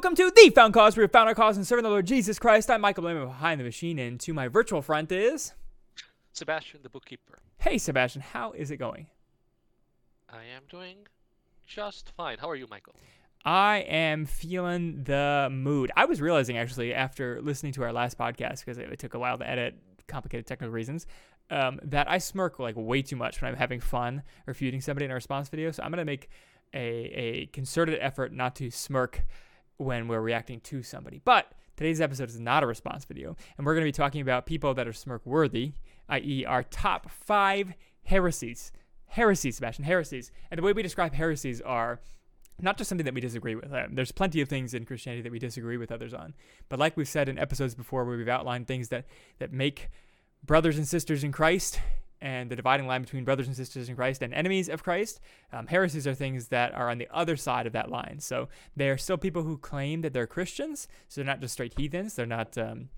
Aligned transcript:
welcome 0.00 0.16
to 0.16 0.32
The 0.34 0.48
Found 0.54 0.72
Cause. 0.72 0.96
We 0.96 1.02
have 1.02 1.12
found 1.12 1.28
our 1.28 1.34
cause 1.34 1.58
in 1.58 1.64
serving 1.66 1.82
the 1.82 1.90
Lord 1.90 2.06
Jesus 2.06 2.38
Christ. 2.38 2.70
I'm 2.70 2.80
Michael 2.80 3.02
Blayman 3.02 3.26
behind 3.26 3.60
the 3.60 3.64
machine, 3.64 3.98
and 3.98 4.18
to 4.20 4.32
my 4.32 4.48
virtual 4.48 4.80
front 4.80 5.12
is. 5.12 5.52
Sebastian, 6.32 6.80
the 6.82 6.88
bookkeeper. 6.88 7.40
Hey, 7.58 7.76
Sebastian, 7.76 8.22
how 8.22 8.52
is 8.52 8.70
it 8.70 8.78
going? 8.78 9.08
I 10.30 10.44
am 10.56 10.62
doing 10.70 11.06
just 11.66 12.12
fine. 12.16 12.38
How 12.38 12.48
are 12.48 12.54
you, 12.56 12.66
Michael? 12.70 12.94
I 13.44 13.80
am 13.80 14.24
feeling 14.24 15.04
the 15.04 15.50
mood. 15.52 15.92
I 15.94 16.06
was 16.06 16.22
realizing 16.22 16.56
actually 16.56 16.94
after 16.94 17.42
listening 17.42 17.74
to 17.74 17.82
our 17.82 17.92
last 17.92 18.16
podcast, 18.16 18.64
because 18.64 18.78
it 18.78 18.98
took 18.98 19.12
a 19.12 19.18
while 19.18 19.36
to 19.36 19.46
edit, 19.46 19.74
complicated 20.08 20.46
technical 20.46 20.72
reasons, 20.72 21.06
um, 21.50 21.78
that 21.82 22.10
I 22.10 22.16
smirk 22.16 22.58
like 22.58 22.74
way 22.74 23.02
too 23.02 23.16
much 23.16 23.42
when 23.42 23.50
I'm 23.50 23.58
having 23.58 23.80
fun 23.80 24.22
refuting 24.46 24.80
somebody 24.80 25.04
in 25.04 25.10
a 25.10 25.14
response 25.14 25.50
video. 25.50 25.70
So 25.72 25.82
I'm 25.82 25.90
gonna 25.90 26.06
make 26.06 26.30
a, 26.72 26.78
a 26.78 27.46
concerted 27.52 27.98
effort 28.00 28.32
not 28.32 28.56
to 28.56 28.70
smirk 28.70 29.26
when 29.80 30.08
we're 30.08 30.20
reacting 30.20 30.60
to 30.60 30.82
somebody. 30.82 31.20
But 31.24 31.52
today's 31.76 32.00
episode 32.00 32.28
is 32.28 32.38
not 32.38 32.62
a 32.62 32.66
response 32.66 33.04
video, 33.04 33.36
and 33.56 33.66
we're 33.66 33.74
gonna 33.74 33.86
be 33.86 33.92
talking 33.92 34.20
about 34.20 34.46
people 34.46 34.74
that 34.74 34.86
are 34.86 34.92
smirk 34.92 35.24
worthy, 35.24 35.72
i.e., 36.08 36.44
our 36.44 36.62
top 36.62 37.10
five 37.10 37.74
heresies. 38.04 38.72
Heresies, 39.06 39.56
Sebastian, 39.56 39.84
heresies. 39.84 40.30
And 40.50 40.58
the 40.58 40.62
way 40.62 40.72
we 40.72 40.82
describe 40.82 41.14
heresies 41.14 41.60
are 41.62 42.00
not 42.60 42.76
just 42.76 42.88
something 42.88 43.04
that 43.04 43.14
we 43.14 43.20
disagree 43.20 43.54
with. 43.54 43.72
Um, 43.72 43.94
there's 43.94 44.12
plenty 44.12 44.40
of 44.40 44.48
things 44.48 44.74
in 44.74 44.84
Christianity 44.84 45.22
that 45.22 45.32
we 45.32 45.38
disagree 45.38 45.76
with 45.76 45.90
others 45.90 46.14
on. 46.14 46.34
But 46.68 46.78
like 46.78 46.96
we've 46.96 47.08
said 47.08 47.28
in 47.28 47.38
episodes 47.38 47.74
before, 47.74 48.04
where 48.04 48.16
we've 48.16 48.28
outlined 48.28 48.66
things 48.66 48.88
that 48.88 49.06
that 49.38 49.52
make 49.52 49.88
brothers 50.44 50.76
and 50.76 50.86
sisters 50.86 51.24
in 51.24 51.32
Christ 51.32 51.80
and 52.20 52.50
the 52.50 52.56
dividing 52.56 52.86
line 52.86 53.02
between 53.02 53.24
brothers 53.24 53.46
and 53.46 53.56
sisters 53.56 53.88
in 53.88 53.96
Christ 53.96 54.22
and 54.22 54.34
enemies 54.34 54.68
of 54.68 54.82
Christ. 54.82 55.20
Um, 55.52 55.66
heresies 55.66 56.06
are 56.06 56.14
things 56.14 56.48
that 56.48 56.74
are 56.74 56.90
on 56.90 56.98
the 56.98 57.08
other 57.12 57.36
side 57.36 57.66
of 57.66 57.72
that 57.72 57.90
line. 57.90 58.18
So 58.20 58.48
they 58.76 58.90
are 58.90 58.98
still 58.98 59.16
people 59.16 59.42
who 59.42 59.56
claim 59.56 60.02
that 60.02 60.12
they're 60.12 60.26
Christians. 60.26 60.88
So 61.08 61.20
they're 61.20 61.26
not 61.26 61.40
just 61.40 61.54
straight 61.54 61.74
heathens. 61.76 62.14
They're 62.14 62.26
not 62.26 62.58
um, 62.58 62.90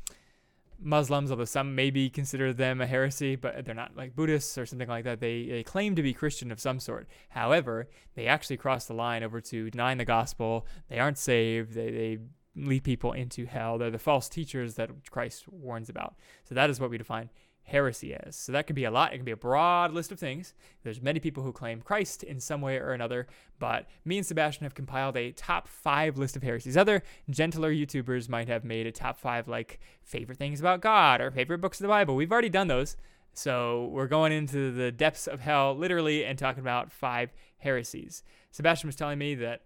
Muslims, 0.81 1.31
although 1.31 1.45
some 1.45 1.75
maybe 1.75 2.11
consider 2.11 2.53
them 2.53 2.81
a 2.81 2.87
heresy, 2.87 3.37
but 3.37 3.65
they're 3.65 3.75
not 3.75 3.97
like 3.97 4.17
Buddhists 4.17 4.59
or 4.59 4.67
something 4.67 4.89
like 4.89 5.05
that. 5.05 5.21
They, 5.21 5.47
they 5.47 5.63
claim 5.63 5.95
to 5.95 6.03
be 6.03 6.13
Christian 6.13 6.51
of 6.51 6.61
some 6.61 6.81
sort. 6.81 7.07
However, 7.31 7.89
they 8.15 8.27
actually 8.27 8.57
cross 8.57 8.87
the 8.87 8.95
line 8.95 9.23
over 9.23 9.41
to 9.41 9.71
denying 9.71 9.99
the 9.99 10.05
gospel. 10.05 10.67
They 10.89 10.99
aren't 10.99 11.19
saved. 11.19 11.75
They, 11.75 11.91
they 11.91 12.19
lead 12.57 12.85
people 12.85 13.13
into 13.13 13.47
hell. 13.47 13.79
They're 13.79 13.91
the 13.91 13.99
false 13.99 14.29
teachers 14.29 14.75
that 14.75 14.91
Christ 15.11 15.49
warns 15.49 15.89
about. 15.89 16.17
So 16.45 16.55
that 16.55 16.71
is 16.71 16.81
what 16.81 16.91
we 16.91 16.99
define 16.99 17.31
heresy 17.65 18.15
as. 18.15 18.37
So 18.37 18.53
that 18.53 18.67
could 18.67 18.77
be 18.77 18.85
a 18.85 18.91
lot. 18.91 19.13
It 19.13 19.17
can 19.17 19.25
be 19.25 19.33
a 19.33 19.37
broad 19.37 19.93
list 19.93 20.13
of 20.13 20.19
things. 20.19 20.55
There's 20.83 21.01
many 21.01 21.21
people 21.21 21.43
who 21.43 21.53
claim 21.53 21.81
Christ 21.81 22.23
in 22.23 22.41
some 22.41 22.61
way 22.61 22.77
or 22.79 22.93
another, 22.93 23.27
but 23.59 23.87
me 24.05 24.19
and 24.19 24.27
Sebastian 24.27 24.65
have 24.65 24.75
compiled 24.75 25.17
a 25.17 25.33
top 25.33 25.69
five 25.69 26.19
list 26.19 26.37
of 26.37 26.43
heresies. 26.43 26.77
Other 26.77 27.03
gentler 27.31 27.73
YouTubers 27.73 28.29
might 28.29 28.49
have 28.49 28.65
made 28.65 28.87
a 28.87 28.93
top 28.93 29.19
five 29.19 29.49
like 29.49 29.81
favorite 30.03 30.39
things 30.39 30.61
about 30.61 30.81
God 30.81 31.21
or 31.21 31.31
favorite 31.31 31.61
books 31.61 31.79
of 31.79 31.85
the 31.85 31.89
Bible. 31.89 32.17
We've 32.17 32.33
already 32.33 32.49
done 32.49 32.69
those. 32.69 32.97
So 33.35 33.89
we're 33.93 34.09
going 34.09 34.33
into 34.33 34.73
the 34.73 34.93
depths 34.93 35.27
of 35.27 35.41
hell, 35.41 35.75
literally, 35.75 36.25
and 36.25 36.39
talking 36.39 36.61
about 36.61 36.93
five 36.93 37.33
heresies. 37.59 38.23
Sebastian 38.51 38.89
was 38.89 38.97
telling 38.97 39.19
me 39.19 39.35
that 39.37 39.63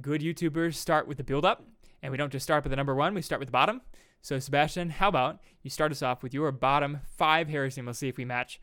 good 0.00 0.20
YouTubers 0.20 0.74
start 0.74 1.06
with 1.06 1.16
the 1.16 1.24
build 1.24 1.44
up, 1.44 1.64
and 2.02 2.10
we 2.10 2.18
don't 2.18 2.32
just 2.32 2.42
start 2.42 2.64
with 2.64 2.70
the 2.70 2.76
number 2.76 2.94
one, 2.94 3.14
we 3.14 3.22
start 3.22 3.38
with 3.38 3.48
the 3.48 3.52
bottom. 3.52 3.80
So, 4.26 4.40
Sebastian, 4.40 4.90
how 4.90 5.06
about 5.06 5.38
you 5.62 5.70
start 5.70 5.92
us 5.92 6.02
off 6.02 6.24
with 6.24 6.34
your 6.34 6.50
bottom 6.50 6.98
five 7.16 7.48
heresy, 7.48 7.80
and 7.80 7.86
we'll 7.86 7.94
see 7.94 8.08
if 8.08 8.16
we 8.16 8.24
match. 8.24 8.60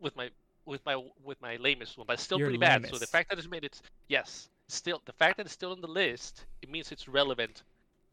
With 0.00 0.16
my 0.16 0.30
with 0.64 0.84
my 0.84 1.00
with 1.22 1.40
my 1.40 1.54
lamest 1.58 1.96
one, 1.96 2.04
but 2.08 2.18
still 2.18 2.36
Your 2.36 2.48
pretty 2.48 2.58
bad. 2.58 2.84
So 2.90 2.98
the 2.98 3.06
fact 3.06 3.30
that 3.30 3.38
it's 3.38 3.48
made 3.48 3.62
it, 3.62 3.80
yes, 4.08 4.48
still 4.66 5.00
the 5.04 5.12
fact 5.12 5.36
that 5.36 5.46
it's 5.46 5.52
still 5.52 5.70
on 5.70 5.80
the 5.80 5.86
list, 5.86 6.46
it 6.62 6.68
means 6.68 6.90
it's 6.90 7.06
relevant 7.06 7.62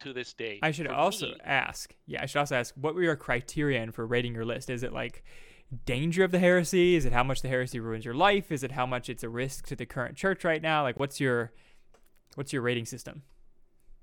to 0.02 0.14
this 0.14 0.32
day. 0.36 0.60
I 0.62 0.70
should 0.70 0.86
For 0.86 0.94
also 0.94 1.26
me, 1.26 1.38
ask. 1.44 1.96
Yeah, 2.06 2.22
I 2.22 2.28
should 2.28 2.38
also 2.38 2.56
ask. 2.56 2.76
What 2.76 2.94
were 2.94 3.02
your 3.02 3.16
criterion 3.16 3.92
for 3.92 4.06
rating 4.06 4.36
your 4.36 4.46
list? 4.46 4.70
Is 4.70 4.84
it 4.84 4.94
like 4.94 5.24
danger 5.88 6.24
of 6.24 6.30
the 6.30 6.38
heresy? 6.38 6.94
Is 6.94 7.04
it 7.04 7.14
how 7.14 7.24
much 7.24 7.42
the 7.42 7.48
heresy 7.48 7.80
ruins 7.80 8.06
your 8.06 8.14
life? 8.14 8.52
Is 8.52 8.62
it 8.62 8.74
how 8.74 8.86
much 8.86 9.10
it's 9.10 9.24
a 9.24 9.30
risk 9.30 9.66
to 9.70 9.76
the 9.76 9.88
current 9.88 10.18
church 10.18 10.44
right 10.44 10.62
now? 10.62 10.84
Like, 10.84 11.00
what's 11.00 11.20
your 11.20 11.52
what's 12.36 12.54
your 12.54 12.62
rating 12.62 12.86
system? 12.86 13.24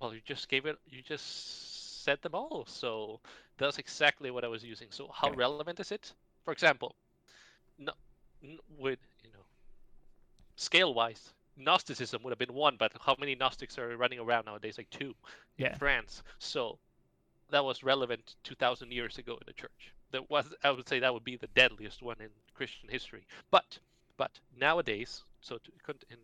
Well, 0.00 0.14
you 0.14 0.20
just 0.24 0.48
gave 0.48 0.66
it. 0.66 0.78
You 0.86 1.02
just 1.02 2.04
said 2.04 2.22
them 2.22 2.34
all. 2.34 2.64
So 2.66 3.20
that's 3.58 3.78
exactly 3.78 4.30
what 4.30 4.44
I 4.44 4.48
was 4.48 4.64
using. 4.64 4.88
So 4.90 5.10
how 5.14 5.30
Okay. 5.30 5.44
relevant 5.44 5.70
is 5.72 5.84
it? 5.84 6.04
For 6.36 6.44
example, 6.46 6.86
no, 7.72 7.92
n- 8.42 8.58
with 8.78 8.98
you 9.22 9.30
know, 9.32 9.44
scale 10.56 10.94
wise, 10.94 11.34
Gnosticism 11.56 12.22
would 12.22 12.30
have 12.30 12.38
been 12.38 12.54
one, 12.54 12.76
but 12.78 12.92
how 13.04 13.16
many 13.18 13.34
Gnostics 13.34 13.78
are 13.78 13.96
running 13.96 14.18
around 14.18 14.46
nowadays? 14.46 14.78
Like 14.78 14.90
two 14.90 15.14
in 15.58 15.70
France. 15.72 16.22
So 16.38 16.78
that 17.50 17.64
was 17.64 17.82
relevant 17.82 18.36
2,000 18.44 18.92
years 18.92 19.18
ago 19.18 19.34
in 19.34 19.44
the 19.46 19.52
church. 19.52 19.94
That 20.12 20.30
was, 20.30 20.54
I 20.64 20.70
would 20.70 20.88
say, 20.88 21.00
that 21.00 21.12
would 21.14 21.24
be 21.24 21.36
the 21.36 21.48
deadliest 21.48 22.02
one 22.02 22.20
in 22.20 22.30
Christian 22.54 22.88
history. 22.88 23.26
But, 23.50 23.78
but 24.16 24.40
nowadays, 24.56 25.24
so 25.40 25.58
to, 25.58 25.72
in, 26.10 26.18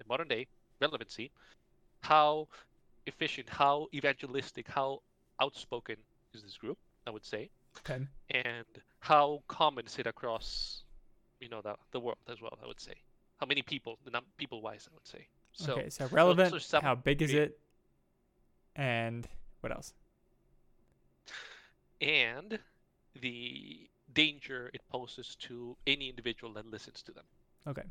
in 0.00 0.06
modern 0.08 0.28
day 0.28 0.46
relevancy, 0.80 1.30
how 2.02 2.48
efficient, 3.06 3.48
how 3.48 3.88
evangelistic, 3.94 4.68
how 4.68 5.00
outspoken 5.40 5.96
is 6.34 6.42
this 6.42 6.56
group? 6.56 6.78
I 7.06 7.10
would 7.10 7.24
say, 7.24 7.50
Okay. 7.78 8.06
and 8.30 8.66
how 9.00 9.42
common 9.48 9.86
is 9.86 9.98
it 9.98 10.06
across, 10.06 10.84
you 11.40 11.48
know, 11.48 11.62
the 11.62 11.76
the 11.92 12.00
world 12.00 12.18
as 12.28 12.40
well? 12.40 12.58
I 12.62 12.66
would 12.66 12.80
say. 12.80 12.94
How 13.38 13.46
many 13.46 13.62
people, 13.62 13.98
the 14.04 14.10
num- 14.10 14.26
people 14.36 14.60
wise, 14.60 14.86
I 14.90 14.94
would 14.94 15.06
say. 15.06 15.26
So 15.52 15.72
okay. 15.72 15.90
So 15.90 16.06
relevant. 16.10 16.60
some 16.62 16.82
how 16.82 16.94
big 16.94 17.22
is 17.22 17.32
it? 17.32 17.58
And 18.76 19.26
what 19.60 19.72
else? 19.72 19.94
and 22.00 22.58
the 23.20 23.88
danger 24.12 24.70
it 24.72 24.80
poses 24.90 25.36
to 25.36 25.76
any 25.86 26.08
individual 26.08 26.52
that 26.54 26.66
listens 26.66 27.02
to 27.02 27.12
them. 27.12 27.24
Okay. 27.66 27.82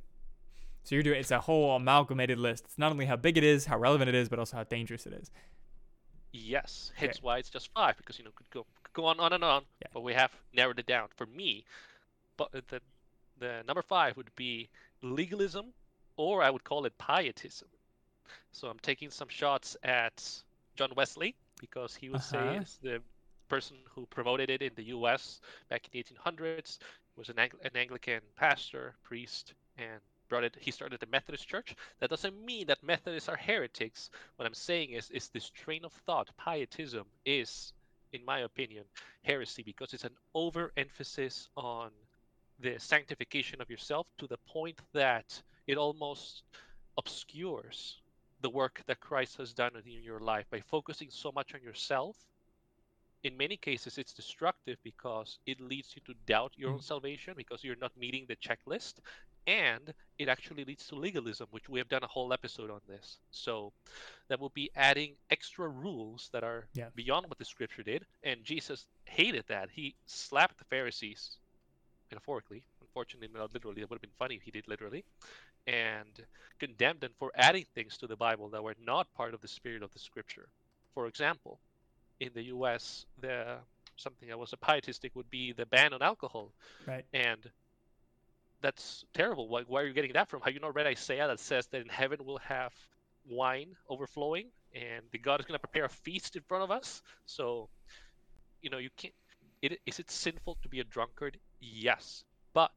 So 0.89 0.95
you're 0.95 1.03
doing 1.03 1.19
it's 1.19 1.29
a 1.29 1.39
whole 1.39 1.75
amalgamated 1.75 2.39
list. 2.39 2.66
It's 2.66 2.79
not 2.79 2.91
only 2.91 3.05
how 3.05 3.16
big 3.16 3.38
it 3.38 3.44
is, 3.44 3.66
how 3.67 3.77
relevant 3.77 4.09
it 4.09 4.16
is, 4.16 4.27
but 4.27 4.39
also 4.39 4.57
how 4.57 4.63
dangerous 4.63 5.05
it 5.05 5.13
is. 5.13 5.29
Yes, 6.31 6.91
Okay. 6.97 7.05
hence 7.05 7.22
why 7.22 7.38
it's 7.38 7.51
just 7.51 7.72
five 7.73 7.95
because 7.97 8.17
you 8.17 8.25
know 8.25 8.31
could 8.31 8.50
go 8.50 8.66
could 8.83 8.94
go 8.94 9.05
on 9.05 9.19
on 9.19 9.31
and 9.33 9.44
on, 9.44 9.66
Yeah. 9.81 9.88
but 9.94 10.01
we 10.01 10.16
have 10.16 10.31
narrowed 10.51 10.79
it 10.79 10.88
down. 10.88 11.09
For 11.16 11.27
me, 11.27 11.63
but 12.38 12.51
the 12.69 12.81
the 13.38 13.63
number 13.67 13.83
five 13.83 14.17
would 14.17 14.33
be 14.35 14.67
legalism, 15.03 15.75
or 16.17 16.41
I 16.41 16.50
would 16.50 16.63
call 16.63 16.85
it 16.85 16.97
pietism. 16.97 17.69
So 18.51 18.67
I'm 18.67 18.79
taking 18.79 19.11
some 19.11 19.29
shots 19.29 19.77
at 19.83 20.44
John 20.75 20.91
Wesley 20.95 21.35
because 21.59 21.94
he 21.95 22.09
was 22.09 22.33
Uh-huh. 22.33 22.63
the 22.81 23.03
person 23.47 23.77
who 23.89 24.07
promoted 24.07 24.50
it 24.50 24.63
in 24.63 24.73
the 24.73 24.85
U.S. 24.85 25.39
back 25.69 25.85
in 25.85 25.91
the 25.91 26.00
1800s. 26.00 26.79
He 26.79 27.19
was 27.19 27.29
an, 27.29 27.38
Ang- 27.38 27.59
an 27.63 27.75
Anglican 27.75 28.21
pastor, 28.35 28.95
priest, 29.03 29.53
and 29.77 30.01
brought 30.29 30.45
it. 30.45 30.57
He 30.59 30.72
started 30.72 31.00
the 31.01 31.07
Methodist 31.07 31.47
Church. 31.47 31.75
That 32.00 32.09
doesn't 32.12 32.45
mean 32.45 32.67
that 32.67 32.84
Methodists 32.84 33.29
are 33.29 33.38
heretics. 33.38 34.09
What 34.38 34.45
I'm 34.45 34.53
saying 34.56 34.91
is, 34.91 35.09
is 35.12 35.29
this 35.29 35.50
train 35.50 35.85
of 35.85 35.94
thought, 36.06 36.29
pietism, 36.38 37.07
is, 37.25 37.73
in 38.13 38.25
my 38.25 38.39
opinion, 38.39 38.85
heresy 39.23 39.63
because 39.63 39.94
it's 39.94 40.06
an 40.06 40.16
overemphasis 40.35 41.50
on 41.57 41.91
the 42.59 42.78
sanctification 42.79 43.62
of 43.62 43.69
yourself 43.69 44.07
to 44.19 44.28
the 44.28 44.38
point 44.47 44.79
that 44.94 45.41
it 45.68 45.78
almost 45.78 46.44
obscures 46.97 48.01
the 48.41 48.50
work 48.50 48.84
that 48.88 49.00
Christ 49.01 49.38
has 49.38 49.53
done 49.53 49.75
in 49.85 50.03
your 50.03 50.19
life 50.19 50.50
by 50.51 50.62
focusing 50.62 51.09
so 51.12 51.31
much 51.31 51.53
on 51.56 51.62
yourself. 51.62 52.18
In 53.23 53.38
many 53.38 53.57
cases, 53.57 53.97
it's 53.97 54.13
destructive 54.13 54.78
because 54.84 55.39
it 55.45 55.59
leads 55.59 55.95
you 55.95 56.01
to 56.06 56.13
doubt 56.25 56.53
your 56.57 56.72
own 56.72 56.79
Mm. 56.79 56.84
salvation 56.84 57.34
because 57.35 57.63
you're 57.63 57.75
not 57.78 57.97
meeting 57.97 58.25
the 58.28 58.35
checklist, 58.38 59.00
and 59.50 59.94
it 60.20 60.30
actually 60.30 60.66
leads 60.66 60.88
to 60.88 60.96
legalism, 60.96 61.48
which 61.52 61.70
we 61.70 61.80
have 61.80 61.90
done 61.90 62.04
a 62.04 62.08
whole 62.08 62.34
episode 62.34 62.72
on 62.72 62.82
this. 62.88 63.20
So 63.32 63.74
that 64.30 64.40
will 64.40 64.50
be 64.52 64.72
adding 64.75 65.18
extra 65.30 65.68
rules 65.69 66.30
that 66.34 66.44
are 66.44 66.68
Yeah. 66.74 66.90
beyond 66.96 67.28
what 67.28 67.40
the 67.40 67.46
scripture 67.46 67.84
did, 67.84 68.06
and 68.24 68.44
Jesus 68.46 68.88
hated 69.06 69.46
that. 69.48 69.69
He 69.72 69.96
slapped 70.07 70.57
the 70.60 70.66
Pharisees, 70.66 71.38
metaphorically. 72.12 72.63
Unfortunately, 72.81 73.30
not 73.34 73.54
literally. 73.54 73.81
It 73.81 73.90
would 73.90 73.98
have 73.98 74.01
been 74.01 74.19
funny 74.19 74.36
if 74.36 74.44
he 74.44 74.51
did 74.51 74.68
literally, 74.68 75.06
and 75.68 76.25
condemned 76.60 77.02
them 77.02 77.13
for 77.19 77.31
adding 77.36 77.66
things 77.75 77.98
to 77.98 78.07
the 78.07 78.18
Bible 78.18 78.50
that 78.50 78.63
were 78.63 78.75
not 78.80 79.13
part 79.13 79.34
of 79.34 79.42
the 79.42 79.48
spirit 79.48 79.84
of 79.84 79.92
the 79.92 80.00
Scripture. 80.00 80.50
For 80.94 81.07
example, 81.07 81.60
in 82.19 82.31
the 82.34 82.44
U.S., 82.45 83.06
the 83.19 83.60
something 83.98 84.30
that 84.30 84.40
was 84.40 84.54
a 84.54 84.57
pietistic 84.57 85.16
would 85.16 85.30
be 85.31 85.54
the 85.54 85.66
ban 85.66 85.94
on 85.94 86.02
alcohol, 86.02 86.54
Right. 86.88 87.06
and 87.13 87.52
that's 88.61 89.06
terrible. 89.13 89.47
Why, 89.47 89.61
where 89.63 89.83
are 89.83 89.88
you 89.88 89.94
getting 89.94 90.13
that 90.13 90.29
from? 90.29 90.41
Have 90.41 90.53
you 90.53 90.59
not 90.59 90.75
read 90.75 90.88
Isaiah 90.88 91.27
that 91.27 91.39
says 91.39 91.67
that 91.67 91.81
in 91.81 91.89
heaven 91.89 92.19
we'll 92.23 92.38
have 92.39 92.73
wine 93.27 93.75
overflowing, 93.89 94.47
and 94.73 95.03
the 95.11 95.17
God 95.17 95.39
is 95.39 95.45
going 95.45 95.59
to 95.59 95.67
prepare 95.67 95.85
a 95.85 95.89
feast 95.89 96.35
in 96.35 96.41
front 96.44 96.63
of 96.63 96.71
us? 96.71 97.01
So, 97.25 97.69
you 98.61 98.69
know, 98.69 98.77
you 98.77 98.89
can't. 98.97 99.13
It, 99.61 99.79
is 99.85 100.00
it 100.00 100.09
sinful 100.09 100.57
to 100.63 100.69
be 100.69 100.79
a 100.79 100.83
drunkard? 100.83 101.38
Yes, 101.59 102.23
but 102.53 102.71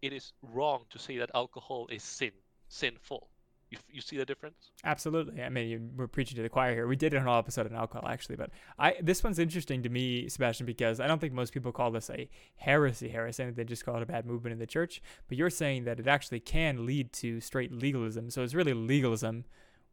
it 0.00 0.12
is 0.12 0.32
wrong 0.42 0.84
to 0.90 0.98
say 0.98 1.18
that 1.18 1.30
alcohol 1.34 1.88
is 1.90 2.02
sin, 2.02 2.32
sinful. 2.68 3.28
You, 3.72 3.78
you 3.90 4.00
see 4.02 4.18
the 4.18 4.26
difference? 4.26 4.70
Absolutely. 4.84 5.42
I 5.42 5.48
mean, 5.48 5.68
you, 5.68 5.90
we're 5.96 6.06
preaching 6.06 6.36
to 6.36 6.42
the 6.42 6.50
choir 6.50 6.74
here. 6.74 6.86
We 6.86 6.94
did 6.94 7.14
it 7.14 7.16
an 7.16 7.22
whole 7.22 7.38
episode 7.38 7.66
on 7.66 7.74
alcohol, 7.74 8.06
actually, 8.06 8.36
but 8.36 8.50
I 8.78 8.96
this 9.00 9.24
one's 9.24 9.38
interesting 9.38 9.82
to 9.84 9.88
me, 9.88 10.28
Sebastian, 10.28 10.66
because 10.66 11.00
I 11.00 11.06
don't 11.06 11.18
think 11.18 11.32
most 11.32 11.54
people 11.54 11.72
call 11.72 11.90
this 11.90 12.10
a 12.10 12.28
heresy. 12.56 13.08
Heresy, 13.08 13.48
they 13.50 13.64
just 13.64 13.86
call 13.86 13.96
it 13.96 14.02
a 14.02 14.06
bad 14.06 14.26
movement 14.26 14.52
in 14.52 14.58
the 14.58 14.66
church. 14.66 15.00
But 15.26 15.38
you're 15.38 15.48
saying 15.48 15.84
that 15.84 15.98
it 15.98 16.06
actually 16.06 16.40
can 16.40 16.84
lead 16.84 17.14
to 17.14 17.40
straight 17.40 17.72
legalism. 17.72 18.28
So 18.28 18.42
it's 18.42 18.52
really 18.52 18.74
legalism 18.74 19.46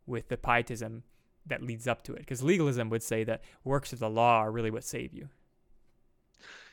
with 0.06 0.28
the 0.28 0.36
pietism 0.36 1.04
that 1.46 1.64
leads 1.64 1.88
up 1.88 2.04
to 2.04 2.14
it, 2.14 2.20
because 2.20 2.44
legalism 2.44 2.90
would 2.90 3.02
say 3.02 3.24
that 3.24 3.44
works 3.64 3.94
of 3.94 4.00
the 4.00 4.10
law 4.10 4.40
are 4.40 4.52
really 4.52 4.72
what 4.72 4.84
save 4.84 5.14
you. 5.14 5.30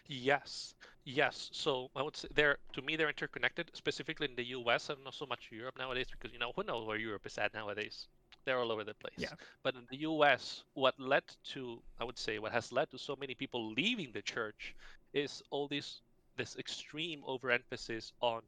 Yes, 0.08 0.74
yes. 1.06 1.48
So 1.54 1.90
I 1.96 2.02
would 2.02 2.16
say 2.16 2.28
they're 2.34 2.58
to 2.74 2.82
me 2.82 2.96
they're 2.96 3.08
interconnected, 3.08 3.70
specifically 3.74 4.28
in 4.28 4.36
the 4.36 4.44
U.S. 4.60 4.90
and 4.90 5.02
not 5.04 5.14
so 5.14 5.26
much 5.26 5.48
Europe 5.50 5.76
nowadays, 5.78 6.08
because 6.10 6.32
you 6.34 6.38
know 6.38 6.52
who 6.54 6.64
knows 6.64 6.86
where 6.86 6.98
Europe 6.98 7.26
is 7.26 7.38
at 7.38 7.54
nowadays. 7.54 8.08
They're 8.44 8.58
all 8.58 8.72
over 8.72 8.84
the 8.84 8.94
place. 8.94 9.16
Yeah. 9.18 9.34
But 9.64 9.74
in 9.74 9.86
the 9.90 9.98
U.S., 10.10 10.64
what 10.74 10.98
led 11.00 11.24
to 11.54 11.82
I 12.00 12.04
would 12.04 12.18
say 12.18 12.38
what 12.38 12.52
has 12.52 12.72
led 12.72 12.90
to 12.90 12.98
so 12.98 13.16
many 13.16 13.34
people 13.34 13.72
leaving 13.72 14.12
the 14.12 14.22
church 14.22 14.74
is 15.14 15.42
all 15.50 15.68
this 15.68 16.02
this 16.36 16.56
extreme 16.58 17.22
overemphasis 17.26 18.12
on 18.20 18.42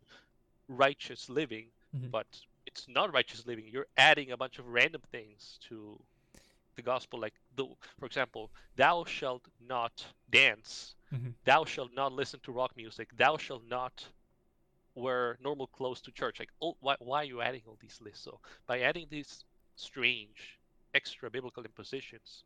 righteous 0.69 1.29
living, 1.31 1.67
Mhm. 1.97 2.11
but 2.11 2.27
it's 2.67 2.87
not 2.89 3.13
righteous 3.15 3.47
living. 3.47 3.67
You're 3.69 3.89
adding 3.97 4.33
a 4.33 4.37
bunch 4.37 4.59
of 4.59 4.67
random 4.69 5.03
things 5.11 5.59
to 5.69 5.99
the 6.79 6.83
gospel, 6.95 7.19
like 7.21 7.35
the, 7.59 7.67
for 7.99 8.07
example, 8.07 8.51
thou 8.77 9.05
shalt 9.05 9.45
not 9.75 9.95
dance. 10.31 10.95
Mhm. 11.13 11.35
thou 11.45 11.65
shalt 11.65 11.93
not 11.95 12.13
listen 12.13 12.41
to 12.41 12.53
rock 12.53 12.73
music. 12.77 13.09
Thou 13.17 13.35
shalt 13.39 13.65
not 13.79 13.97
wear 14.95 15.39
normal 15.49 15.67
clothes 15.67 16.03
to 16.03 16.11
church. 16.13 16.37
Like 16.39 16.53
oh, 16.63 16.77
why, 16.81 16.97
why 17.09 17.19
are 17.23 17.31
you 17.35 17.41
adding 17.41 17.63
all 17.67 17.79
these 17.81 17.99
lists? 18.01 18.25
So 18.25 18.41
by 18.67 18.81
adding 18.81 19.07
these 19.11 19.45
strange 19.77 20.59
extra 20.95 21.31
biblical 21.31 21.63
impositions 21.65 22.45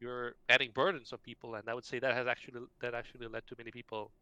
you're 0.00 0.34
adding 0.48 0.70
burdens 0.72 1.12
on 1.12 1.18
people 1.30 1.56
and 1.56 1.68
i 1.68 1.74
would 1.74 1.84
say 1.84 1.98
that 1.98 2.14
has 2.14 2.26
actually 2.26 2.60
that 2.80 2.94
actually 2.94 3.26
led 3.26 3.46
to 3.46 3.54
many 3.58 3.70
people 3.70 4.12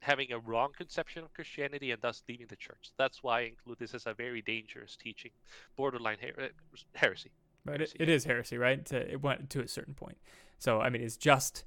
having 0.00 0.32
a 0.32 0.38
wrong 0.38 0.70
conception 0.76 1.22
of 1.22 1.32
christianity 1.34 1.90
and 1.90 2.00
thus 2.02 2.22
leaving 2.28 2.46
the 2.48 2.56
church. 2.56 2.90
That's 2.96 3.22
why 3.22 3.40
i 3.40 3.42
include 3.42 3.78
this 3.78 3.94
as 3.94 4.06
a 4.06 4.14
very 4.14 4.42
dangerous 4.42 4.96
teaching 4.96 5.32
borderline 5.76 6.18
her- 6.22 6.50
heresy 6.94 7.30
But 7.64 7.80
it, 7.82 7.92
it 7.98 8.08
yeah. 8.08 8.18
heresy, 8.26 8.58
right? 8.58 8.84
To, 8.86 9.12
it 9.12 9.22
went 9.22 9.50
to 9.50 9.60
a 9.60 9.68
certain 9.68 9.94
point. 9.94 10.18
So, 10.58 10.80
I 10.80 10.90
mean, 10.90 11.02
it's 11.02 11.16
just 11.16 11.64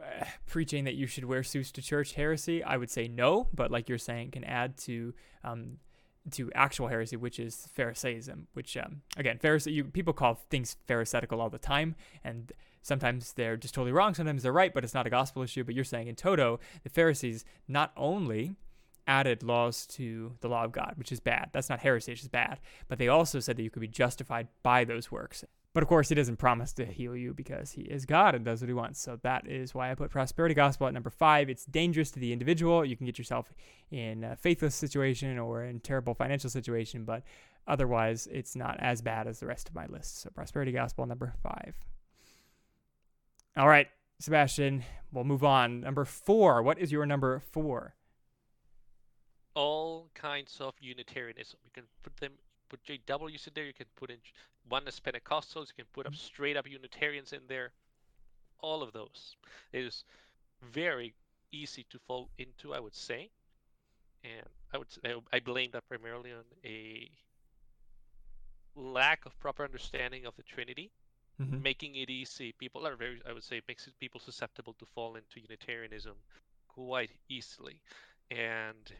uh, 0.00 0.24
preaching 0.46 0.84
that 0.84 0.94
you 0.94 1.06
should 1.06 1.24
wear 1.24 1.42
suits 1.42 1.70
to 1.72 1.82
church 1.82 2.14
heresy. 2.14 2.62
I 2.62 2.76
would 2.76 2.90
say 2.90 3.08
no, 3.08 3.48
but 3.52 3.70
like 3.70 3.88
you're 3.88 3.98
saying, 3.98 4.32
can 4.32 4.44
add 4.44 4.76
to 4.78 5.14
um, 5.44 5.78
to 6.32 6.50
actual 6.54 6.88
heresy, 6.88 7.16
which 7.16 7.38
is 7.38 7.68
Pharisaism. 7.76 8.46
Which 8.54 8.76
um, 8.76 9.02
again, 9.16 9.38
Pharisee, 9.38 9.72
you, 9.72 9.84
people 9.84 10.12
call 10.12 10.40
things 10.50 10.76
Pharisaical 10.86 11.40
all 11.40 11.50
the 11.50 11.58
time, 11.58 11.96
and 12.24 12.52
sometimes 12.82 13.32
they're 13.32 13.56
just 13.56 13.74
totally 13.74 13.92
wrong. 13.92 14.14
Sometimes 14.14 14.42
they're 14.42 14.52
right, 14.52 14.72
but 14.72 14.84
it's 14.84 14.94
not 14.94 15.06
a 15.06 15.10
gospel 15.10 15.42
issue. 15.42 15.64
But 15.64 15.74
you're 15.74 15.84
saying 15.84 16.08
in 16.08 16.14
toto, 16.14 16.60
the 16.82 16.90
Pharisees 16.90 17.44
not 17.68 17.92
only 17.96 18.54
added 19.10 19.42
laws 19.42 19.88
to 19.88 20.32
the 20.40 20.48
law 20.48 20.64
of 20.64 20.70
God, 20.70 20.94
which 20.94 21.10
is 21.10 21.18
bad. 21.18 21.50
That's 21.52 21.68
not 21.68 21.80
heresy, 21.80 22.12
it's 22.12 22.20
just 22.20 22.30
bad. 22.30 22.60
But 22.86 22.98
they 22.98 23.08
also 23.08 23.40
said 23.40 23.56
that 23.56 23.64
you 23.64 23.70
could 23.70 23.80
be 23.80 23.88
justified 23.88 24.46
by 24.62 24.84
those 24.84 25.10
works. 25.10 25.44
But 25.72 25.82
of 25.82 25.88
course, 25.88 26.08
he 26.08 26.14
doesn't 26.14 26.36
promise 26.36 26.72
to 26.74 26.84
heal 26.84 27.16
you 27.16 27.34
because 27.34 27.72
he 27.72 27.82
is 27.82 28.06
God 28.06 28.34
and 28.36 28.44
does 28.44 28.60
what 28.60 28.68
he 28.68 28.74
wants. 28.74 29.00
So 29.00 29.18
that 29.22 29.48
is 29.48 29.74
why 29.74 29.90
I 29.90 29.94
put 29.96 30.10
prosperity 30.10 30.54
gospel 30.54 30.86
at 30.86 30.94
number 30.94 31.10
five. 31.10 31.48
It's 31.50 31.64
dangerous 31.64 32.12
to 32.12 32.20
the 32.20 32.32
individual. 32.32 32.84
You 32.84 32.96
can 32.96 33.06
get 33.06 33.18
yourself 33.18 33.52
in 33.90 34.22
a 34.22 34.36
faithless 34.36 34.76
situation 34.76 35.38
or 35.38 35.64
in 35.64 35.80
terrible 35.80 36.14
financial 36.14 36.50
situation, 36.50 37.04
but 37.04 37.24
otherwise, 37.66 38.28
it's 38.30 38.54
not 38.54 38.78
as 38.78 39.02
bad 39.02 39.26
as 39.26 39.40
the 39.40 39.46
rest 39.46 39.68
of 39.68 39.74
my 39.74 39.86
list. 39.86 40.20
So 40.20 40.30
prosperity 40.30 40.72
gospel 40.72 41.04
number 41.06 41.34
five. 41.42 41.74
All 43.56 43.68
right, 43.68 43.88
Sebastian, 44.20 44.84
we'll 45.12 45.24
move 45.24 45.44
on. 45.44 45.80
Number 45.80 46.04
four. 46.04 46.62
What 46.62 46.78
is 46.78 46.92
your 46.92 47.06
number 47.06 47.40
four? 47.40 47.94
All 49.60 50.10
kinds 50.14 50.60
of 50.60 50.74
Unitarianism. 50.80 51.58
You 51.64 51.70
can 51.72 51.84
put 52.02 52.16
them, 52.16 52.32
put 52.68 52.82
JWs 52.84 53.46
in 53.48 53.52
there. 53.54 53.66
You 53.66 53.74
can 53.74 53.90
put 53.96 54.10
in 54.10 54.18
oneness 54.68 55.00
Pentecostals. 55.00 55.68
You 55.68 55.76
can 55.76 55.90
put 55.92 56.06
up 56.06 56.14
straight 56.14 56.56
up 56.56 56.66
Unitarians 56.68 57.32
in 57.32 57.42
there. 57.48 57.72
All 58.60 58.82
of 58.82 58.92
those. 58.92 59.36
It 59.72 59.84
is 59.84 60.04
very 60.62 61.14
easy 61.52 61.84
to 61.90 61.98
fall 61.98 62.30
into, 62.38 62.74
I 62.74 62.80
would 62.80 62.94
say, 62.94 63.30
and 64.24 64.46
I 64.72 64.78
would 64.78 64.90
say, 64.90 65.14
I 65.32 65.40
blame 65.40 65.70
that 65.72 65.88
primarily 65.88 66.32
on 66.32 66.44
a 66.64 67.10
lack 68.76 69.26
of 69.26 69.38
proper 69.40 69.64
understanding 69.64 70.26
of 70.26 70.36
the 70.36 70.42
Trinity 70.42 70.90
Mhm. 71.40 71.62
making 71.62 71.96
it 71.96 72.10
easy. 72.10 72.52
People 72.52 72.86
are 72.86 72.96
very, 72.96 73.20
I 73.26 73.32
would 73.32 73.44
say, 73.44 73.62
makes 73.66 73.88
people 73.98 74.20
susceptible 74.20 74.74
to 74.74 74.86
fall 74.86 75.16
into 75.16 75.40
Unitarianism 75.40 76.16
quite 76.68 77.10
easily. 77.28 77.80
And 78.30 78.92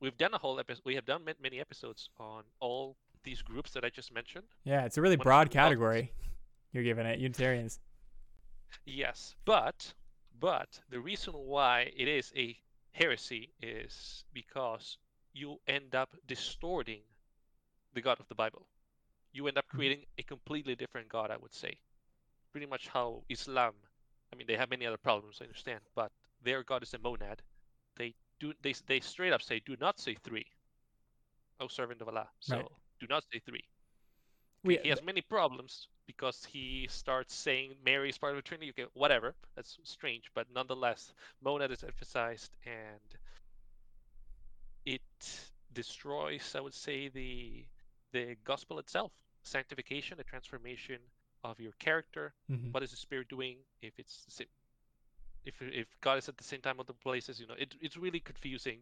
we've 0.00 0.16
done 0.16 0.34
a 0.34 0.38
whole 0.38 0.58
episode. 0.60 0.82
We 0.84 0.94
have 0.94 1.04
done 1.06 1.22
many 1.42 1.60
episodes 1.60 2.10
on 2.18 2.44
all 2.60 2.96
these 3.24 3.42
groups 3.42 3.72
that 3.72 3.84
I 3.84 3.90
just 3.90 4.12
mentioned. 4.12 4.46
Yeah, 4.64 4.84
it's 4.84 4.96
a 4.96 5.02
really 5.02 5.16
broad 5.16 5.50
category 5.50 6.12
you're 6.72 6.84
giving 6.84 7.06
it. 7.06 7.18
Unitarians. 7.18 7.80
Yes, 8.84 9.34
but 9.44 9.94
but 10.38 10.80
the 10.90 11.00
reason 11.00 11.32
why 11.34 11.90
it 11.96 12.06
is 12.06 12.32
a 12.36 12.56
heresy 12.92 13.50
is 13.60 14.24
because 14.32 14.98
you 15.32 15.58
end 15.66 15.94
up 15.94 16.16
distorting 16.26 17.00
the 17.94 18.00
God 18.00 18.20
of 18.20 18.28
the 18.28 18.34
Bible. 18.34 18.66
You 19.32 19.46
end 19.48 19.58
up 19.58 19.66
Mhm. 19.66 19.76
creating 19.76 20.06
a 20.18 20.22
completely 20.22 20.74
different 20.76 21.08
God, 21.08 21.30
I 21.30 21.36
would 21.36 21.54
say. 21.54 21.80
Pretty 22.52 22.66
much 22.66 22.88
how 22.88 23.24
Islam. 23.28 23.74
I 24.32 24.36
mean, 24.36 24.46
they 24.46 24.56
have 24.56 24.70
many 24.70 24.86
other 24.86 24.96
problems, 24.98 25.38
I 25.40 25.44
understand, 25.44 25.80
but 25.94 26.12
their 26.42 26.62
God 26.62 26.82
is 26.82 26.94
a 26.94 26.98
monad. 26.98 27.42
They 27.96 28.14
do 28.40 28.54
they 28.62 28.72
they 28.86 29.00
straight 29.00 29.32
up 29.32 29.42
say, 29.42 29.60
"Do 29.60 29.76
not 29.80 29.98
say 29.98 30.14
three, 30.14 30.46
O 31.60 31.68
servant 31.68 32.00
of 32.00 32.08
Allah." 32.08 32.30
So 32.40 32.56
Right. 32.56 32.70
do 32.98 33.06
not 33.08 33.24
say 33.30 33.38
three 33.38 33.68
We, 34.64 34.78
he 34.82 34.88
has 34.88 35.02
many 35.02 35.20
problems 35.22 35.88
because 36.06 36.44
he 36.44 36.86
starts 36.88 37.34
saying 37.34 37.76
Mary 37.84 38.08
is 38.10 38.18
part 38.18 38.32
of 38.32 38.36
the 38.38 38.42
Trinity. 38.42 38.70
Okay, 38.70 38.86
whatever. 38.94 39.34
That's 39.54 39.78
strange, 39.84 40.30
but 40.34 40.50
nonetheless, 40.50 41.12
monad 41.40 41.70
is 41.70 41.82
emphasized, 41.84 42.56
and 42.64 43.16
it 44.84 45.02
destroys, 45.72 46.54
I 46.54 46.60
would 46.60 46.74
say, 46.74 47.08
the 47.08 47.66
the 48.12 48.36
gospel 48.44 48.78
itself, 48.78 49.12
sanctification, 49.42 50.16
the 50.16 50.24
transformation 50.24 51.00
of 51.44 51.60
your 51.60 51.72
character. 51.78 52.34
Mhm. 52.48 52.72
What 52.72 52.82
is 52.82 52.90
the 52.90 52.96
Spirit 52.96 53.28
doing? 53.28 53.58
If 53.82 53.98
it's 53.98 54.24
the 54.24 54.30
same, 54.30 54.48
if 55.48 55.54
if 55.60 55.86
God 56.00 56.18
is 56.18 56.28
at 56.28 56.36
the 56.36 56.44
same 56.44 56.60
time 56.60 56.78
of 56.78 56.86
the 56.86 56.92
places, 56.92 57.40
you 57.40 57.46
know, 57.46 57.54
it, 57.58 57.74
it's 57.80 57.96
really 57.96 58.20
confusing, 58.20 58.78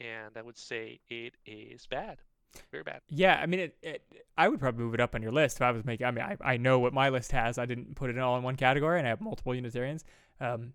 and 0.00 0.36
I 0.36 0.42
would 0.42 0.58
say 0.58 1.00
it 1.08 1.34
is 1.44 1.86
bad, 1.86 2.18
very 2.72 2.82
bad. 2.82 3.00
Yeah, 3.10 3.38
I 3.40 3.46
mean, 3.46 3.60
it, 3.60 3.76
it, 3.82 4.02
I 4.36 4.48
would 4.48 4.58
probably 4.58 4.84
move 4.84 4.94
it 4.94 5.00
up 5.00 5.14
on 5.14 5.22
your 5.22 5.32
list 5.32 5.58
if 5.58 5.62
I 5.62 5.70
was 5.70 5.84
making. 5.84 6.06
I 6.06 6.10
mean, 6.10 6.24
I, 6.24 6.36
I 6.40 6.56
know 6.56 6.78
what 6.78 6.92
my 6.92 7.08
list 7.10 7.32
has. 7.32 7.58
I 7.58 7.66
didn't 7.66 7.94
put 7.94 8.10
it 8.10 8.18
all 8.18 8.36
in 8.36 8.42
one 8.42 8.56
category, 8.56 8.98
and 8.98 9.06
I 9.06 9.10
have 9.10 9.20
multiple 9.20 9.54
Unitarians. 9.54 10.04
Um, 10.40 10.72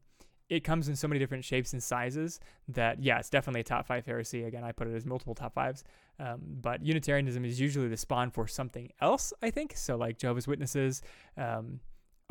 it 0.49 0.65
comes 0.65 0.89
in 0.89 0.97
so 0.97 1.07
many 1.07 1.17
different 1.17 1.45
shapes 1.45 1.71
and 1.71 1.81
sizes 1.81 2.39
that 2.67 3.01
yeah, 3.01 3.19
it's 3.19 3.29
definitely 3.29 3.61
a 3.61 3.63
top 3.63 3.87
five 3.87 4.05
heresy. 4.05 4.43
Again, 4.43 4.65
I 4.65 4.73
put 4.73 4.87
it 4.87 4.93
as 4.93 5.05
multiple 5.05 5.33
top 5.33 5.53
fives. 5.53 5.83
Um, 6.19 6.41
but 6.61 6.85
Unitarianism 6.85 7.45
is 7.45 7.59
usually 7.59 7.87
the 7.87 7.95
spawn 7.95 8.31
for 8.31 8.47
something 8.47 8.91
else. 8.99 9.31
I 9.41 9.49
think 9.49 9.77
so. 9.77 9.95
Like 9.95 10.17
Jehovah's 10.17 10.47
Witnesses 10.47 11.01
um, 11.37 11.79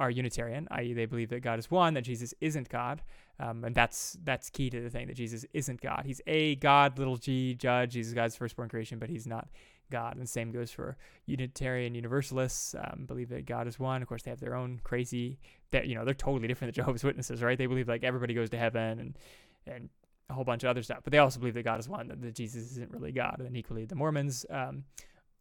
are 0.00 0.10
Unitarian, 0.10 0.66
i.e., 0.70 0.94
they 0.94 1.04
believe 1.04 1.28
that 1.28 1.40
God 1.40 1.58
is 1.58 1.70
one, 1.70 1.92
that 1.94 2.02
Jesus 2.02 2.32
isn't 2.40 2.70
God, 2.70 3.02
um, 3.38 3.64
and 3.64 3.74
that's 3.74 4.16
that's 4.24 4.48
key 4.48 4.70
to 4.70 4.80
the 4.80 4.90
thing 4.90 5.06
that 5.06 5.14
Jesus 5.14 5.44
isn't 5.52 5.80
God. 5.80 6.02
He's 6.06 6.22
a 6.26 6.56
God, 6.56 6.98
little 6.98 7.16
G, 7.16 7.54
judge. 7.54 7.94
He's 7.94 8.14
God's 8.14 8.34
firstborn 8.34 8.70
creation, 8.70 8.98
but 8.98 9.10
he's 9.10 9.26
not 9.26 9.48
God. 9.90 10.14
And 10.14 10.22
the 10.22 10.26
same 10.26 10.52
goes 10.52 10.70
for 10.70 10.96
Unitarian 11.26 11.94
Universalists. 11.94 12.74
Um, 12.74 13.04
believe 13.06 13.28
that 13.28 13.44
God 13.44 13.68
is 13.68 13.78
one. 13.78 14.00
Of 14.00 14.08
course, 14.08 14.22
they 14.22 14.30
have 14.30 14.40
their 14.40 14.54
own 14.54 14.80
crazy. 14.82 15.38
That 15.70 15.86
you 15.86 15.94
know, 15.94 16.04
they're 16.04 16.14
totally 16.14 16.48
different 16.48 16.74
than 16.74 16.82
Jehovah's 16.82 17.04
Witnesses, 17.04 17.42
right? 17.42 17.58
They 17.58 17.66
believe 17.66 17.88
like 17.88 18.02
everybody 18.02 18.32
goes 18.32 18.50
to 18.50 18.58
heaven 18.58 18.98
and 18.98 19.18
and 19.66 19.90
a 20.30 20.32
whole 20.32 20.44
bunch 20.44 20.64
of 20.64 20.70
other 20.70 20.82
stuff. 20.82 21.00
But 21.04 21.10
they 21.10 21.18
also 21.18 21.38
believe 21.40 21.54
that 21.54 21.64
God 21.64 21.80
is 21.80 21.88
one, 21.88 22.08
that, 22.08 22.22
that 22.22 22.34
Jesus 22.34 22.70
isn't 22.72 22.90
really 22.90 23.12
God. 23.12 23.42
And 23.44 23.56
equally, 23.56 23.84
the 23.84 23.96
Mormons 23.96 24.46
um, 24.48 24.84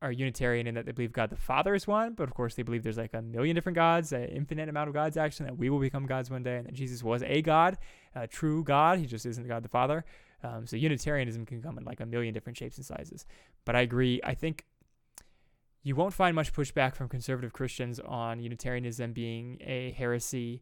are 0.02 0.12
Unitarian 0.12 0.66
in 0.66 0.76
that 0.76 0.86
they 0.86 0.92
believe 0.94 1.12
God 1.12 1.30
the 1.30 1.36
Father 1.36 1.76
is 1.76 1.86
one, 1.86 2.14
but 2.14 2.24
of 2.24 2.34
course 2.34 2.56
they 2.56 2.64
believe 2.64 2.84
there's 2.84 2.98
like 2.98 3.14
a 3.14 3.22
million 3.22 3.54
different 3.54 3.76
gods, 3.76 4.14
an 4.14 4.26
infinite 4.26 4.70
amount 4.70 4.88
of 4.88 4.94
gods 4.94 5.18
actually, 5.18 5.48
that 5.48 5.58
we 5.58 5.70
will 5.70 5.80
become 5.80 6.06
gods 6.06 6.30
one 6.30 6.44
day, 6.44 6.58
and 6.58 6.68
that 6.68 6.74
Jesus 6.74 7.04
was 7.04 7.22
a 7.24 7.42
God, 7.42 7.78
a 8.16 8.26
true 8.26 8.64
God. 8.64 9.00
He 9.00 9.06
just 9.06 9.26
isn't 9.26 9.48
God 9.48 9.64
the 9.64 9.70
Father. 9.70 10.06
Um, 10.42 10.66
so 10.66 10.78
Unitarianism 10.78 11.46
can 11.46 11.62
come 11.62 11.78
in 11.78 11.84
like 11.84 12.00
a 12.00 12.06
million 12.06 12.34
different 12.34 12.58
shapes 12.58 12.78
and 12.78 12.86
sizes. 12.86 13.26
But 13.66 13.76
I 13.76 13.82
agree. 13.82 14.22
I 14.24 14.36
think 14.36 14.66
you 15.84 15.96
won't 15.96 16.14
find 16.14 16.34
much 16.36 16.54
pushback 16.54 16.96
from 16.96 17.10
conservative 17.10 17.52
Christians 17.52 18.00
on 18.00 18.40
Unitarianism 18.40 19.12
being 19.12 19.58
a 19.62 19.92
heresy, 19.92 20.62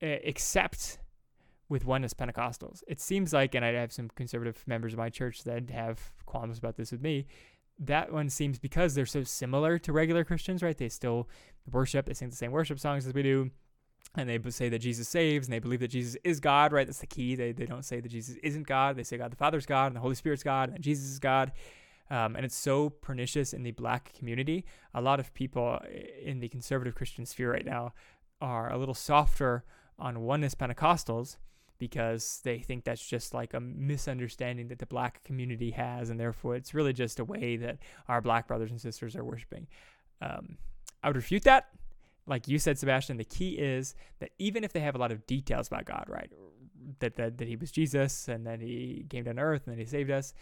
except 0.00 0.98
with 1.68 1.84
oneness 1.84 2.12
Pentecostals. 2.12 2.82
It 2.86 3.00
seems 3.00 3.32
like, 3.32 3.54
and 3.54 3.64
I 3.64 3.72
have 3.72 3.92
some 3.92 4.10
conservative 4.14 4.62
members 4.66 4.92
of 4.92 4.98
my 4.98 5.10
church 5.10 5.44
that 5.44 5.70
have 5.70 6.12
qualms 6.26 6.58
about 6.58 6.76
this 6.76 6.92
with 6.92 7.00
me, 7.02 7.26
that 7.78 8.12
one 8.12 8.30
seems 8.30 8.58
because 8.58 8.94
they're 8.94 9.06
so 9.06 9.24
similar 9.24 9.78
to 9.80 9.92
regular 9.92 10.24
Christians, 10.24 10.62
right? 10.62 10.76
They 10.76 10.88
still 10.88 11.28
worship, 11.70 12.06
they 12.06 12.14
sing 12.14 12.30
the 12.30 12.36
same 12.36 12.52
worship 12.52 12.78
songs 12.78 13.06
as 13.06 13.14
we 13.14 13.22
do. 13.22 13.50
And 14.16 14.28
they 14.28 14.38
say 14.50 14.68
that 14.68 14.78
Jesus 14.78 15.08
saves, 15.08 15.46
and 15.46 15.52
they 15.52 15.58
believe 15.58 15.80
that 15.80 15.88
Jesus 15.88 16.16
is 16.22 16.38
God, 16.38 16.72
right? 16.72 16.86
That's 16.86 17.00
the 17.00 17.06
key. 17.06 17.34
They, 17.34 17.50
they 17.50 17.66
don't 17.66 17.84
say 17.84 17.98
that 17.98 18.08
Jesus 18.08 18.36
isn't 18.44 18.66
God. 18.66 18.96
They 18.96 19.02
say 19.02 19.16
God 19.16 19.32
the 19.32 19.36
Father's 19.36 19.66
God, 19.66 19.86
and 19.86 19.96
the 19.96 20.00
Holy 20.00 20.14
Spirit's 20.14 20.44
God, 20.44 20.70
and 20.72 20.84
Jesus 20.84 21.10
is 21.10 21.18
God. 21.18 21.50
Um, 22.10 22.36
and 22.36 22.44
it's 22.44 22.54
so 22.54 22.90
pernicious 22.90 23.52
in 23.52 23.64
the 23.64 23.72
black 23.72 24.12
community. 24.12 24.66
A 24.92 25.00
lot 25.00 25.18
of 25.18 25.34
people 25.34 25.80
in 26.22 26.38
the 26.38 26.48
conservative 26.48 26.94
Christian 26.94 27.26
sphere 27.26 27.50
right 27.50 27.64
now 27.64 27.92
are 28.40 28.70
a 28.70 28.78
little 28.78 28.94
softer 28.94 29.64
on 29.98 30.20
oneness 30.20 30.54
Pentecostals 30.54 31.38
because 31.78 32.40
they 32.44 32.58
think 32.58 32.84
that's 32.84 33.04
just 33.04 33.34
like 33.34 33.54
a 33.54 33.60
misunderstanding 33.60 34.68
that 34.68 34.78
the 34.78 34.86
black 34.86 35.22
community 35.24 35.70
has, 35.72 36.10
and 36.10 36.18
therefore 36.18 36.56
it's 36.56 36.74
really 36.74 36.92
just 36.92 37.18
a 37.18 37.24
way 37.24 37.56
that 37.56 37.78
our 38.08 38.20
black 38.20 38.46
brothers 38.46 38.70
and 38.70 38.80
sisters 38.80 39.16
are 39.16 39.24
worshiping. 39.24 39.66
Um, 40.20 40.56
I 41.02 41.08
would 41.08 41.16
refute 41.16 41.44
that. 41.44 41.68
Like 42.26 42.48
you 42.48 42.58
said, 42.58 42.78
Sebastian, 42.78 43.18
the 43.18 43.24
key 43.24 43.58
is 43.58 43.94
that 44.20 44.30
even 44.38 44.64
if 44.64 44.72
they 44.72 44.80
have 44.80 44.94
a 44.94 44.98
lot 44.98 45.12
of 45.12 45.26
details 45.26 45.66
about 45.66 45.84
God, 45.84 46.06
right, 46.08 46.30
that 47.00 47.16
that, 47.16 47.38
that 47.38 47.48
He 47.48 47.56
was 47.56 47.70
Jesus 47.70 48.28
and 48.28 48.46
that 48.46 48.60
He 48.60 49.04
came 49.10 49.24
down 49.24 49.36
to 49.36 49.42
earth 49.42 49.66
and 49.66 49.76
that 49.76 49.80
He 49.80 49.86
saved 49.86 50.10
us, 50.10 50.32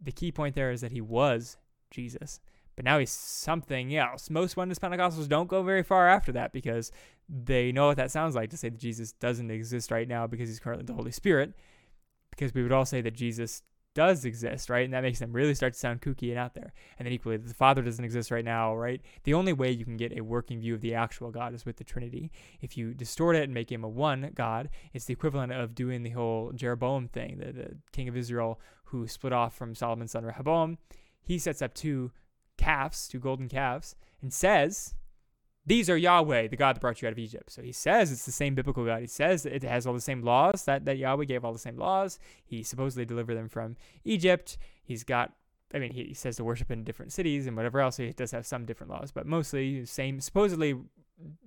the 0.00 0.12
key 0.12 0.30
point 0.30 0.54
there 0.54 0.70
is 0.70 0.82
that 0.82 0.92
He 0.92 1.00
was 1.00 1.56
Jesus 1.90 2.40
but 2.76 2.84
now 2.84 2.98
he's 2.98 3.10
something 3.10 3.94
else. 3.94 4.30
Most 4.30 4.56
oneness 4.56 4.78
Pentecostals 4.78 5.28
don't 5.28 5.48
go 5.48 5.62
very 5.62 5.82
far 5.82 6.08
after 6.08 6.32
that 6.32 6.52
because 6.52 6.90
they 7.28 7.72
know 7.72 7.88
what 7.88 7.96
that 7.96 8.10
sounds 8.10 8.34
like 8.34 8.50
to 8.50 8.56
say 8.56 8.68
that 8.68 8.78
Jesus 8.78 9.12
doesn't 9.12 9.50
exist 9.50 9.90
right 9.90 10.08
now 10.08 10.26
because 10.26 10.48
he's 10.48 10.60
currently 10.60 10.84
the 10.84 10.94
Holy 10.94 11.12
Spirit. 11.12 11.54
Because 12.30 12.54
we 12.54 12.62
would 12.62 12.72
all 12.72 12.86
say 12.86 13.02
that 13.02 13.14
Jesus 13.14 13.62
does 13.94 14.24
exist, 14.24 14.70
right? 14.70 14.84
And 14.84 14.94
that 14.94 15.02
makes 15.02 15.18
them 15.18 15.32
really 15.32 15.54
start 15.54 15.74
to 15.74 15.78
sound 15.78 16.00
kooky 16.00 16.30
and 16.30 16.38
out 16.38 16.54
there. 16.54 16.72
And 16.98 17.06
then 17.06 17.12
equally, 17.12 17.36
the 17.36 17.52
Father 17.52 17.82
doesn't 17.82 18.04
exist 18.04 18.30
right 18.30 18.44
now, 18.44 18.74
right? 18.74 19.00
The 19.24 19.34
only 19.34 19.52
way 19.52 19.70
you 19.70 19.84
can 19.84 19.96
get 19.96 20.16
a 20.16 20.22
working 20.22 20.60
view 20.60 20.74
of 20.74 20.80
the 20.80 20.94
actual 20.94 21.30
God 21.30 21.54
is 21.54 21.66
with 21.66 21.76
the 21.76 21.84
Trinity. 21.84 22.30
If 22.60 22.76
you 22.76 22.94
distort 22.94 23.36
it 23.36 23.44
and 23.44 23.52
make 23.54 23.70
him 23.70 23.84
a 23.84 23.88
one 23.88 24.30
God, 24.34 24.70
it's 24.92 25.04
the 25.04 25.12
equivalent 25.12 25.52
of 25.52 25.74
doing 25.74 26.02
the 26.02 26.10
whole 26.10 26.52
Jeroboam 26.52 27.08
thing, 27.08 27.38
the, 27.38 27.52
the 27.52 27.76
king 27.92 28.08
of 28.08 28.16
Israel 28.16 28.58
who 28.84 29.06
split 29.06 29.32
off 29.32 29.54
from 29.54 29.74
Solomon's 29.74 30.12
son 30.12 30.24
Rehoboam. 30.24 30.78
He 31.22 31.38
sets 31.38 31.62
up 31.62 31.74
two 31.74 32.12
calves, 32.62 33.08
two 33.08 33.18
golden 33.18 33.48
calves, 33.48 33.96
and 34.20 34.32
says, 34.32 34.94
These 35.66 35.90
are 35.90 35.96
Yahweh, 35.96 36.48
the 36.48 36.56
God 36.56 36.76
that 36.76 36.80
brought 36.80 37.02
you 37.02 37.08
out 37.08 37.12
of 37.12 37.18
Egypt. 37.18 37.50
So 37.50 37.62
he 37.62 37.72
says 37.72 38.12
it's 38.12 38.26
the 38.26 38.32
same 38.32 38.54
biblical 38.54 38.84
God. 38.84 39.00
He 39.00 39.06
says 39.06 39.46
it 39.46 39.62
has 39.62 39.86
all 39.86 39.94
the 39.94 40.00
same 40.00 40.22
laws, 40.22 40.64
that, 40.64 40.84
that 40.84 40.98
Yahweh 40.98 41.24
gave 41.24 41.44
all 41.44 41.52
the 41.52 41.58
same 41.58 41.76
laws. 41.76 42.18
He 42.44 42.62
supposedly 42.62 43.04
delivered 43.04 43.36
them 43.36 43.48
from 43.48 43.76
Egypt. 44.04 44.58
He's 44.82 45.04
got 45.04 45.32
I 45.74 45.78
mean, 45.78 45.92
he, 45.92 46.12
says 46.14 46.36
to 46.36 46.44
worship 46.44 46.70
in 46.70 46.84
different 46.84 47.12
cities 47.12 47.46
and 47.46 47.56
whatever 47.56 47.80
else. 47.80 47.96
He 47.96 48.12
does 48.12 48.30
have 48.32 48.46
some 48.46 48.66
different 48.66 48.92
laws, 48.92 49.10
but 49.10 49.26
mostly 49.26 49.80
the 49.80 49.86
same, 49.86 50.20
supposedly 50.20 50.76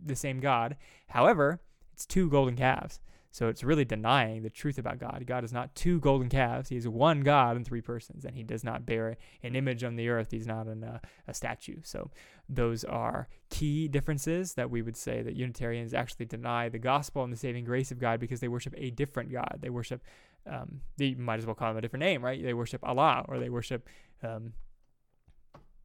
the 0.03 0.15
same 0.15 0.39
God. 0.39 0.77
However, 1.09 1.61
it's 1.93 2.05
two 2.05 2.29
golden 2.29 2.55
calves. 2.55 2.99
So 3.35 3.49
it's 3.49 3.65
really 3.65 3.83
denying 3.83 4.43
the 4.43 4.49
truth 4.49 4.77
about 4.77 4.97
God. 4.97 5.25
God 5.27 5.43
is 5.43 5.51
not 5.51 5.75
two 5.75 5.99
golden 5.99 6.29
calves. 6.29 6.69
He 6.69 6.77
is 6.77 6.87
one 6.87 7.19
God 7.19 7.57
in 7.57 7.65
three 7.65 7.81
persons, 7.81 8.23
and 8.23 8.33
he 8.33 8.43
does 8.43 8.63
not 8.63 8.85
bear 8.85 9.17
an 9.43 9.57
image 9.57 9.83
on 9.83 9.97
the 9.97 10.07
earth. 10.07 10.31
He's 10.31 10.47
not 10.47 10.69
uh, 10.69 10.99
a 11.27 11.33
statue. 11.33 11.81
So 11.83 12.11
those 12.47 12.85
are 12.85 13.27
key 13.49 13.89
differences 13.89 14.53
that 14.53 14.71
we 14.71 14.81
would 14.81 14.95
say 14.95 15.21
that 15.21 15.35
Unitarians 15.35 15.93
actually 15.93 16.27
deny 16.27 16.69
the 16.69 16.79
gospel 16.79 17.25
and 17.25 17.33
the 17.33 17.35
saving 17.35 17.65
grace 17.65 17.91
of 17.91 17.99
God 17.99 18.21
because 18.21 18.39
they 18.39 18.47
worship 18.47 18.73
a 18.77 18.89
different 18.91 19.33
God. 19.33 19.57
They 19.59 19.69
worship, 19.69 20.01
um, 20.49 20.79
they 20.95 21.13
might 21.15 21.39
as 21.39 21.45
well 21.45 21.55
call 21.55 21.71
him 21.71 21.77
a 21.77 21.81
different 21.81 22.05
name, 22.05 22.23
right? 22.23 22.41
They 22.41 22.53
worship 22.53 22.87
Allah 22.87 23.25
or 23.27 23.37
they 23.39 23.49
worship 23.49 23.89
um, 24.23 24.53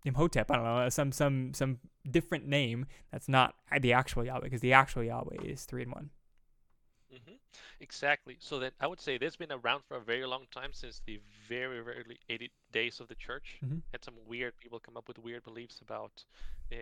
Imhotep. 0.05 0.53
I 0.53 0.55
don't 0.55 0.65
know 0.65 0.89
some 0.89 1.11
some 1.11 1.53
some 1.53 1.81
different 2.09 2.47
name 2.47 2.87
that's 3.11 3.29
not 3.29 3.57
the 3.81 3.93
actual 3.93 4.25
Yahweh 4.25 4.45
because 4.45 4.61
the 4.61 4.73
actual 4.73 5.03
Yahweh 5.03 5.43
is 5.43 5.65
three 5.65 5.83
in 5.83 5.91
one. 5.91 6.11
Mm-hmm. 7.13 7.35
Exactly. 7.81 8.37
So 8.39 8.59
then 8.59 8.71
I 8.81 8.87
would 8.87 9.01
say 9.01 9.19
this 9.19 9.27
has 9.29 9.37
been 9.37 9.53
around 9.53 9.83
for 9.89 9.97
a 9.97 10.01
very 10.01 10.27
long 10.27 10.47
time 10.53 10.71
since 10.73 11.01
the 11.07 11.21
very, 11.49 11.81
very 11.81 11.99
early 12.05 12.19
80 12.29 12.51
days 12.73 13.01
of 13.01 13.09
the 13.09 13.15
church. 13.15 13.59
Mm-hmm. 13.65 13.79
Had 13.93 14.05
some 14.05 14.15
weird 14.27 14.55
people 14.59 14.81
come 14.81 14.97
up 14.97 15.09
with 15.09 15.19
weird 15.19 15.45
beliefs 15.45 15.81
about, 15.81 16.25
uh, 16.73 16.77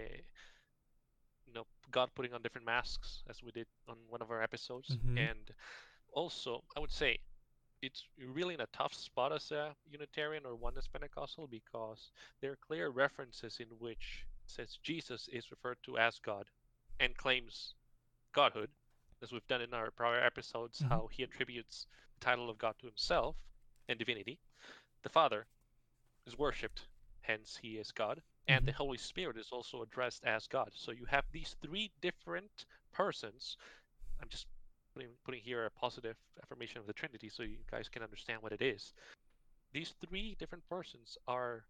you 1.47 1.55
know, 1.55 1.65
God 1.91 2.11
putting 2.15 2.35
on 2.35 2.43
different 2.43 2.67
masks, 2.67 3.23
as 3.29 3.43
we 3.43 3.51
did 3.53 3.67
on 3.89 3.97
one 4.09 4.21
of 4.21 4.31
our 4.31 4.43
episodes. 4.43 4.89
Mm-hmm. 4.91 5.19
And 5.19 5.51
also, 6.13 6.63
I 6.77 6.81
would 6.81 6.93
say 6.93 7.19
it's 7.81 8.05
really 8.33 8.55
in 8.55 8.61
a 8.61 8.67
tough 8.73 8.95
spot 8.95 9.33
as 9.33 9.51
a 9.51 9.75
Unitarian 9.91 10.45
or 10.45 10.51
one 10.51 10.75
Oneness 10.75 10.89
Pentecostal 10.89 11.47
because 11.47 12.11
there 12.41 12.53
are 12.53 12.59
clear 12.67 12.91
references 12.91 13.59
in 13.61 13.69
which 13.79 14.25
says 14.47 14.79
Jesus 14.83 15.29
is 15.33 15.51
referred 15.51 15.79
to 15.85 15.99
as 15.99 16.19
God 16.19 16.47
and 16.99 17.17
claims 17.17 17.75
godhood 18.33 18.71
as 19.23 19.33
we've 19.33 19.47
done 19.47 19.63
in 19.63 19.75
our 19.75 19.91
prior 19.91 20.21
episodes, 20.21 20.79
mm-hmm. 20.79 20.89
how 20.89 21.09
he 21.11 21.23
attributes 21.23 21.87
the 22.19 22.25
title 22.25 22.51
of 22.51 22.59
God 22.59 22.75
to 22.81 22.87
himself 22.87 23.37
and 23.89 23.99
divinity. 23.99 24.39
The 25.03 25.09
Father 25.09 25.47
is 26.27 26.39
worshipped, 26.39 26.87
hence 27.21 27.59
he 27.61 27.73
is 27.73 27.93
God, 27.93 28.21
and 28.47 28.61
mm-hmm. 28.61 28.67
the 28.67 28.73
Holy 28.73 28.99
Spirit 28.99 29.37
is 29.37 29.49
also 29.53 29.83
addressed 29.83 30.25
as 30.25 30.47
God. 30.47 30.71
So 30.75 30.93
you 30.93 31.05
have 31.07 31.25
these 31.33 31.57
three 31.63 31.91
different 32.01 32.67
persons. 32.93 33.57
I'm 34.21 34.29
just 34.29 34.47
putting, 34.95 35.09
putting 35.25 35.41
here 35.43 35.65
a 35.65 35.71
positive 35.71 36.17
affirmation 36.43 36.79
of 36.79 36.87
the 36.87 36.93
Trinity 36.93 37.29
so 37.29 37.43
you 37.43 37.59
guys 37.71 37.89
can 37.89 38.03
understand 38.03 38.43
what 38.43 38.53
it 38.53 38.63
is. 38.63 38.93
These 39.73 39.95
three 40.07 40.37
different 40.39 40.69
persons 40.69 41.19
are 41.27 41.65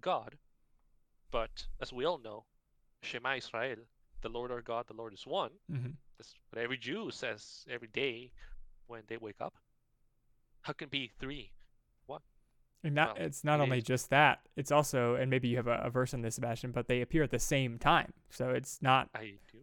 God, 0.00 0.36
but 1.30 1.66
as 1.80 1.92
we 1.92 2.04
all 2.04 2.18
know, 2.18 2.44
Shema 3.02 3.36
Israel, 3.36 3.76
the 4.22 4.28
Lord 4.28 4.50
our 4.50 4.62
God, 4.62 4.86
the 4.88 4.94
Lord 4.94 5.12
is 5.12 5.26
one. 5.26 5.50
Mm-hmm. 5.70 5.90
That's 6.18 6.34
what 6.50 6.62
every 6.62 6.78
Jew 6.78 7.10
says 7.10 7.64
every 7.70 7.88
day 7.88 8.32
when 8.86 9.02
they 9.08 9.16
wake 9.16 9.40
up. 9.40 9.54
How 10.62 10.72
can 10.72 10.88
be 10.88 11.10
three? 11.18 11.52
What? 12.06 12.22
And 12.82 12.94
not, 12.94 13.18
well, 13.18 13.26
it's 13.26 13.44
not 13.44 13.60
only 13.60 13.78
is. 13.78 13.84
just 13.84 14.10
that. 14.10 14.40
It's 14.56 14.72
also, 14.72 15.14
and 15.14 15.30
maybe 15.30 15.48
you 15.48 15.56
have 15.56 15.66
a, 15.66 15.82
a, 15.84 15.90
verse 15.90 16.14
on 16.14 16.22
this, 16.22 16.36
Sebastian, 16.36 16.70
but 16.70 16.88
they 16.88 17.00
appear 17.00 17.22
at 17.22 17.30
the 17.30 17.38
same 17.38 17.78
time. 17.78 18.12
So 18.30 18.50
it's 18.50 18.80
not 18.80 19.10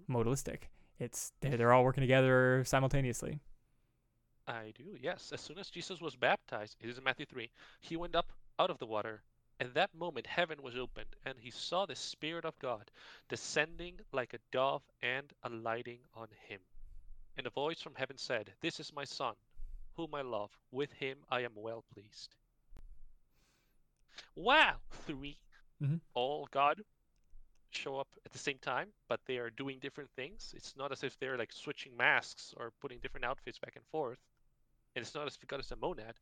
modalistic. 0.09 0.63
It's 0.99 1.33
they're, 1.41 1.57
they're 1.57 1.73
all 1.73 1.83
working 1.83 2.01
together 2.01 2.63
simultaneously. 2.65 3.39
I 4.47 4.73
do, 4.75 4.97
yes. 5.01 5.31
As 5.33 5.41
soon 5.41 5.57
as 5.57 5.69
Jesus 5.69 6.01
was 6.01 6.15
baptized, 6.15 6.77
it 6.79 6.89
is 6.89 6.97
in 6.97 7.03
Matthew 7.03 7.25
3, 7.25 7.49
he 7.79 7.95
went 7.95 8.15
up 8.15 8.31
out 8.59 8.69
of 8.69 8.77
the 8.79 8.85
water, 8.85 9.23
at 9.61 9.75
that 9.75 9.93
moment 9.93 10.25
heaven 10.25 10.61
was 10.63 10.75
opened, 10.75 11.15
and 11.23 11.37
he 11.37 11.51
saw 11.51 11.85
the 11.85 11.95
Spirit 11.95 12.45
of 12.45 12.57
God 12.57 12.89
descending 13.29 13.93
like 14.11 14.33
a 14.33 14.39
dove 14.51 14.81
and 15.03 15.31
alighting 15.43 15.99
on 16.15 16.27
him. 16.47 16.59
And 17.37 17.45
a 17.45 17.51
voice 17.51 17.79
from 17.79 17.93
heaven 17.95 18.17
said, 18.17 18.51
This 18.61 18.79
is 18.79 18.91
my 18.91 19.03
Son, 19.03 19.35
whom 19.95 20.15
I 20.15 20.23
love. 20.23 20.49
With 20.71 20.91
him 20.93 21.17
I 21.29 21.41
am 21.41 21.51
well 21.55 21.83
pleased. 21.93 22.35
Wow! 24.35 24.77
3 25.05 25.37
mm-hmm. 25.81 25.95
all 26.15 26.47
God 26.51 26.81
show 27.69 27.99
up 27.99 28.07
at 28.25 28.31
the 28.31 28.39
same 28.39 28.57
time, 28.57 28.87
but 29.07 29.19
they 29.27 29.37
are 29.37 29.51
doing 29.51 29.77
different 29.79 30.09
things. 30.15 30.53
It's 30.57 30.75
not 30.75 30.91
as 30.91 31.03
if 31.03 31.17
they're 31.19 31.37
like 31.37 31.53
switching 31.53 31.95
masks 31.95 32.53
or 32.57 32.71
putting 32.81 32.97
different 32.99 33.25
outfits 33.25 33.59
back 33.59 33.75
and 33.75 33.85
forth. 33.91 34.19
And 34.95 35.03
it's 35.03 35.15
not 35.15 35.27
as 35.27 35.37
if 35.41 35.47
God 35.47 35.61
is 35.61 35.71
a 35.71 35.75
monad. 35.75 36.15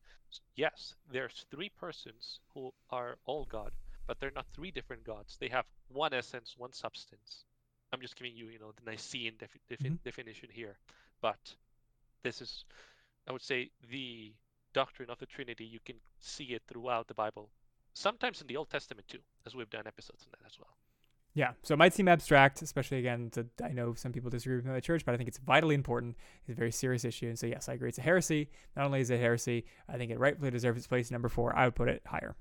Yes, 0.55 0.95
there's 1.11 1.45
three 1.49 1.69
persons 1.69 2.39
who 2.53 2.71
are 2.91 3.17
all 3.25 3.45
God, 3.45 3.71
but 4.05 4.19
they're 4.19 4.31
not 4.35 4.45
three 4.53 4.71
different 4.71 5.03
gods. 5.03 5.37
They 5.39 5.49
have 5.49 5.65
one 5.87 6.13
essence, 6.13 6.55
one 6.57 6.73
substance. 6.73 7.45
I'm 7.91 8.01
just 8.01 8.15
giving 8.15 8.35
you, 8.35 8.49
you 8.49 8.59
know, 8.59 8.71
the 8.71 8.91
Nicene 8.91 9.33
defi- 9.39 9.59
defi- 9.69 9.85
mm-hmm. 9.85 9.95
definition 10.03 10.49
here. 10.51 10.77
But 11.21 11.39
this 12.23 12.41
is, 12.41 12.65
I 13.27 13.31
would 13.31 13.41
say, 13.41 13.71
the 13.89 14.33
doctrine 14.73 15.09
of 15.09 15.17
the 15.17 15.25
Trinity. 15.25 15.65
You 15.65 15.79
can 15.83 15.95
see 16.19 16.45
it 16.45 16.61
throughout 16.67 17.07
the 17.07 17.13
Bible, 17.15 17.49
sometimes 17.93 18.41
in 18.41 18.47
the 18.47 18.57
Old 18.57 18.69
Testament 18.69 19.07
too, 19.07 19.19
as 19.45 19.55
we've 19.55 19.69
done 19.69 19.87
episodes 19.87 20.23
on 20.25 20.31
that 20.39 20.45
as 20.45 20.59
well. 20.59 20.77
Yeah, 21.35 21.51
so 21.63 21.73
it 21.73 21.77
might 21.77 21.93
seem 21.93 22.07
abstract, 22.07 22.61
especially 22.61 22.97
again. 22.97 23.29
To, 23.31 23.45
I 23.63 23.69
know 23.69 23.93
some 23.93 24.11
people 24.11 24.29
disagree 24.29 24.57
with 24.57 24.65
the 24.65 24.81
church, 24.81 25.05
but 25.05 25.13
I 25.13 25.17
think 25.17 25.29
it's 25.29 25.37
vitally 25.37 25.75
important. 25.75 26.17
It's 26.41 26.49
a 26.49 26.55
very 26.55 26.71
serious 26.71 27.05
issue, 27.05 27.27
and 27.27 27.37
so 27.37 27.45
yes, 27.45 27.69
I 27.69 27.73
agree. 27.73 27.89
It's 27.89 27.99
a 27.99 28.01
heresy. 28.01 28.49
Not 28.75 28.85
only 28.85 28.99
is 28.99 29.09
it 29.09 29.19
heresy, 29.19 29.65
I 29.87 29.97
think 29.97 30.11
it 30.11 30.19
rightfully 30.19 30.51
deserves 30.51 30.79
its 30.79 30.87
place. 30.87 31.11
Number 31.11 31.29
four, 31.29 31.55
I 31.55 31.65
would 31.65 31.75
put 31.75 31.87
it 31.87 32.01
higher. 32.05 32.35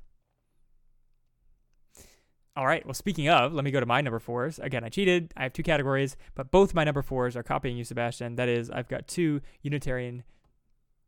All 2.56 2.66
right. 2.66 2.84
Well, 2.84 2.94
speaking 2.94 3.28
of, 3.28 3.52
let 3.52 3.64
me 3.64 3.70
go 3.70 3.78
to 3.78 3.86
my 3.86 4.00
number 4.00 4.18
fours. 4.18 4.58
Again, 4.58 4.82
I 4.82 4.88
cheated. 4.88 5.32
I 5.36 5.44
have 5.44 5.52
two 5.52 5.62
categories, 5.62 6.16
but 6.34 6.50
both 6.50 6.74
my 6.74 6.82
number 6.82 7.02
fours 7.02 7.36
are 7.36 7.44
copying 7.44 7.76
you, 7.76 7.84
Sebastian. 7.84 8.34
That 8.34 8.48
is, 8.48 8.68
I've 8.68 8.88
got 8.88 9.06
two 9.06 9.42
Unitarian 9.62 10.24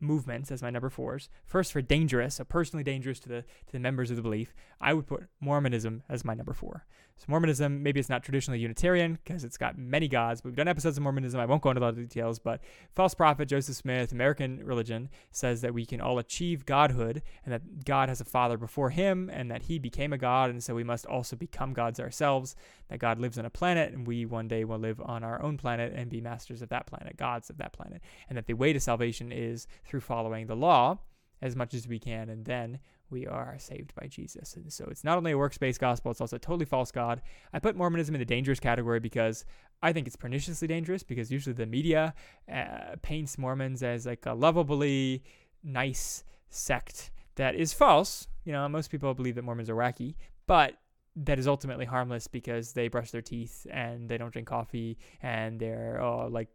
movements 0.01 0.51
as 0.51 0.63
my 0.63 0.71
number 0.71 0.91
fours. 0.91 1.29
First, 1.45 1.73
for 1.73 1.83
dangerous, 1.83 2.37
so 2.37 2.45
personally 2.45 2.85
dangerous 2.85 3.21
to 3.21 3.29
the 3.29 3.43
to 3.43 3.73
the 3.73 3.79
members 3.79 4.11
of 4.11 4.17
the 4.17 4.23
belief, 4.23 4.55
I 4.81 4.95
would 4.95 5.07
put 5.07 5.29
Mormonism 5.41 6.03
as 6.09 6.25
my 6.25 6.35
number 6.35 6.55
four. 6.55 6.87
So 7.21 7.27
Mormonism, 7.29 7.83
maybe 7.83 8.01
it's 8.01 8.09
not 8.09 8.23
traditionally 8.23 8.61
Unitarian 8.61 9.19
because 9.23 9.45
it's 9.45 9.59
got 9.59 9.77
many 9.77 10.09
gods. 10.09 10.41
But 10.41 10.49
we've 10.49 10.57
done 10.57 10.69
episodes 10.69 10.97
of 10.97 11.03
Mormonism. 11.03 11.39
I 11.39 11.45
won't 11.45 11.61
go 11.61 11.69
into 11.69 11.83
a 11.83 11.85
lot 11.85 11.91
of 11.91 11.97
details, 11.97 12.39
but 12.39 12.63
false 12.95 13.13
prophet 13.13 13.47
Joseph 13.47 13.77
Smith, 13.77 14.11
American 14.11 14.65
religion, 14.65 15.11
says 15.31 15.61
that 15.61 15.75
we 15.75 15.85
can 15.85 16.01
all 16.01 16.19
achieve 16.19 16.65
godhood 16.65 17.21
and 17.45 17.53
that 17.53 17.85
God 17.85 18.09
has 18.09 18.23
a 18.23 18.25
father 18.25 18.57
before 18.57 18.89
him 18.89 19.29
and 19.31 19.51
that 19.51 19.65
he 19.65 19.79
became 19.79 20.15
a 20.15 20.19
god, 20.19 20.49
and 20.49 20.65
so 20.65 20.75
we 20.75 20.83
must 20.83 21.05
also 21.05 21.37
become 21.37 21.75
gods 21.75 22.01
ourselves. 22.01 22.57
That 22.89 23.01
God 23.01 23.19
lives 23.19 23.39
on 23.39 23.45
a 23.45 23.51
planet 23.51 23.93
and 23.93 24.07
we 24.07 24.25
one 24.25 24.49
day 24.49 24.65
will 24.65 24.79
live 24.79 24.99
on 25.01 25.23
our 25.23 25.43
own 25.43 25.59
planet 25.59 25.93
and 25.95 26.11
be 26.11 26.23
masters 26.23 26.63
of 26.63 26.71
that 26.71 26.87
planet, 26.87 27.19
gods 27.19 27.51
of 27.51 27.59
that 27.59 27.75
planet. 27.75 28.01
And 28.31 28.39
that 28.39 28.47
the 28.47 28.55
way 28.55 28.73
to 28.73 28.81
salvation 28.81 29.31
is 29.31 29.67
through 29.91 30.01
following 30.01 30.47
the 30.47 30.57
law 30.57 30.99
as 31.43 31.57
much 31.57 31.75
as 31.75 31.89
we 31.89 31.99
can, 31.99 32.29
and 32.29 32.45
then 32.45 32.79
we 33.11 33.27
are 33.27 33.57
saved 33.59 33.95
by 33.95 34.07
Jesus. 34.07 34.55
And 34.57 34.73
so 34.73 34.87
it's 34.91 35.05
not 35.05 35.19
only 35.19 35.33
a 35.33 35.39
works 35.39 35.59
based 35.59 35.81
gospel, 35.81 36.11
it's 36.11 36.21
also 36.21 36.37
a 36.37 36.39
totally 36.39 36.65
false 36.65 36.93
God. 36.93 37.23
I 37.53 37.59
put 37.59 37.77
Mormonism 37.77 38.15
in 38.15 38.19
the 38.19 38.25
dangerous 38.25 38.61
category 38.61 39.01
because 39.01 39.45
I 39.83 39.93
think 39.93 40.07
it's 40.07 40.17
perniciously 40.17 40.69
dangerous 40.69 41.03
because 41.03 41.33
usually 41.33 41.55
the 41.55 41.67
media 41.67 42.15
uh, 42.53 42.97
paints 43.03 43.39
Mormons 43.39 43.83
as 43.83 44.07
like 44.07 44.27
a 44.27 44.35
lovably 44.35 45.25
nice 45.65 46.25
sect 46.51 47.11
that 47.37 47.55
is 47.55 47.73
false. 47.73 48.29
You 48.45 48.53
know, 48.53 48.69
most 48.69 48.91
people 48.91 49.13
believe 49.15 49.35
that 49.35 49.45
Mormons 49.45 49.71
are 49.71 49.75
wacky, 49.77 50.15
but 50.47 50.75
that 51.17 51.39
is 51.39 51.49
ultimately 51.49 51.87
harmless 51.87 52.29
because 52.29 52.73
they 52.73 52.89
brush 52.89 53.11
their 53.11 53.23
teeth 53.23 53.67
and 53.71 54.09
they 54.09 54.17
don't 54.17 54.33
drink 54.33 54.47
coffee 54.47 54.99
and 55.23 55.59
they're 55.59 56.01
oh, 56.01 56.29
like 56.31 56.49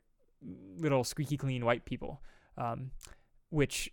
little 0.78 1.04
squeaky 1.04 1.38
clean 1.38 1.66
white 1.66 1.86
people. 1.86 2.22
Um, 2.58 2.92
which, 3.56 3.90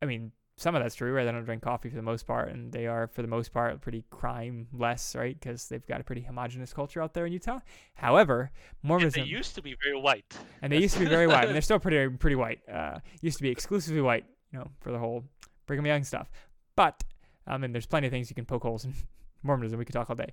I 0.00 0.06
mean, 0.06 0.32
some 0.56 0.74
of 0.74 0.82
that's 0.82 0.94
true, 0.94 1.12
right? 1.12 1.24
They 1.24 1.30
don't 1.30 1.44
drink 1.44 1.62
coffee 1.62 1.90
for 1.90 1.96
the 1.96 2.02
most 2.02 2.26
part, 2.26 2.48
and 2.48 2.72
they 2.72 2.86
are, 2.86 3.06
for 3.06 3.20
the 3.20 3.28
most 3.28 3.52
part, 3.52 3.80
pretty 3.82 4.04
crime 4.10 4.66
less, 4.72 5.14
right? 5.14 5.38
Because 5.38 5.68
they've 5.68 5.86
got 5.86 6.00
a 6.00 6.04
pretty 6.04 6.22
homogenous 6.22 6.72
culture 6.72 7.02
out 7.02 7.12
there 7.12 7.26
in 7.26 7.32
Utah. 7.32 7.60
However, 7.94 8.50
Mormonism. 8.82 9.20
And 9.20 9.28
they 9.28 9.32
used 9.32 9.54
to 9.56 9.62
be 9.62 9.76
very 9.84 10.00
white. 10.00 10.36
And 10.62 10.72
they 10.72 10.78
used 10.78 10.94
to 10.94 11.00
be 11.00 11.06
very 11.06 11.26
white, 11.26 11.44
and 11.44 11.54
they're 11.54 11.62
still 11.70 11.78
pretty 11.78 12.16
pretty 12.16 12.34
white. 12.34 12.60
Uh, 12.66 12.98
used 13.20 13.36
to 13.36 13.42
be 13.42 13.50
exclusively 13.50 14.00
white, 14.00 14.24
you 14.50 14.58
know, 14.58 14.68
for 14.80 14.90
the 14.90 14.98
whole 14.98 15.22
Brigham 15.66 15.84
Young 15.84 16.02
stuff. 16.02 16.30
But, 16.74 17.04
um, 17.46 17.64
and 17.64 17.74
there's 17.74 17.86
plenty 17.86 18.06
of 18.06 18.10
things 18.10 18.30
you 18.30 18.34
can 18.34 18.46
poke 18.46 18.62
holes 18.62 18.86
in 18.86 18.94
Mormonism. 19.42 19.78
We 19.78 19.84
could 19.84 19.92
talk 19.92 20.08
all 20.08 20.16
day. 20.16 20.32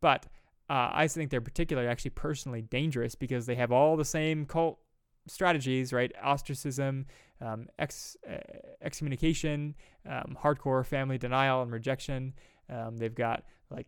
But 0.00 0.26
uh, 0.70 0.90
I 0.92 1.08
think 1.08 1.30
they're 1.30 1.40
particularly 1.40 1.88
actually 1.88 2.12
personally 2.12 2.62
dangerous 2.62 3.16
because 3.16 3.46
they 3.46 3.56
have 3.56 3.72
all 3.72 3.96
the 3.96 4.04
same 4.04 4.46
cult 4.46 4.78
strategies, 5.26 5.92
right? 5.92 6.12
Ostracism, 6.22 7.06
um, 7.40 7.68
ex, 7.78 8.16
uh, 8.28 8.36
excommunication, 8.82 9.74
um, 10.08 10.36
hardcore 10.42 10.84
family 10.84 11.18
denial 11.18 11.62
and 11.62 11.72
rejection. 11.72 12.34
Um, 12.68 12.96
they've 12.96 13.14
got 13.14 13.44
like 13.70 13.86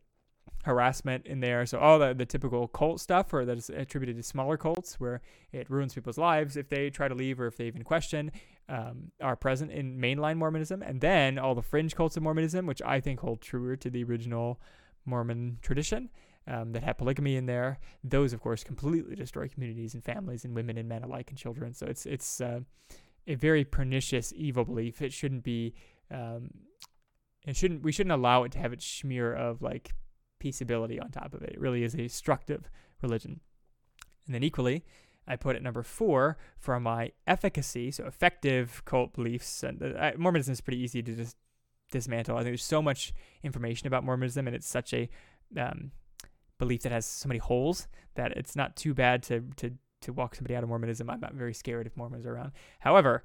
harassment 0.64 1.26
in 1.26 1.40
there. 1.40 1.64
So 1.66 1.78
all 1.78 1.98
the, 1.98 2.14
the 2.14 2.26
typical 2.26 2.68
cult 2.68 3.00
stuff 3.00 3.32
or 3.32 3.44
that 3.44 3.58
is 3.58 3.70
attributed 3.70 4.16
to 4.16 4.22
smaller 4.22 4.56
cults 4.56 5.00
where 5.00 5.20
it 5.52 5.70
ruins 5.70 5.94
people's 5.94 6.18
lives 6.18 6.56
if 6.56 6.68
they 6.68 6.90
try 6.90 7.08
to 7.08 7.14
leave 7.14 7.40
or 7.40 7.46
if 7.46 7.56
they 7.56 7.66
even 7.66 7.82
question 7.82 8.32
um, 8.68 9.12
are 9.20 9.36
present 9.36 9.70
in 9.70 9.98
mainline 9.98 10.36
Mormonism. 10.36 10.82
And 10.82 11.00
then 11.00 11.38
all 11.38 11.54
the 11.54 11.62
fringe 11.62 11.94
cults 11.94 12.16
of 12.16 12.22
Mormonism, 12.22 12.66
which 12.66 12.82
I 12.82 13.00
think 13.00 13.20
hold 13.20 13.40
truer 13.40 13.76
to 13.76 13.90
the 13.90 14.04
original 14.04 14.60
Mormon 15.06 15.58
tradition 15.62 16.10
um, 16.46 16.72
that 16.72 16.82
have 16.82 16.98
polygamy 16.98 17.36
in 17.36 17.46
there. 17.46 17.78
Those, 18.04 18.32
of 18.32 18.40
course, 18.40 18.64
completely 18.64 19.14
destroy 19.14 19.48
communities 19.48 19.94
and 19.94 20.04
families 20.04 20.44
and 20.44 20.54
women 20.54 20.78
and 20.78 20.88
men 20.88 21.02
alike 21.02 21.30
and 21.30 21.38
children. 21.38 21.74
So 21.74 21.86
it's 21.86 22.06
it's 22.06 22.40
uh, 22.40 22.60
a 23.28 23.34
very 23.34 23.64
pernicious 23.64 24.32
evil 24.34 24.64
belief. 24.64 25.00
It 25.00 25.12
shouldn't 25.12 25.44
be. 25.44 25.74
Um, 26.10 26.50
it 27.46 27.56
shouldn't. 27.56 27.82
We 27.82 27.92
shouldn't 27.92 28.12
allow 28.12 28.42
it 28.42 28.52
to 28.52 28.58
have 28.58 28.72
its 28.72 28.84
smear 28.84 29.32
of 29.32 29.62
like 29.62 29.92
peaceability 30.42 31.00
on 31.00 31.10
top 31.10 31.34
of 31.34 31.42
it. 31.42 31.50
It 31.50 31.60
really 31.60 31.84
is 31.84 31.94
a 31.94 31.98
destructive 31.98 32.70
religion. 33.02 33.40
And 34.26 34.34
then 34.34 34.42
equally, 34.42 34.84
I 35.26 35.36
put 35.36 35.56
it 35.56 35.62
number 35.62 35.82
four 35.82 36.38
for 36.58 36.80
my 36.80 37.12
efficacy, 37.26 37.90
so 37.90 38.06
effective 38.06 38.82
cult 38.84 39.12
beliefs. 39.12 39.62
And 39.62 39.82
uh, 39.82 40.12
Mormonism 40.16 40.52
is 40.52 40.60
pretty 40.60 40.80
easy 40.80 41.02
to 41.02 41.14
just 41.14 41.36
dismantle. 41.90 42.36
I 42.36 42.40
think 42.40 42.50
there's 42.50 42.64
so 42.64 42.82
much 42.82 43.12
information 43.42 43.86
about 43.86 44.04
Mormonism, 44.04 44.46
and 44.46 44.56
it's 44.56 44.68
such 44.68 44.92
a 44.92 45.08
um, 45.56 45.92
belief 46.58 46.82
that 46.82 46.92
has 46.92 47.06
so 47.06 47.28
many 47.28 47.38
holes 47.38 47.88
that 48.14 48.32
it's 48.32 48.56
not 48.56 48.76
too 48.76 48.94
bad 48.94 49.22
to 49.24 49.44
to 49.56 49.72
to 50.02 50.12
walk 50.12 50.34
somebody 50.34 50.54
out 50.54 50.62
of 50.62 50.68
Mormonism. 50.68 51.10
I'm 51.10 51.20
not 51.20 51.34
very 51.34 51.54
scared 51.54 51.86
if 51.86 51.96
Mormons 51.96 52.26
are 52.26 52.34
around. 52.34 52.52
However, 52.80 53.24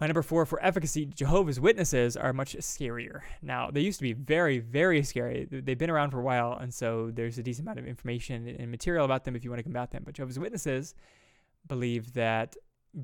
my 0.00 0.06
number 0.06 0.22
four 0.22 0.46
for 0.46 0.64
efficacy, 0.64 1.04
Jehovah's 1.04 1.60
Witnesses 1.60 2.16
are 2.16 2.32
much 2.32 2.56
scarier. 2.56 3.20
Now, 3.42 3.70
they 3.70 3.80
used 3.80 3.98
to 3.98 4.02
be 4.02 4.14
very, 4.14 4.58
very 4.58 5.02
scary. 5.02 5.46
They've 5.50 5.76
been 5.76 5.90
around 5.90 6.10
for 6.10 6.20
a 6.20 6.24
while, 6.24 6.56
and 6.58 6.72
so 6.72 7.10
there's 7.12 7.36
a 7.36 7.42
decent 7.42 7.66
amount 7.66 7.80
of 7.80 7.86
information 7.86 8.48
and 8.48 8.70
material 8.70 9.04
about 9.04 9.24
them 9.24 9.36
if 9.36 9.44
you 9.44 9.50
want 9.50 9.58
to 9.58 9.64
combat 9.64 9.90
them. 9.90 10.02
But 10.04 10.14
Jehovah's 10.14 10.38
Witnesses 10.38 10.94
believe 11.68 12.14
that 12.14 12.56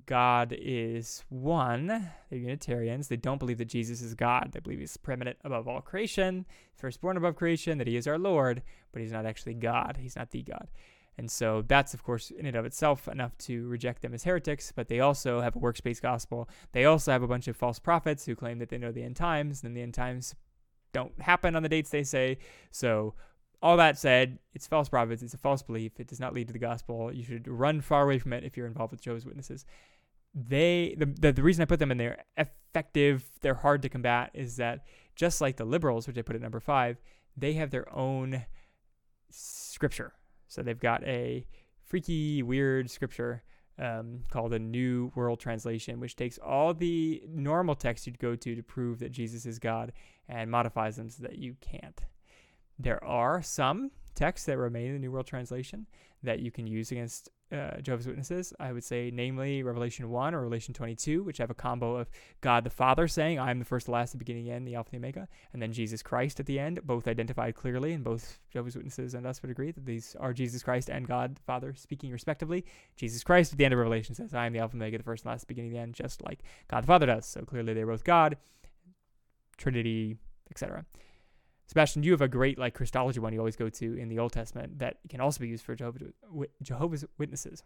God 0.06 0.54
is 0.58 1.22
one. 1.28 1.86
They're 2.30 2.38
Unitarians. 2.38 3.08
They 3.08 3.16
don't 3.16 3.38
believe 3.38 3.58
that 3.58 3.68
Jesus 3.68 4.00
is 4.00 4.14
God. 4.14 4.50
They 4.52 4.60
believe 4.60 4.80
he's 4.80 4.96
preeminent 4.96 5.36
above 5.44 5.68
all 5.68 5.80
creation, 5.82 6.46
firstborn 6.76 7.18
above 7.18 7.36
creation, 7.36 7.78
that 7.78 7.86
he 7.86 7.96
is 7.96 8.08
our 8.08 8.18
Lord, 8.18 8.62
but 8.92 9.02
he's 9.02 9.12
not 9.12 9.26
actually 9.26 9.54
God. 9.54 9.98
He's 10.00 10.16
not 10.16 10.30
the 10.30 10.42
God. 10.42 10.68
And 11.18 11.30
so 11.30 11.62
that's, 11.66 11.94
of 11.94 12.02
course, 12.02 12.30
in 12.30 12.44
and 12.44 12.56
of 12.56 12.66
itself 12.66 13.08
enough 13.08 13.36
to 13.38 13.66
reject 13.68 14.02
them 14.02 14.12
as 14.12 14.24
heretics, 14.24 14.72
but 14.74 14.88
they 14.88 15.00
also 15.00 15.40
have 15.40 15.56
a 15.56 15.58
works 15.58 15.80
based 15.80 16.02
gospel. 16.02 16.48
They 16.72 16.84
also 16.84 17.10
have 17.12 17.22
a 17.22 17.28
bunch 17.28 17.48
of 17.48 17.56
false 17.56 17.78
prophets 17.78 18.26
who 18.26 18.34
claim 18.34 18.58
that 18.58 18.68
they 18.68 18.78
know 18.78 18.92
the 18.92 19.02
end 19.02 19.16
times, 19.16 19.64
and 19.64 19.76
the 19.76 19.82
end 19.82 19.94
times 19.94 20.34
don't 20.92 21.20
happen 21.20 21.56
on 21.56 21.62
the 21.62 21.68
dates 21.68 21.90
they 21.90 22.02
say. 22.02 22.38
So 22.70 23.14
all 23.62 23.76
that 23.78 23.98
said, 23.98 24.38
it's 24.54 24.66
false 24.66 24.88
prophets. 24.88 25.22
It's 25.22 25.34
a 25.34 25.38
false 25.38 25.62
belief. 25.62 25.98
It 25.98 26.08
does 26.08 26.20
not 26.20 26.34
lead 26.34 26.48
to 26.48 26.52
the 26.52 26.58
gospel. 26.58 27.12
You 27.12 27.22
should 27.22 27.48
run 27.48 27.80
far 27.80 28.04
away 28.04 28.18
from 28.18 28.32
it 28.32 28.44
if 28.44 28.56
you're 28.56 28.66
involved 28.66 28.92
with 28.92 29.00
Jehovah's 29.00 29.26
Witnesses. 29.26 29.64
They 30.34 30.94
the, 30.98 31.06
the 31.06 31.32
the 31.32 31.42
reason 31.42 31.62
I 31.62 31.64
put 31.64 31.78
them 31.78 31.90
in 31.90 31.96
there 31.96 32.24
effective, 32.36 33.24
they're 33.40 33.54
hard 33.54 33.80
to 33.82 33.88
combat 33.88 34.30
is 34.34 34.56
that 34.56 34.84
just 35.14 35.40
like 35.40 35.56
the 35.56 35.64
liberals, 35.64 36.06
which 36.06 36.18
I 36.18 36.22
put 36.22 36.36
at 36.36 36.42
number 36.42 36.60
five, 36.60 36.98
they 37.34 37.54
have 37.54 37.70
their 37.70 37.90
own 37.94 38.44
scripture. 39.30 40.12
So 40.48 40.62
they've 40.62 40.78
got 40.78 41.02
a 41.04 41.46
freaky, 41.84 42.42
weird 42.42 42.90
scripture 42.90 43.42
um, 43.78 44.20
called 44.30 44.54
a 44.54 44.58
New 44.58 45.12
World 45.14 45.40
Translation, 45.40 46.00
which 46.00 46.16
takes 46.16 46.38
all 46.38 46.72
the 46.72 47.22
normal 47.28 47.74
texts 47.74 48.06
you'd 48.06 48.18
go 48.18 48.34
to 48.34 48.54
to 48.54 48.62
prove 48.62 48.98
that 49.00 49.12
Jesus 49.12 49.46
is 49.46 49.58
God 49.58 49.92
and 50.28 50.50
modifies 50.50 50.96
them 50.96 51.10
so 51.10 51.22
that 51.22 51.38
you 51.38 51.56
can't. 51.60 52.00
There 52.78 53.02
are 53.04 53.42
some 53.42 53.90
texts 54.14 54.46
that 54.46 54.58
remain 54.58 54.88
in 54.88 54.92
the 54.94 54.98
New 55.00 55.12
World 55.12 55.26
Translation 55.26 55.86
that 56.22 56.40
you 56.40 56.50
can 56.50 56.66
use 56.66 56.90
against 56.90 57.28
uh, 57.52 57.80
Jehovah's 57.80 58.06
Witnesses. 58.06 58.52
I 58.58 58.72
would 58.72 58.84
say, 58.84 59.10
namely, 59.12 59.62
Revelation 59.62 60.10
1 60.10 60.34
or 60.34 60.40
Revelation 60.40 60.74
22, 60.74 61.22
which 61.22 61.38
have 61.38 61.50
a 61.50 61.54
combo 61.54 61.96
of 61.96 62.08
God 62.40 62.64
the 62.64 62.70
Father 62.70 63.06
saying, 63.08 63.38
I 63.38 63.50
am 63.50 63.58
the 63.58 63.64
first, 63.64 63.86
the 63.86 63.92
last, 63.92 64.12
the 64.12 64.18
beginning, 64.18 64.48
and 64.48 64.50
the 64.50 64.54
end, 64.56 64.66
the 64.66 64.74
Alpha, 64.74 64.90
the 64.90 64.96
Omega, 64.96 65.28
and 65.52 65.62
then 65.62 65.72
Jesus 65.72 66.02
Christ 66.02 66.40
at 66.40 66.46
the 66.46 66.58
end, 66.58 66.80
both 66.84 67.06
identified 67.06 67.54
clearly, 67.54 67.92
and 67.92 68.02
both 68.02 68.38
Jehovah's 68.50 68.76
Witnesses 68.76 69.14
and 69.14 69.26
us 69.26 69.42
would 69.42 69.50
agree 69.50 69.70
that 69.70 69.86
these 69.86 70.16
are 70.18 70.32
Jesus 70.32 70.62
Christ 70.62 70.88
and 70.88 71.06
God 71.06 71.36
the 71.36 71.42
Father 71.42 71.74
speaking 71.74 72.10
respectively. 72.10 72.64
Jesus 72.96 73.22
Christ 73.22 73.52
at 73.52 73.58
the 73.58 73.64
end 73.64 73.74
of 73.74 73.78
Revelation 73.78 74.14
says, 74.14 74.34
I 74.34 74.46
am 74.46 74.52
the 74.52 74.58
Alpha, 74.58 74.74
and 74.74 74.82
Omega, 74.82 74.98
the 74.98 75.04
first, 75.04 75.24
the 75.24 75.30
last, 75.30 75.42
the 75.42 75.46
beginning, 75.46 75.72
the 75.72 75.78
end, 75.78 75.94
just 75.94 76.24
like 76.24 76.40
God 76.68 76.82
the 76.82 76.88
Father 76.88 77.06
does. 77.06 77.26
So 77.26 77.42
clearly 77.42 77.74
they're 77.74 77.86
both 77.86 78.04
God, 78.04 78.36
Trinity, 79.56 80.16
etc. 80.50 80.84
Sebastian, 81.66 82.02
you 82.02 82.12
have 82.12 82.20
a 82.20 82.28
great 82.28 82.58
like 82.58 82.74
Christology 82.74 83.18
one 83.20 83.32
you 83.32 83.40
always 83.40 83.56
go 83.56 83.68
to 83.68 83.98
in 83.98 84.08
the 84.08 84.18
Old 84.18 84.32
Testament 84.32 84.78
that 84.78 84.98
can 85.08 85.20
also 85.20 85.40
be 85.40 85.48
used 85.48 85.64
for 85.64 85.74
Jehovah's 86.62 87.04
Witnesses. 87.18 87.64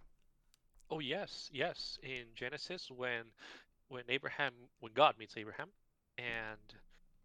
Oh 0.91 0.99
yes, 0.99 1.51
yes. 1.53 1.99
In 2.03 2.25
Genesis, 2.35 2.91
when 2.91 3.25
when 3.89 4.05
Abraham, 4.09 4.53
when 4.81 4.93
God 4.93 5.17
meets 5.19 5.37
Abraham, 5.37 5.69
and 6.19 6.81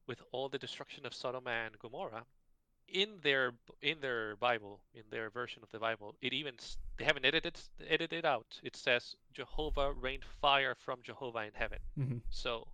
with 0.08 0.22
all 0.32 0.50
the 0.50 0.58
destruction 0.58 1.06
of 1.06 1.14
Sodom 1.14 1.48
and 1.48 1.78
Gomorrah, 1.80 2.26
in 2.88 3.10
their 3.24 3.54
in 3.82 4.00
their 4.02 4.36
Bible, 4.36 4.82
in 4.94 5.04
their 5.10 5.30
version 5.30 5.64
of 5.64 5.72
the 5.72 5.80
Bible, 5.80 6.16
it 6.22 6.34
even 6.34 6.56
they 6.98 7.06
haven't 7.06 7.26
edited 7.26 7.58
edited 7.88 8.26
out. 8.26 8.60
It 8.64 8.76
says 8.76 9.16
Jehovah 9.34 9.94
rained 9.94 10.26
fire 10.42 10.76
from 10.76 11.00
Jehovah 11.02 11.40
in 11.40 11.52
heaven. 11.54 11.80
Mm-hmm. 11.98 12.18
So 12.30 12.68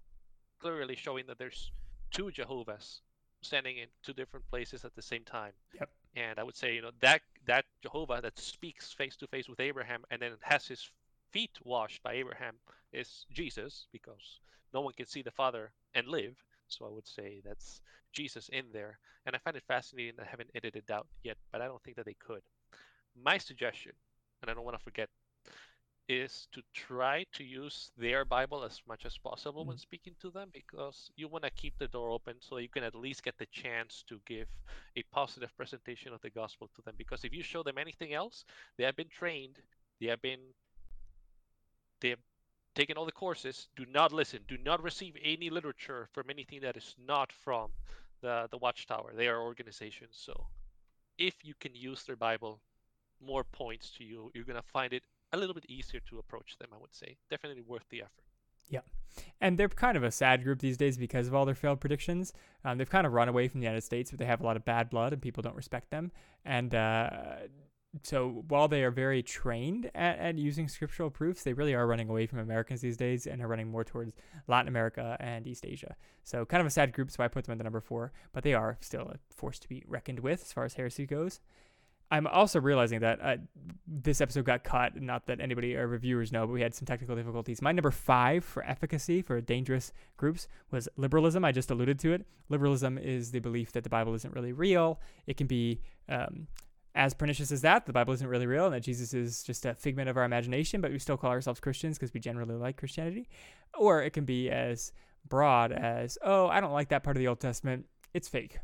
clearly 0.59 0.95
showing 0.95 1.25
that 1.27 1.37
there's 1.37 1.71
two 2.11 2.31
Jehovahs 2.31 3.01
standing 3.41 3.77
in 3.77 3.87
two 4.03 4.13
different 4.13 4.47
places 4.49 4.85
at 4.85 4.95
the 4.95 5.01
same 5.01 5.23
time. 5.23 5.53
Yep. 5.79 5.89
And 6.15 6.39
I 6.39 6.43
would 6.43 6.55
say, 6.55 6.75
you 6.75 6.81
know, 6.81 6.91
that 6.99 7.21
that 7.45 7.65
Jehovah 7.81 8.19
that 8.21 8.37
speaks 8.37 8.93
face 8.93 9.15
to 9.17 9.27
face 9.27 9.47
with 9.47 9.59
Abraham 9.59 10.03
and 10.11 10.21
then 10.21 10.31
has 10.41 10.67
his 10.67 10.89
feet 11.31 11.57
washed 11.63 12.03
by 12.03 12.13
Abraham 12.13 12.55
is 12.91 13.25
Jesus 13.31 13.87
because 13.91 14.39
no 14.73 14.81
one 14.81 14.93
can 14.93 15.07
see 15.07 15.21
the 15.21 15.31
Father 15.31 15.71
and 15.95 16.07
live. 16.07 16.35
So 16.67 16.85
I 16.85 16.89
would 16.89 17.07
say 17.07 17.41
that's 17.43 17.81
Jesus 18.11 18.49
in 18.49 18.65
there. 18.73 18.99
And 19.25 19.35
I 19.35 19.39
find 19.39 19.55
it 19.55 19.63
fascinating 19.67 20.13
I 20.19 20.25
haven't 20.25 20.49
edited 20.55 20.89
out 20.91 21.07
yet, 21.23 21.37
but 21.51 21.61
I 21.61 21.67
don't 21.67 21.81
think 21.83 21.97
that 21.97 22.05
they 22.05 22.15
could. 22.15 22.41
My 23.21 23.37
suggestion, 23.37 23.93
and 24.41 24.49
I 24.49 24.53
don't 24.53 24.63
want 24.63 24.77
to 24.77 24.83
forget, 24.83 25.09
is 26.11 26.47
to 26.51 26.61
try 26.73 27.25
to 27.33 27.43
use 27.43 27.91
their 27.97 28.25
Bible 28.25 28.63
as 28.63 28.81
much 28.87 29.05
as 29.05 29.17
possible 29.17 29.63
Mm. 29.63 29.69
when 29.69 29.77
speaking 29.77 30.15
to 30.21 30.31
them 30.31 30.49
because 30.51 31.11
you 31.15 31.27
want 31.29 31.43
to 31.45 31.51
keep 31.51 31.77
the 31.77 31.87
door 31.87 32.09
open 32.11 32.41
so 32.41 32.57
you 32.57 32.69
can 32.69 32.83
at 32.83 32.95
least 32.95 33.23
get 33.23 33.37
the 33.37 33.45
chance 33.47 34.03
to 34.09 34.19
give 34.25 34.49
a 34.97 35.03
positive 35.03 35.55
presentation 35.57 36.13
of 36.13 36.21
the 36.21 36.29
gospel 36.29 36.69
to 36.75 36.81
them. 36.83 36.95
Because 36.97 37.23
if 37.25 37.33
you 37.33 37.43
show 37.43 37.63
them 37.63 37.77
anything 37.77 38.13
else, 38.13 38.45
they 38.77 38.83
have 38.83 38.95
been 38.95 39.09
trained, 39.09 39.61
they 39.99 40.07
have 40.07 40.21
been, 40.21 40.53
they 42.01 42.09
have 42.09 42.19
taken 42.75 42.97
all 42.97 43.05
the 43.05 43.11
courses. 43.11 43.69
Do 43.75 43.85
not 43.85 44.11
listen. 44.11 44.43
Do 44.47 44.57
not 44.57 44.83
receive 44.83 45.15
any 45.23 45.49
literature 45.49 46.07
from 46.13 46.29
anything 46.29 46.61
that 46.61 46.77
is 46.77 46.95
not 46.97 47.31
from 47.31 47.71
the 48.21 48.47
the 48.51 48.57
Watchtower. 48.57 49.13
They 49.15 49.27
are 49.27 49.41
organizations, 49.41 50.17
so 50.17 50.47
if 51.17 51.35
you 51.43 51.53
can 51.59 51.75
use 51.75 52.03
their 52.05 52.15
Bible, 52.17 52.61
more 53.21 53.43
points 53.43 53.91
to 53.97 54.03
you. 54.03 54.31
You're 54.33 54.45
gonna 54.45 54.61
find 54.63 54.93
it 54.93 55.03
a 55.33 55.37
little 55.37 55.53
bit 55.53 55.65
easier 55.69 56.01
to 56.09 56.19
approach 56.19 56.57
them. 56.59 56.69
I 56.73 56.77
would 56.77 56.93
say 56.93 57.17
definitely 57.29 57.63
worth 57.63 57.85
the 57.89 58.01
effort. 58.01 58.25
Yeah. 58.69 58.81
And 59.41 59.57
they're 59.57 59.67
kind 59.67 59.97
of 59.97 60.03
a 60.03 60.11
sad 60.11 60.43
group 60.43 60.59
these 60.59 60.77
days 60.77 60.97
because 60.97 61.27
of 61.27 61.35
all 61.35 61.45
their 61.45 61.55
failed 61.55 61.81
predictions. 61.81 62.33
Um, 62.63 62.77
they've 62.77 62.89
kind 62.89 63.05
of 63.05 63.13
run 63.13 63.27
away 63.27 63.47
from 63.47 63.59
the 63.59 63.65
United 63.65 63.81
States, 63.81 64.11
but 64.11 64.19
they 64.19 64.25
have 64.25 64.41
a 64.41 64.45
lot 64.45 64.55
of 64.55 64.63
bad 64.63 64.89
blood 64.89 65.13
and 65.13 65.21
people 65.21 65.43
don't 65.43 65.55
respect 65.55 65.91
them. 65.91 66.11
And 66.45 66.73
uh, 66.73 67.09
so 68.03 68.45
while 68.47 68.69
they 68.69 68.83
are 68.83 68.91
very 68.91 69.21
trained 69.21 69.91
at, 69.93 70.17
at 70.17 70.37
using 70.37 70.69
scriptural 70.69 71.09
proofs, 71.09 71.43
they 71.43 71.51
really 71.51 71.73
are 71.73 71.85
running 71.85 72.07
away 72.07 72.25
from 72.25 72.39
Americans 72.39 72.79
these 72.79 72.95
days 72.95 73.27
and 73.27 73.41
are 73.41 73.47
running 73.47 73.69
more 73.69 73.83
towards 73.83 74.13
Latin 74.47 74.69
America 74.69 75.17
and 75.19 75.45
East 75.45 75.65
Asia. 75.65 75.95
So 76.23 76.45
kind 76.45 76.61
of 76.61 76.67
a 76.67 76.71
sad 76.71 76.93
group, 76.93 77.11
so 77.11 77.23
I 77.23 77.27
put 77.27 77.45
them 77.45 77.53
at 77.53 77.57
the 77.57 77.65
number 77.65 77.81
four, 77.81 78.13
but 78.31 78.43
they 78.43 78.53
are 78.53 78.77
still 78.79 79.11
a 79.13 79.33
force 79.33 79.59
to 79.59 79.67
be 79.67 79.83
reckoned 79.85 80.21
with 80.21 80.41
as 80.41 80.53
far 80.53 80.63
as 80.63 80.75
heresy 80.75 81.05
goes. 81.05 81.41
I'm 82.11 82.27
also 82.27 82.59
realizing 82.59 82.99
that 82.99 83.19
uh, 83.21 83.37
this 83.87 84.19
episode 84.19 84.43
got 84.43 84.65
cut. 84.65 85.01
Not 85.01 85.27
that 85.27 85.39
anybody 85.39 85.77
or 85.77 85.87
reviewers 85.87 86.31
know, 86.31 86.45
but 86.45 86.51
we 86.51 86.61
had 86.61 86.75
some 86.75 86.85
technical 86.85 87.15
difficulties. 87.15 87.61
My 87.61 87.71
number 87.71 87.89
five 87.89 88.43
for 88.43 88.63
efficacy 88.65 89.21
for 89.21 89.39
dangerous 89.39 89.93
groups 90.17 90.49
was 90.71 90.89
liberalism. 90.97 91.45
I 91.45 91.53
just 91.53 91.71
alluded 91.71 91.97
to 91.99 92.11
it. 92.11 92.25
Liberalism 92.49 92.97
is 92.97 93.31
the 93.31 93.39
belief 93.39 93.71
that 93.71 93.85
the 93.85 93.89
Bible 93.89 94.13
isn't 94.13 94.35
really 94.35 94.51
real. 94.51 94.99
It 95.25 95.37
can 95.37 95.47
be 95.47 95.79
um, 96.09 96.47
as 96.95 97.13
pernicious 97.13 97.49
as 97.49 97.61
that. 97.61 97.85
The 97.85 97.93
Bible 97.93 98.13
isn't 98.13 98.27
really 98.27 98.47
real, 98.47 98.65
and 98.65 98.75
that 98.75 98.83
Jesus 98.83 99.13
is 99.13 99.41
just 99.41 99.65
a 99.65 99.73
figment 99.73 100.09
of 100.09 100.17
our 100.17 100.25
imagination, 100.25 100.81
but 100.81 100.91
we 100.91 100.99
still 100.99 101.17
call 101.17 101.31
ourselves 101.31 101.61
Christians 101.61 101.97
because 101.97 102.13
we 102.13 102.19
generally 102.19 102.55
like 102.55 102.75
Christianity. 102.75 103.29
Or 103.77 104.03
it 104.03 104.11
can 104.11 104.25
be 104.25 104.49
as 104.49 104.91
broad 105.25 105.71
as, 105.71 106.17
oh, 106.21 106.47
I 106.47 106.59
don't 106.59 106.73
like 106.73 106.89
that 106.89 107.03
part 107.03 107.15
of 107.15 107.21
the 107.21 107.29
Old 107.29 107.39
Testament. 107.39 107.85
It's 108.13 108.27
fake. 108.27 108.59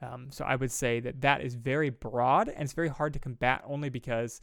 Um, 0.00 0.28
so 0.30 0.44
I 0.44 0.56
would 0.56 0.70
say 0.70 1.00
that 1.00 1.20
that 1.22 1.42
is 1.42 1.54
very 1.54 1.90
broad 1.90 2.48
and 2.48 2.62
it's 2.62 2.72
very 2.72 2.88
hard 2.88 3.12
to 3.14 3.18
combat 3.18 3.62
only 3.66 3.88
because 3.88 4.40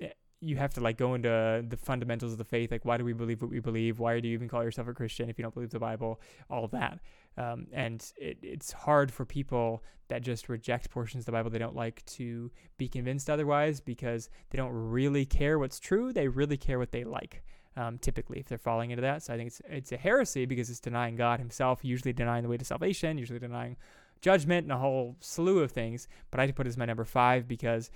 eh, 0.00 0.08
you 0.40 0.56
have 0.56 0.74
to 0.74 0.80
like 0.80 0.98
go 0.98 1.14
into 1.14 1.64
the 1.66 1.76
fundamentals 1.76 2.32
of 2.32 2.38
the 2.38 2.44
faith. 2.44 2.70
Like, 2.70 2.84
why 2.84 2.98
do 2.98 3.04
we 3.04 3.14
believe 3.14 3.40
what 3.40 3.50
we 3.50 3.60
believe? 3.60 3.98
Why 3.98 4.20
do 4.20 4.28
you 4.28 4.34
even 4.34 4.48
call 4.48 4.62
yourself 4.62 4.88
a 4.88 4.94
Christian 4.94 5.30
if 5.30 5.38
you 5.38 5.42
don't 5.42 5.54
believe 5.54 5.70
the 5.70 5.78
Bible? 5.78 6.20
All 6.50 6.64
of 6.64 6.70
that. 6.72 7.00
Um, 7.36 7.66
and 7.72 8.04
it, 8.16 8.38
it's 8.42 8.72
hard 8.72 9.10
for 9.10 9.24
people 9.24 9.82
that 10.08 10.22
just 10.22 10.48
reject 10.48 10.90
portions 10.90 11.22
of 11.22 11.26
the 11.26 11.32
Bible 11.32 11.50
they 11.50 11.58
don't 11.58 11.74
like 11.74 12.04
to 12.04 12.50
be 12.76 12.88
convinced 12.88 13.30
otherwise 13.30 13.80
because 13.80 14.28
they 14.50 14.56
don't 14.56 14.72
really 14.72 15.24
care 15.24 15.58
what's 15.58 15.80
true. 15.80 16.12
They 16.12 16.28
really 16.28 16.58
care 16.58 16.78
what 16.78 16.92
they 16.92 17.04
like. 17.04 17.42
Um, 17.76 17.98
typically, 17.98 18.38
if 18.38 18.46
they're 18.46 18.58
falling 18.58 18.90
into 18.90 19.00
that, 19.00 19.24
so 19.24 19.34
I 19.34 19.36
think 19.36 19.48
it's 19.48 19.60
it's 19.68 19.90
a 19.90 19.96
heresy 19.96 20.46
because 20.46 20.70
it's 20.70 20.78
denying 20.78 21.16
God 21.16 21.40
Himself, 21.40 21.80
usually 21.82 22.12
denying 22.12 22.44
the 22.44 22.48
way 22.48 22.56
to 22.56 22.64
salvation, 22.64 23.18
usually 23.18 23.40
denying 23.40 23.76
judgment 24.24 24.64
and 24.64 24.72
a 24.72 24.78
whole 24.78 25.16
slew 25.20 25.58
of 25.58 25.70
things. 25.70 26.08
But 26.30 26.40
I 26.40 26.50
put 26.50 26.66
it 26.66 26.70
as 26.70 26.78
my 26.78 26.86
number 26.86 27.04
five 27.04 27.46
because 27.46 27.90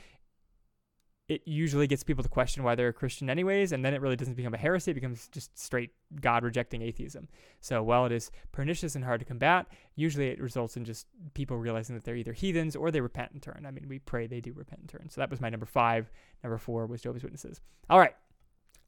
it 1.27 1.43
usually 1.47 1.87
gets 1.87 2.03
people 2.03 2.23
to 2.23 2.29
question 2.29 2.63
why 2.63 2.75
they're 2.75 2.89
a 2.89 2.93
Christian, 2.93 3.29
anyways, 3.29 3.73
and 3.73 3.85
then 3.85 3.93
it 3.93 4.01
really 4.01 4.17
doesn't 4.17 4.35
become 4.35 4.55
a 4.55 4.59
heresy; 4.59 4.91
it 4.91 4.95
becomes 4.95 5.29
just 5.29 5.59
straight 5.59 5.91
God 6.21 6.43
rejecting 6.43 6.83
atheism. 6.83 7.29
So 7.61 7.83
while 7.83 8.07
it 8.07 8.13
is 8.13 8.31
pernicious 8.53 8.95
and 8.95 9.05
hard 9.05 9.21
to 9.21 9.27
combat, 9.27 9.67
usually 9.95 10.29
it 10.29 10.41
results 10.41 10.77
in 10.77 10.85
just 10.85 11.07
people 11.35 11.57
realizing 11.57 11.97
that 11.97 12.05
they're 12.05 12.17
either 12.17 12.33
heathens 12.33 12.77
or 12.77 12.91
they 12.91 13.01
repent 13.01 13.33
and 13.33 13.43
turn. 13.43 13.65
I 13.67 13.71
mean, 13.71 13.87
we 13.89 13.99
pray 13.99 14.27
they 14.27 14.41
do 14.41 14.53
repent 14.53 14.81
and 14.81 14.89
turn. 14.89 15.09
So 15.11 15.21
that 15.21 15.31
was 15.31 15.41
my 15.41 15.51
number 15.51 15.67
five. 15.67 16.11
Number 16.43 16.59
four 16.59 16.87
was 16.87 17.03
Jehovah's 17.03 17.25
Witnesses. 17.25 17.61
All 17.91 17.99
right. 17.99 18.15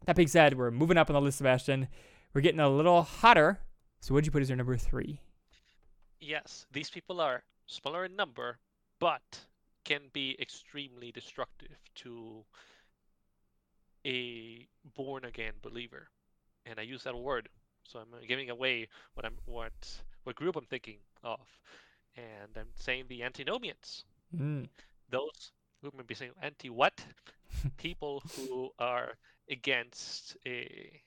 That 0.07 0.17
being 0.17 0.29
said, 0.29 0.57
we're 0.57 0.71
moving 0.71 0.97
up 0.97 1.11
on 1.11 1.15
the 1.15 1.21
list, 1.21 1.39
Sebastian. 1.39 1.89
We're 2.33 2.41
getting 2.41 2.61
a 2.61 2.71
little 2.71 3.03
hotter. 3.03 3.61
So 4.01 4.15
what'd 4.15 4.27
you 4.27 4.33
put 4.33 4.41
as 4.41 4.49
your 4.49 4.57
number 4.57 4.79
three? 4.79 5.21
Yes, 6.21 6.67
these 6.73 6.91
people 6.91 7.21
are 7.21 7.43
smaller 7.67 8.05
in 8.05 8.17
number, 8.17 8.59
but 8.99 9.41
can 9.85 10.03
be 10.13 10.37
extremely 10.41 11.11
destructive 11.11 11.79
to 11.97 12.45
a 14.07 14.67
born 14.95 15.25
again 15.25 15.55
believer. 15.63 16.09
And 16.67 16.79
I 16.79 16.83
use 16.83 17.03
that 17.05 17.17
word, 17.17 17.49
so 17.85 17.99
I'm 18.01 18.13
uh, 18.15 18.19
giving 18.29 18.51
away 18.51 18.89
what 19.15 19.25
I'm 19.25 19.39
what 19.47 19.73
what 20.25 20.37
group 20.37 20.57
I'm 20.57 20.67
thinking 20.67 20.99
of. 21.25 21.41
And 22.17 22.57
I'm 22.57 22.69
saying 22.77 23.05
the 23.09 23.23
antinomians. 23.23 24.05
Mm. 24.37 24.69
Those 25.09 25.53
who 25.81 25.91
may 25.97 26.03
be 26.03 26.15
saying 26.15 26.33
anti 26.43 26.69
what? 26.69 27.03
people 27.79 28.23
who 28.37 28.71
are 28.79 29.15
against 29.51 30.37
a, 30.47 31.01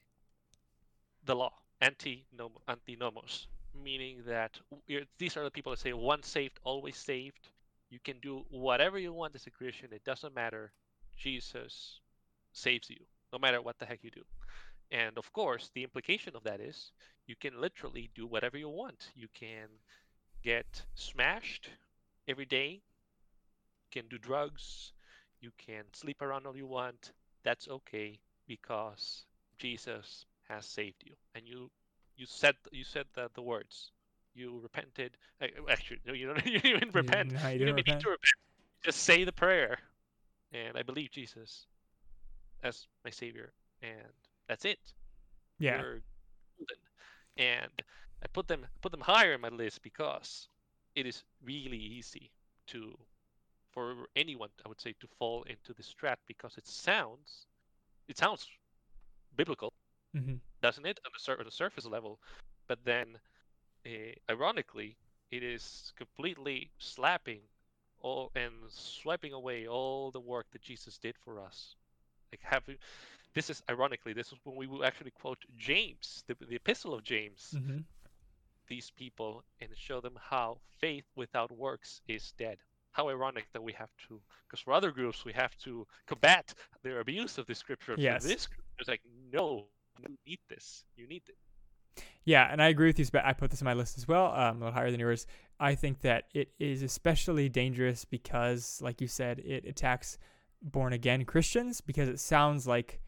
the 1.25 1.35
law, 1.35 1.53
anti 1.81 2.25
antinomos, 2.67 3.47
meaning 3.75 4.23
that 4.27 4.59
these 5.17 5.37
are 5.37 5.43
the 5.43 5.51
people 5.51 5.71
that 5.71 5.79
say 5.79 5.93
once 5.93 6.27
saved, 6.27 6.59
always 6.63 6.97
saved. 6.97 7.49
You 7.89 7.99
can 8.03 8.19
do 8.21 8.45
whatever 8.49 8.97
you 8.97 9.13
want 9.13 9.35
as 9.35 9.47
a 9.47 9.51
Christian. 9.51 9.89
It 9.91 10.03
doesn't 10.03 10.35
matter. 10.35 10.71
Jesus 11.17 11.99
saves 12.51 12.89
you, 12.89 13.05
no 13.31 13.39
matter 13.39 13.61
what 13.61 13.77
the 13.79 13.85
heck 13.85 14.03
you 14.03 14.11
do. 14.11 14.23
And 14.91 15.17
of 15.17 15.31
course, 15.31 15.69
the 15.73 15.83
implication 15.83 16.35
of 16.35 16.43
that 16.43 16.59
is 16.59 16.91
you 17.27 17.35
can 17.35 17.59
literally 17.59 18.09
do 18.15 18.27
whatever 18.27 18.57
you 18.57 18.69
want. 18.69 19.11
You 19.15 19.27
can 19.33 19.67
get 20.43 20.83
smashed 20.95 21.69
every 22.27 22.45
day. 22.45 22.81
You 23.91 24.01
can 24.01 24.07
do 24.09 24.17
drugs. 24.17 24.93
You 25.39 25.51
can 25.57 25.83
sleep 25.93 26.21
around 26.21 26.45
all 26.45 26.57
you 26.57 26.67
want. 26.67 27.11
That's 27.43 27.67
okay 27.67 28.19
because 28.47 29.25
Jesus 29.57 30.25
has 30.49 30.65
saved 30.65 31.03
you, 31.05 31.13
and 31.35 31.47
you 31.47 31.69
you 32.17 32.25
said 32.25 32.55
you 32.71 32.83
said 32.83 33.05
the, 33.15 33.29
the 33.33 33.41
words. 33.41 33.91
You 34.35 34.59
repented. 34.63 35.15
uh, 35.41 35.47
Actually, 35.69 35.99
no, 36.07 36.13
you 36.13 36.27
don't. 36.27 36.45
You 36.45 36.59
didn't 36.59 36.77
even 36.77 36.89
repent. 36.93 37.31
No, 37.33 37.49
you 37.49 37.59
You 37.59 37.65
don't 37.65 37.79
even 37.79 37.95
need 37.95 38.01
to 38.01 38.09
repent. 38.09 38.39
Just 38.83 39.03
say 39.03 39.23
the 39.23 39.31
prayer, 39.31 39.77
and 40.51 40.77
I 40.77 40.83
believe 40.83 41.11
Jesus 41.11 41.67
as 42.63 42.87
my 43.05 43.11
Savior, 43.11 43.53
and 43.81 44.11
that's 44.47 44.65
it. 44.65 44.79
Yeah. 45.59 45.77
You're 45.81 46.01
golden. 46.57 46.77
And 47.37 47.71
I 48.23 48.27
put 48.33 48.47
them 48.47 48.65
put 48.81 48.91
them 48.91 49.01
higher 49.01 49.33
in 49.33 49.41
my 49.41 49.49
list 49.49 49.81
because 49.83 50.47
it 50.95 51.05
is 51.05 51.23
really 51.43 51.77
easy 51.77 52.31
to 52.67 52.97
for 53.71 54.07
anyone 54.15 54.49
I 54.65 54.69
would 54.69 54.79
say 54.81 54.93
to 54.99 55.07
fall 55.19 55.43
into 55.43 55.73
this 55.73 55.91
trap 55.93 56.19
because 56.27 56.57
it 56.57 56.67
sounds 56.67 57.45
it 58.07 58.17
sounds 58.17 58.47
biblical, 59.35 59.72
hmm 60.13 60.35
doesn't 60.61 60.85
it, 60.85 60.99
on 61.05 61.11
the, 61.13 61.19
sur- 61.19 61.37
on 61.37 61.45
the 61.45 61.51
surface 61.51 61.85
level? 61.85 62.19
But 62.67 62.79
then, 62.85 63.17
uh, 63.85 64.13
ironically, 64.31 64.95
it 65.31 65.43
is 65.43 65.91
completely 65.97 66.71
slapping 66.77 67.41
all 67.99 68.31
and 68.35 68.53
swiping 68.69 69.33
away 69.33 69.67
all 69.67 70.11
the 70.11 70.19
work 70.19 70.45
that 70.51 70.61
Jesus 70.61 70.97
did 70.97 71.15
for 71.17 71.39
us. 71.39 71.75
Like 72.31 72.41
having, 72.41 72.77
this 73.33 73.49
is 73.49 73.61
ironically, 73.69 74.13
this 74.13 74.27
is 74.27 74.37
when 74.43 74.55
we 74.55 74.67
will 74.67 74.85
actually 74.85 75.11
quote 75.11 75.39
James, 75.57 76.23
the, 76.27 76.35
the 76.47 76.55
epistle 76.55 76.93
of 76.93 77.03
James, 77.03 77.55
hmm 77.57 77.79
these 78.69 78.91
people 78.91 79.43
and 79.59 79.69
show 79.75 79.99
them 79.99 80.17
how 80.19 80.57
faith 80.79 81.03
without 81.15 81.51
works 81.51 82.01
is 82.07 82.33
dead. 82.37 82.57
How 82.91 83.09
ironic 83.09 83.45
that 83.53 83.61
we 83.61 83.73
have 83.73 83.89
to, 84.07 84.21
because 84.47 84.61
for 84.61 84.71
other 84.73 84.91
groups 84.91 85.25
we 85.25 85.33
have 85.33 85.57
to 85.63 85.85
combat 86.07 86.53
their 86.81 86.99
abuse 87.01 87.37
of 87.37 87.45
the 87.45 87.55
scripture. 87.55 87.95
Yes. 87.97 88.21
For 88.21 88.27
this 88.29 88.47
group, 88.47 88.63
it's 88.79 88.87
like, 88.87 89.01
no, 89.31 89.65
you 89.99 90.15
need 90.25 90.39
this. 90.49 90.83
You 90.95 91.07
need 91.07 91.23
it. 91.27 92.03
Yeah, 92.25 92.47
and 92.49 92.61
I 92.61 92.69
agree 92.69 92.87
with 92.87 92.97
you. 92.99 93.05
Spe- 93.05 93.17
I 93.23 93.33
put 93.33 93.51
this 93.51 93.61
on 93.61 93.65
my 93.65 93.73
list 93.73 93.97
as 93.97 94.07
well, 94.07 94.33
um, 94.33 94.57
a 94.57 94.65
little 94.65 94.71
higher 94.73 94.91
than 94.91 94.99
yours. 94.99 95.27
I 95.59 95.75
think 95.75 96.01
that 96.01 96.25
it 96.33 96.49
is 96.59 96.81
especially 96.81 97.49
dangerous 97.49 98.05
because, 98.05 98.79
like 98.81 99.01
you 99.01 99.07
said, 99.07 99.39
it 99.39 99.65
attacks 99.65 100.17
born 100.61 100.93
again 100.93 101.25
Christians 101.25 101.81
because 101.81 102.07
it 102.09 102.19
sounds 102.19 102.65
like 102.65 103.01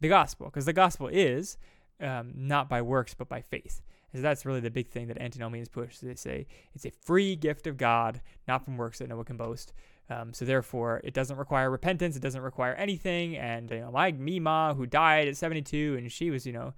the 0.00 0.08
gospel. 0.08 0.46
Because 0.46 0.66
the 0.66 0.72
gospel 0.72 1.08
is 1.08 1.56
um, 2.00 2.32
not 2.34 2.68
by 2.68 2.82
works 2.82 3.14
but 3.14 3.28
by 3.28 3.40
faith. 3.40 3.82
So 4.14 4.22
that's 4.22 4.46
really 4.46 4.60
the 4.60 4.70
big 4.70 4.88
thing 4.88 5.08
that 5.08 5.20
antinomians 5.20 5.68
push. 5.68 5.98
They 5.98 6.14
say 6.14 6.46
it's 6.74 6.86
a 6.86 6.90
free 6.90 7.36
gift 7.36 7.66
of 7.66 7.76
God, 7.76 8.22
not 8.48 8.64
from 8.64 8.76
works 8.76 8.98
that 8.98 9.08
no 9.08 9.16
one 9.16 9.26
can 9.26 9.36
boast. 9.36 9.74
Um, 10.08 10.32
so 10.32 10.44
therefore, 10.44 11.00
it 11.04 11.14
doesn't 11.14 11.36
require 11.36 11.70
repentance. 11.70 12.16
It 12.16 12.22
doesn't 12.22 12.42
require 12.42 12.74
anything. 12.74 13.36
And 13.36 13.70
you 13.70 13.80
know, 13.80 13.90
my 13.90 14.12
Mima, 14.12 14.74
who 14.76 14.86
died 14.86 15.28
at 15.28 15.36
72, 15.36 15.96
and 15.98 16.10
she 16.10 16.30
was, 16.30 16.46
you 16.46 16.52
know, 16.52 16.74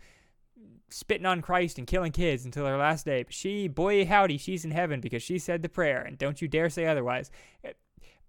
spitting 0.90 1.26
on 1.26 1.42
Christ 1.42 1.78
and 1.78 1.86
killing 1.86 2.12
kids 2.12 2.44
until 2.44 2.66
her 2.66 2.76
last 2.78 3.04
day. 3.04 3.22
But 3.22 3.34
she, 3.34 3.68
boy 3.68 4.06
howdy, 4.06 4.38
she's 4.38 4.64
in 4.64 4.70
heaven 4.70 5.00
because 5.00 5.22
she 5.22 5.38
said 5.38 5.62
the 5.62 5.68
prayer, 5.68 6.00
and 6.02 6.16
don't 6.16 6.40
you 6.40 6.48
dare 6.48 6.70
say 6.70 6.86
otherwise. 6.86 7.30
It- 7.62 7.76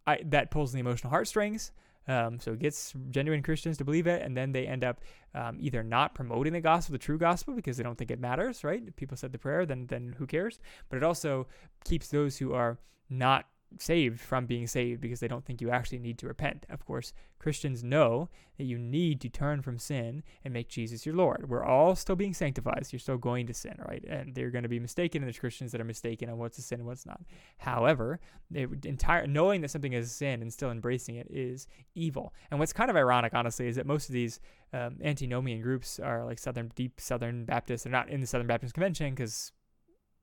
I, 0.08 0.22
that 0.26 0.50
pulls 0.50 0.72
the 0.72 0.80
emotional 0.80 1.12
heartstrings. 1.12 1.72
Um, 2.08 2.40
so 2.40 2.54
it 2.54 2.60
gets 2.60 2.94
genuine 3.12 3.44
Christians 3.44 3.78
to 3.78 3.86
believe 3.86 4.08
it, 4.08 4.24
and 4.24 4.36
then 4.36 4.52
they 4.52 4.66
end 4.66 4.84
up 4.84 5.02
um, 5.36 5.58
either 5.60 5.84
not 5.84 6.16
promoting 6.16 6.54
the 6.54 6.62
gospel, 6.62 6.94
the 6.94 6.98
true 6.98 7.20
gospel, 7.20 7.54
because 7.54 7.78
they 7.78 7.84
don't 7.84 7.96
think 7.96 8.10
it 8.10 8.20
matters, 8.20 8.64
right? 8.64 8.82
If 8.88 8.96
people 8.96 9.16
said 9.16 9.32
the 9.32 9.38
prayer, 9.38 9.68
then 9.68 9.86
then 9.86 10.16
who 10.18 10.26
cares? 10.26 10.60
But 10.90 10.98
it 10.98 11.04
also 11.04 11.46
keeps 11.86 12.08
those 12.08 12.38
who 12.38 12.54
are 12.54 12.80
not 13.12 13.46
saved 13.78 14.20
from 14.20 14.46
being 14.46 14.68
saved 14.68 15.02
because 15.02 15.20
they 15.20 15.28
don't 15.28 15.46
think 15.46 15.62
you 15.62 15.70
actually 15.70 16.00
need 16.00 16.18
to 16.20 16.28
repent. 16.28 16.66
Of 16.70 16.86
course, 16.86 17.14
Christians 17.40 17.84
know 17.84 18.30
that 18.58 18.66
you 18.66 18.78
need 18.78 19.22
to 19.22 19.30
turn 19.30 19.62
from 19.62 19.78
sin 19.78 20.24
and 20.44 20.54
make 20.54 20.68
Jesus 20.68 21.06
your 21.06 21.16
Lord. 21.16 21.50
We're 21.50 21.64
all 21.64 21.96
still 21.96 22.16
being 22.16 22.34
sanctified. 22.34 22.86
So 22.86 22.90
you're 22.92 23.00
still 23.00 23.18
going 23.18 23.48
to 23.48 23.54
sin, 23.54 23.76
right? 23.88 24.04
And 24.08 24.36
they're 24.36 24.50
going 24.50 24.64
to 24.64 24.70
be 24.70 24.80
mistaken, 24.80 25.22
and 25.22 25.28
there's 25.28 25.40
Christians 25.40 25.72
that 25.72 25.80
are 25.80 25.86
mistaken 25.86 26.30
on 26.30 26.38
what's 26.38 26.58
a 26.58 26.62
sin 26.62 26.80
and 26.80 26.88
what's 26.88 27.06
not. 27.06 27.22
However, 27.58 28.20
entire 28.54 29.28
knowing 29.28 29.62
that 29.62 29.70
something 29.70 29.94
is 29.94 30.08
a 30.08 30.14
sin 30.14 30.42
and 30.42 30.52
still 30.52 30.72
embracing 30.72 31.16
it 31.16 31.28
is 31.30 31.68
evil. 31.96 32.34
And 32.52 32.60
what's 32.60 32.74
kind 32.74 32.90
of 32.90 32.98
ironic, 32.98 33.34
honestly, 33.34 33.68
is 33.68 33.76
that 33.78 33.86
most 33.86 34.10
of 34.10 34.14
these 34.14 34.40
um, 34.74 34.98
antinomian 35.04 35.62
groups 35.62 36.00
are 36.00 36.26
like 36.26 36.40
Southern, 36.40 36.72
deep 36.76 37.00
Southern 37.00 37.46
Baptists. 37.46 37.84
They're 37.84 37.92
not 37.92 38.10
in 38.10 38.20
the 38.20 38.28
Southern 38.28 38.48
Baptist 38.48 38.74
Convention 38.74 39.16
because 39.16 39.52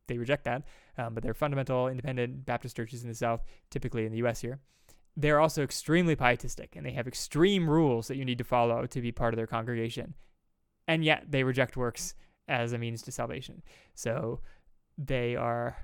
they 0.07 0.19
reject 0.19 0.45
that, 0.45 0.63
um, 0.99 1.15
but 1.15 1.23
they're 1.23 1.35
fundamental 1.35 1.89
independent 1.89 2.47
Baptist 2.47 2.77
churches 2.77 3.03
in 3.03 3.09
the 3.09 3.15
South, 3.15 3.43
typically 3.71 4.05
in 4.05 4.13
the 4.13 4.19
U.S. 4.19 4.41
here. 4.41 4.61
They're 5.17 5.41
also 5.41 5.63
extremely 5.63 6.15
pietistic, 6.15 6.77
and 6.77 6.85
they 6.85 6.93
have 6.93 7.09
extreme 7.09 7.69
rules 7.69 8.09
that 8.09 8.17
you 8.17 8.25
need 8.25 8.39
to 8.39 8.45
follow 8.45 8.87
to 8.87 9.01
be 9.01 9.13
part 9.13 9.33
of 9.33 9.37
their 9.37 9.47
congregation, 9.47 10.15
and 10.87 11.05
yet 11.05 11.25
they 11.31 11.43
reject 11.43 11.77
works 11.77 12.15
as 12.49 12.73
a 12.73 12.79
means 12.79 13.03
to 13.03 13.13
salvation. 13.13 13.63
So 13.95 14.41
they 14.99 15.37
are 15.37 15.77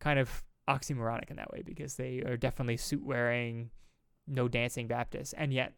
kind 0.00 0.18
of 0.18 0.44
oxymoronic 0.68 1.30
in 1.30 1.36
that 1.36 1.50
way 1.50 1.62
because 1.64 1.96
they 1.96 2.22
are 2.26 2.36
definitely 2.36 2.76
suit 2.76 3.04
wearing, 3.04 3.70
no 4.26 4.48
dancing 4.48 4.86
Baptists, 4.86 5.32
and 5.32 5.52
yet 5.52 5.74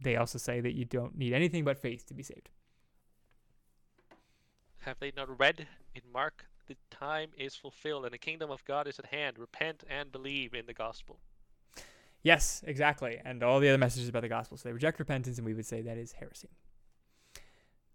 they 0.00 0.16
also 0.16 0.38
say 0.38 0.60
that 0.60 0.74
you 0.74 0.84
don't 0.84 1.16
need 1.16 1.32
anything 1.32 1.64
but 1.64 1.78
faith 1.78 2.06
to 2.06 2.14
be 2.14 2.22
saved. 2.22 2.50
Have 4.78 4.98
they 5.00 5.12
not 5.16 5.38
read 5.38 5.66
in 5.94 6.02
Mark 6.12 6.46
the 6.66 6.76
time 6.90 7.30
is 7.36 7.54
fulfilled 7.54 8.04
and 8.04 8.12
the 8.12 8.18
kingdom 8.18 8.50
of 8.50 8.64
God 8.64 8.86
is 8.86 8.98
at 8.98 9.06
hand. 9.06 9.38
Repent 9.38 9.84
and 9.88 10.12
believe 10.12 10.54
in 10.54 10.66
the 10.66 10.74
gospel. 10.74 11.18
Yes, 12.22 12.62
exactly. 12.66 13.20
And 13.24 13.42
all 13.42 13.60
the 13.60 13.68
other 13.68 13.78
messages 13.78 14.08
about 14.08 14.22
the 14.22 14.28
gospel. 14.28 14.56
So 14.56 14.68
they 14.68 14.72
reject 14.72 14.98
repentance, 14.98 15.38
and 15.38 15.46
we 15.46 15.54
would 15.54 15.66
say 15.66 15.80
that 15.82 15.96
is 15.96 16.12
heresy. 16.12 16.48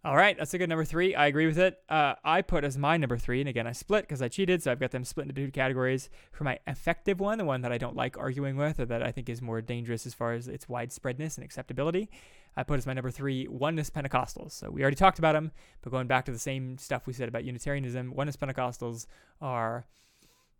All 0.03 0.15
right, 0.15 0.35
that's 0.35 0.53
a 0.55 0.57
good 0.57 0.69
number 0.69 0.83
three. 0.85 1.13
I 1.13 1.27
agree 1.27 1.45
with 1.45 1.59
it. 1.59 1.77
Uh, 1.87 2.15
I 2.23 2.41
put 2.41 2.63
as 2.63 2.75
my 2.75 2.97
number 2.97 3.19
three, 3.19 3.39
and 3.39 3.47
again, 3.47 3.67
I 3.67 3.71
split 3.71 4.03
because 4.03 4.19
I 4.19 4.29
cheated, 4.29 4.63
so 4.63 4.71
I've 4.71 4.79
got 4.79 4.89
them 4.89 5.03
split 5.03 5.27
into 5.27 5.45
two 5.45 5.51
categories. 5.51 6.09
For 6.31 6.43
my 6.43 6.57
effective 6.65 7.19
one, 7.19 7.37
the 7.37 7.45
one 7.45 7.61
that 7.61 7.71
I 7.71 7.77
don't 7.77 7.95
like 7.95 8.17
arguing 8.17 8.57
with, 8.57 8.79
or 8.79 8.85
that 8.85 9.03
I 9.03 9.11
think 9.11 9.29
is 9.29 9.43
more 9.43 9.61
dangerous 9.61 10.07
as 10.07 10.15
far 10.15 10.33
as 10.33 10.47
its 10.47 10.65
widespreadness 10.65 11.37
and 11.37 11.43
acceptability, 11.43 12.09
I 12.55 12.63
put 12.63 12.77
as 12.77 12.85
my 12.85 12.93
number 12.93 13.11
three 13.11 13.47
Oneness 13.47 13.89
Pentecostals. 13.89 14.51
So 14.51 14.69
we 14.69 14.81
already 14.81 14.95
talked 14.95 15.19
about 15.19 15.33
them, 15.33 15.51
but 15.81 15.91
going 15.91 16.07
back 16.07 16.25
to 16.25 16.31
the 16.31 16.39
same 16.39 16.77
stuff 16.77 17.07
we 17.07 17.13
said 17.13 17.29
about 17.29 17.43
Unitarianism, 17.43 18.13
Oneness 18.13 18.35
Pentecostals 18.35 19.05
are, 19.41 19.85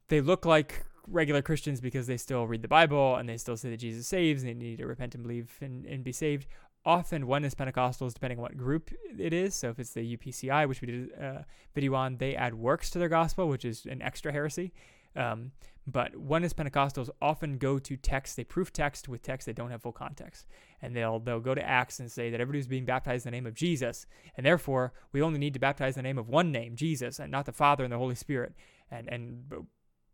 they 0.07 0.21
look 0.21 0.45
like 0.45 0.85
regular 1.07 1.41
Christians 1.41 1.81
because 1.81 2.07
they 2.07 2.17
still 2.17 2.47
read 2.47 2.61
the 2.61 2.67
Bible 2.67 3.15
and 3.15 3.27
they 3.27 3.37
still 3.37 3.57
say 3.57 3.69
that 3.71 3.77
Jesus 3.77 4.07
saves 4.07 4.43
and 4.43 4.49
they 4.49 4.53
need 4.53 4.77
to 4.77 4.85
repent 4.85 5.15
and 5.15 5.23
believe 5.23 5.57
and, 5.61 5.85
and 5.85 6.03
be 6.03 6.11
saved 6.11 6.47
often 6.85 7.27
oneness 7.27 7.53
Pentecostals, 7.53 8.13
depending 8.13 8.39
on 8.39 8.43
what 8.43 8.57
group 8.57 8.91
it 9.17 9.33
is. 9.33 9.53
So 9.53 9.69
if 9.69 9.79
it's 9.79 9.91
the 9.91 10.17
UPCI, 10.17 10.67
which 10.67 10.81
we 10.81 10.87
did 10.87 11.11
a 11.11 11.25
uh, 11.25 11.43
video 11.73 11.93
on, 11.93 12.17
they 12.17 12.35
add 12.35 12.53
works 12.53 12.89
to 12.91 12.99
their 12.99 13.09
gospel, 13.09 13.47
which 13.47 13.65
is 13.65 13.85
an 13.85 14.01
extra 14.01 14.31
heresy. 14.31 14.73
Um, 15.15 15.51
but 15.87 16.15
oneness 16.15 16.53
Pentecostals 16.53 17.09
often 17.21 17.57
go 17.57 17.79
to 17.79 17.97
text. 17.97 18.35
They 18.35 18.43
proof 18.43 18.71
text 18.71 19.09
with 19.09 19.21
text 19.21 19.47
that 19.47 19.55
don't 19.55 19.71
have 19.71 19.81
full 19.81 19.91
context, 19.91 20.45
and 20.81 20.95
they'll 20.95 21.19
they'll 21.19 21.39
go 21.39 21.55
to 21.55 21.67
Acts 21.67 21.99
and 21.99 22.11
say 22.11 22.29
that 22.29 22.39
everybody's 22.39 22.67
being 22.67 22.85
baptized 22.85 23.25
in 23.25 23.31
the 23.31 23.37
name 23.37 23.47
of 23.47 23.53
Jesus, 23.53 24.05
and 24.37 24.45
therefore 24.45 24.93
we 25.11 25.21
only 25.21 25.39
need 25.39 25.53
to 25.53 25.59
baptize 25.59 25.95
in 25.95 26.03
the 26.03 26.07
name 26.07 26.17
of 26.17 26.29
one 26.29 26.51
name, 26.51 26.75
Jesus, 26.75 27.19
and 27.19 27.31
not 27.31 27.45
the 27.45 27.51
Father 27.51 27.83
and 27.83 27.91
the 27.91 27.97
Holy 27.97 28.15
Spirit. 28.15 28.53
And 28.91 29.07
and 29.07 29.43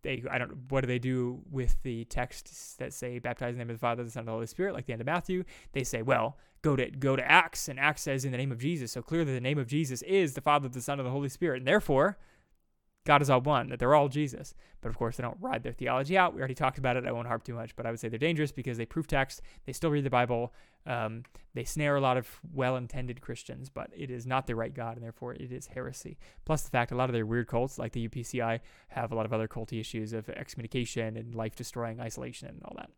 they 0.03 0.23
I 0.29 0.37
don't 0.37 0.69
what 0.69 0.81
do 0.81 0.87
they 0.87 0.99
do 0.99 1.41
with 1.51 1.75
the 1.83 2.05
texts 2.05 2.75
that 2.75 2.93
say 2.93 3.19
baptize 3.19 3.49
in 3.49 3.57
the 3.57 3.65
name 3.65 3.71
of 3.71 3.77
the 3.77 3.85
Father, 3.85 4.03
the 4.03 4.09
Son, 4.09 4.21
and 4.21 4.27
the 4.27 4.33
Holy 4.33 4.47
Spirit, 4.47 4.73
like 4.73 4.85
the 4.85 4.93
end 4.93 5.01
of 5.01 5.07
Matthew? 5.07 5.43
They 5.73 5.83
say, 5.83 6.01
well, 6.01 6.37
go 6.61 6.75
to 6.75 6.89
go 6.89 7.15
to 7.15 7.29
Acts, 7.29 7.67
and 7.67 7.79
Acts 7.79 8.03
says 8.03 8.25
in 8.25 8.31
the 8.31 8.37
name 8.37 8.51
of 8.51 8.59
Jesus. 8.59 8.91
So 8.91 9.01
clearly, 9.01 9.33
the 9.33 9.41
name 9.41 9.57
of 9.57 9.67
Jesus 9.67 10.01
is 10.03 10.33
the 10.33 10.41
Father, 10.41 10.69
the 10.69 10.81
Son, 10.81 10.99
and 10.99 11.05
the 11.05 11.11
Holy 11.11 11.29
Spirit, 11.29 11.57
and 11.57 11.67
therefore, 11.67 12.17
God 13.07 13.21
is 13.21 13.29
all 13.29 13.39
one. 13.39 13.69
That 13.69 13.79
they're 13.79 13.95
all 13.95 14.09
Jesus. 14.09 14.53
But 14.81 14.89
of 14.89 14.97
course, 14.97 15.15
they 15.15 15.23
don't 15.23 15.37
ride 15.39 15.63
their 15.63 15.71
theology 15.71 16.17
out. 16.17 16.33
We 16.33 16.39
already 16.39 16.55
talked 16.55 16.77
about 16.77 16.97
it. 16.97 17.07
I 17.07 17.13
won't 17.13 17.25
harp 17.25 17.43
too 17.43 17.53
much, 17.53 17.73
but 17.77 17.85
I 17.85 17.89
would 17.89 18.01
say 18.01 18.09
they're 18.09 18.19
dangerous 18.19 18.51
because 18.51 18.77
they 18.77 18.85
proof 18.85 19.07
text. 19.07 19.41
They 19.65 19.71
still 19.71 19.89
read 19.89 20.03
the 20.03 20.09
Bible. 20.09 20.53
Um, 20.85 21.23
they 21.53 21.63
snare 21.63 21.95
a 21.95 22.01
lot 22.01 22.17
of 22.17 22.27
well-intended 22.53 23.21
Christians, 23.21 23.69
but 23.69 23.89
it 23.95 24.11
is 24.11 24.27
not 24.27 24.45
the 24.45 24.55
right 24.55 24.73
God, 24.73 24.97
and 24.97 25.03
therefore 25.05 25.33
it 25.33 25.53
is 25.53 25.67
heresy. 25.67 26.17
Plus 26.43 26.63
the 26.63 26.69
fact 26.69 26.91
a 26.91 26.95
lot 26.95 27.09
of 27.09 27.13
their 27.13 27.25
weird 27.25 27.47
cults, 27.47 27.79
like 27.79 27.93
the 27.93 28.09
UPCI, 28.09 28.59
have 28.89 29.13
a 29.13 29.15
lot 29.15 29.25
of 29.25 29.31
other 29.31 29.47
culty 29.47 29.79
issues 29.79 30.11
of 30.11 30.27
excommunication 30.27 31.15
and 31.15 31.33
life-destroying 31.33 32.01
isolation 32.01 32.49
and 32.49 32.61
all 32.65 32.75
that. 32.75 32.89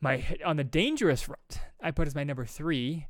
My 0.00 0.24
on 0.44 0.56
the 0.56 0.64
dangerous 0.64 1.22
front, 1.22 1.60
I 1.82 1.90
put 1.90 2.06
as 2.06 2.14
my 2.14 2.24
number 2.24 2.46
three 2.46 3.06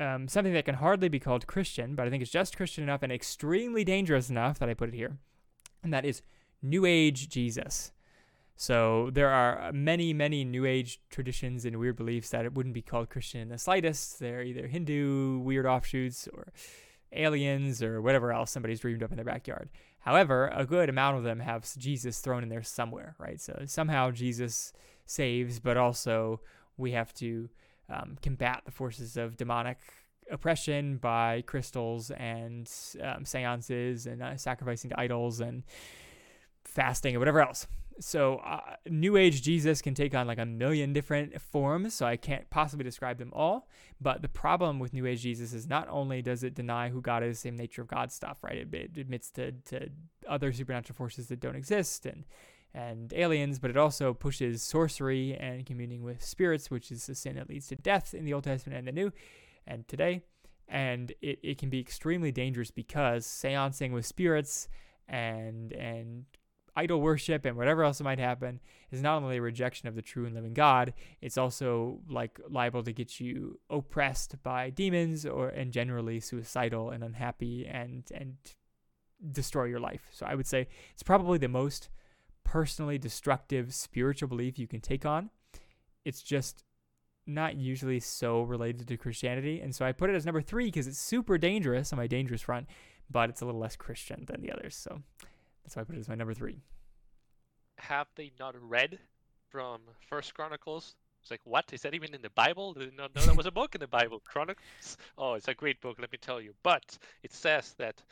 um, 0.00 0.26
something 0.26 0.54
that 0.54 0.64
can 0.64 0.76
hardly 0.76 1.08
be 1.08 1.20
called 1.20 1.46
Christian, 1.46 1.94
but 1.94 2.06
I 2.06 2.10
think 2.10 2.22
it's 2.22 2.32
just 2.32 2.56
Christian 2.56 2.82
enough 2.82 3.02
and 3.02 3.12
extremely 3.12 3.84
dangerous 3.84 4.30
enough 4.30 4.58
that 4.58 4.68
I 4.68 4.74
put 4.74 4.88
it 4.88 4.94
here, 4.94 5.18
and 5.82 5.92
that 5.92 6.04
is 6.04 6.22
New 6.62 6.86
Age 6.86 7.28
Jesus. 7.28 7.92
So 8.56 9.10
there 9.12 9.30
are 9.30 9.72
many, 9.72 10.12
many 10.12 10.44
New 10.44 10.66
Age 10.66 11.00
traditions 11.10 11.64
and 11.64 11.76
weird 11.78 11.96
beliefs 11.96 12.30
that 12.30 12.44
it 12.44 12.54
wouldn't 12.54 12.74
be 12.74 12.82
called 12.82 13.08
Christian 13.08 13.40
in 13.40 13.48
the 13.48 13.56
slightest. 13.56 14.20
They're 14.20 14.42
either 14.42 14.66
Hindu 14.66 15.38
weird 15.38 15.64
offshoots 15.66 16.28
or 16.32 16.52
aliens 17.12 17.82
or 17.82 18.02
whatever 18.02 18.32
else 18.32 18.50
somebody's 18.50 18.80
dreamed 18.80 19.02
up 19.02 19.10
in 19.10 19.16
their 19.16 19.24
backyard. 19.24 19.70
However, 20.00 20.50
a 20.54 20.66
good 20.66 20.88
amount 20.88 21.18
of 21.18 21.24
them 21.24 21.40
have 21.40 21.66
Jesus 21.78 22.20
thrown 22.20 22.42
in 22.42 22.48
there 22.48 22.62
somewhere, 22.62 23.14
right? 23.18 23.40
So 23.40 23.62
somehow 23.66 24.10
Jesus 24.10 24.72
saves, 25.06 25.58
but 25.58 25.76
also 25.76 26.40
we 26.76 26.92
have 26.92 27.12
to 27.14 27.48
um, 27.90 28.16
combat 28.22 28.62
the 28.64 28.70
forces 28.70 29.16
of 29.16 29.36
demonic 29.36 29.78
oppression 30.30 30.96
by 30.96 31.42
crystals 31.46 32.10
and 32.12 32.70
um, 33.02 33.24
seances 33.24 34.06
and 34.06 34.22
uh, 34.22 34.36
sacrificing 34.36 34.90
to 34.90 35.00
idols 35.00 35.40
and 35.40 35.64
fasting 36.64 37.16
or 37.16 37.18
whatever 37.18 37.40
else. 37.40 37.66
So, 37.98 38.36
uh, 38.36 38.76
New 38.88 39.18
Age 39.18 39.42
Jesus 39.42 39.82
can 39.82 39.92
take 39.92 40.14
on 40.14 40.26
like 40.26 40.38
a 40.38 40.46
million 40.46 40.94
different 40.94 41.38
forms, 41.40 41.92
so 41.92 42.06
I 42.06 42.16
can't 42.16 42.48
possibly 42.48 42.82
describe 42.82 43.18
them 43.18 43.30
all. 43.34 43.68
But 44.00 44.22
the 44.22 44.28
problem 44.28 44.78
with 44.78 44.94
New 44.94 45.04
Age 45.04 45.20
Jesus 45.20 45.52
is 45.52 45.68
not 45.68 45.86
only 45.90 46.22
does 46.22 46.42
it 46.42 46.54
deny 46.54 46.88
who 46.88 47.02
God 47.02 47.22
is, 47.22 47.38
same 47.38 47.56
nature 47.56 47.82
of 47.82 47.88
God 47.88 48.10
stuff, 48.10 48.38
right? 48.42 48.56
It, 48.56 48.72
it 48.72 48.98
admits 48.98 49.30
to, 49.32 49.52
to 49.52 49.90
other 50.26 50.50
supernatural 50.50 50.96
forces 50.96 51.26
that 51.28 51.40
don't 51.40 51.56
exist 51.56 52.06
and 52.06 52.24
and 52.74 53.12
aliens, 53.12 53.58
but 53.58 53.70
it 53.70 53.76
also 53.76 54.14
pushes 54.14 54.62
sorcery 54.62 55.36
and 55.36 55.66
communing 55.66 56.02
with 56.02 56.24
spirits, 56.24 56.70
which 56.70 56.92
is 56.92 57.08
a 57.08 57.14
sin 57.14 57.36
that 57.36 57.48
leads 57.48 57.66
to 57.68 57.76
death 57.76 58.14
in 58.14 58.24
the 58.24 58.32
Old 58.32 58.44
Testament 58.44 58.78
and 58.78 58.86
the 58.86 58.92
New 58.92 59.12
and 59.66 59.86
today. 59.88 60.22
And 60.68 61.12
it, 61.20 61.40
it 61.42 61.58
can 61.58 61.68
be 61.68 61.80
extremely 61.80 62.30
dangerous 62.30 62.70
because 62.70 63.26
seancing 63.26 63.92
with 63.92 64.06
spirits 64.06 64.68
and 65.08 65.72
and 65.72 66.26
idol 66.76 67.00
worship 67.00 67.44
and 67.44 67.56
whatever 67.56 67.82
else 67.82 68.00
might 68.00 68.20
happen 68.20 68.60
is 68.92 69.02
not 69.02 69.22
only 69.22 69.38
a 69.38 69.42
rejection 69.42 69.88
of 69.88 69.96
the 69.96 70.02
true 70.02 70.24
and 70.24 70.34
living 70.34 70.54
God, 70.54 70.94
it's 71.20 71.36
also 71.36 72.00
like 72.08 72.38
liable 72.48 72.84
to 72.84 72.92
get 72.92 73.18
you 73.18 73.58
oppressed 73.68 74.40
by 74.44 74.70
demons 74.70 75.26
or 75.26 75.48
and 75.48 75.72
generally 75.72 76.20
suicidal 76.20 76.90
and 76.90 77.02
unhappy 77.02 77.66
and 77.66 78.04
and 78.14 78.36
destroy 79.32 79.64
your 79.64 79.80
life. 79.80 80.08
So 80.12 80.24
I 80.26 80.34
would 80.34 80.46
say 80.46 80.68
it's 80.92 81.02
probably 81.02 81.38
the 81.38 81.48
most 81.48 81.90
personally 82.50 82.98
destructive 82.98 83.72
spiritual 83.72 84.28
belief 84.28 84.58
you 84.58 84.66
can 84.66 84.80
take 84.80 85.06
on. 85.06 85.30
It's 86.04 86.20
just 86.20 86.64
not 87.24 87.54
usually 87.54 88.00
so 88.00 88.42
related 88.42 88.88
to 88.88 88.96
Christianity. 88.96 89.60
And 89.60 89.72
so 89.72 89.86
I 89.86 89.92
put 89.92 90.10
it 90.10 90.16
as 90.16 90.26
number 90.26 90.42
three 90.42 90.64
because 90.64 90.88
it's 90.88 90.98
super 90.98 91.38
dangerous 91.38 91.92
on 91.92 91.96
my 91.96 92.08
dangerous 92.08 92.42
front, 92.42 92.66
but 93.08 93.30
it's 93.30 93.40
a 93.40 93.44
little 93.44 93.60
less 93.60 93.76
Christian 93.76 94.24
than 94.26 94.40
the 94.40 94.50
others. 94.50 94.74
So 94.74 95.00
that's 95.62 95.76
why 95.76 95.82
I 95.82 95.84
put 95.84 95.94
it 95.94 96.00
as 96.00 96.08
my 96.08 96.16
number 96.16 96.34
three. 96.34 96.58
Have 97.78 98.08
they 98.16 98.32
not 98.40 98.56
read 98.60 98.98
from 99.48 99.82
First 100.08 100.34
Chronicles? 100.34 100.96
It's 101.22 101.30
like, 101.30 101.42
what? 101.44 101.72
Is 101.72 101.82
that 101.82 101.94
even 101.94 102.16
in 102.16 102.22
the 102.22 102.30
Bible? 102.30 102.72
Did 102.72 102.96
not 102.96 103.14
know 103.14 103.22
that 103.22 103.36
was 103.36 103.46
a 103.46 103.52
book 103.52 103.76
in 103.76 103.80
the 103.80 103.86
Bible. 103.86 104.20
Chronicles? 104.26 104.96
Oh, 105.16 105.34
it's 105.34 105.46
a 105.46 105.54
great 105.54 105.80
book, 105.80 105.98
let 106.00 106.10
me 106.10 106.18
tell 106.20 106.40
you. 106.40 106.52
But 106.64 106.98
it 107.22 107.32
says 107.32 107.76
that 107.78 108.02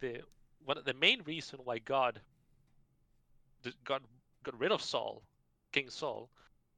the 0.00 0.20
one 0.66 0.76
of 0.76 0.84
the 0.84 0.92
main 0.92 1.22
reason 1.24 1.60
why 1.64 1.78
God 1.78 2.20
got 3.84 4.02
got 4.42 4.58
rid 4.58 4.72
of 4.72 4.82
Saul, 4.82 5.22
King 5.72 5.90
Saul, 5.90 6.30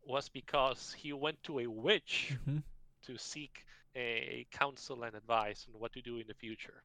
was 0.07 0.29
because 0.29 0.95
he 0.97 1.13
went 1.13 1.43
to 1.45 1.61
a 1.61 1.67
witch 1.67 2.33
mm-hmm. 2.33 2.59
to 3.07 3.19
seek 3.19 3.65
a 3.97 4.47
counsel 4.51 5.03
and 5.03 5.15
advice 5.15 5.67
on 5.73 5.81
what 5.81 5.93
to 5.93 6.01
do 6.01 6.19
in 6.19 6.27
the 6.27 6.35
future. 6.35 6.83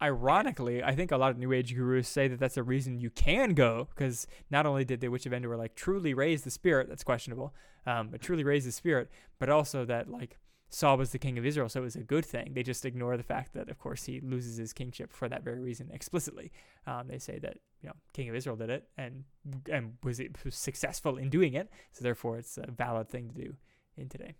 ironically, 0.00 0.82
I 0.82 0.94
think 0.94 1.12
a 1.12 1.16
lot 1.16 1.30
of 1.30 1.38
New 1.38 1.52
Age 1.52 1.74
gurus 1.74 2.08
say 2.08 2.28
that 2.28 2.40
that's 2.40 2.56
a 2.56 2.62
reason 2.62 2.98
you 2.98 3.10
can 3.10 3.54
go 3.54 3.88
because 3.94 4.26
not 4.50 4.66
only 4.66 4.84
did 4.84 5.00
the 5.00 5.08
Witch 5.08 5.26
of 5.26 5.32
Endor 5.32 5.56
like 5.56 5.74
truly 5.74 6.12
raise 6.14 6.42
the 6.42 6.50
spirit, 6.50 6.88
that's 6.88 7.04
questionable, 7.04 7.54
um, 7.86 8.08
but 8.08 8.20
truly 8.20 8.44
raise 8.44 8.64
the 8.64 8.72
spirit, 8.72 9.10
but 9.38 9.48
also 9.48 9.84
that 9.84 10.10
like 10.10 10.38
Saul 10.74 10.96
was 10.96 11.10
the 11.10 11.18
king 11.18 11.36
of 11.36 11.44
Israel, 11.44 11.68
so 11.68 11.80
it 11.80 11.84
was 11.84 11.96
a 11.96 12.02
good 12.02 12.24
thing. 12.24 12.52
They 12.54 12.62
just 12.62 12.86
ignore 12.86 13.18
the 13.18 13.22
fact 13.22 13.52
that, 13.52 13.68
of 13.68 13.78
course, 13.78 14.04
he 14.04 14.20
loses 14.20 14.56
his 14.56 14.72
kingship 14.72 15.12
for 15.12 15.28
that 15.28 15.44
very 15.44 15.60
reason 15.60 15.90
explicitly. 15.92 16.50
Um, 16.86 17.08
they 17.08 17.18
say 17.18 17.38
that 17.40 17.58
you 17.82 17.88
know, 17.90 17.94
king 18.14 18.30
of 18.30 18.34
Israel 18.34 18.56
did 18.56 18.70
it 18.70 18.88
and 18.96 19.24
and 19.70 19.98
was, 20.02 20.18
it, 20.18 20.42
was 20.44 20.54
successful 20.54 21.18
in 21.18 21.28
doing 21.28 21.52
it, 21.52 21.68
so 21.92 22.02
therefore 22.02 22.38
it's 22.38 22.56
a 22.56 22.70
valid 22.70 23.08
thing 23.10 23.28
to 23.28 23.34
do 23.34 23.54
in 23.98 24.08
today. 24.08 24.34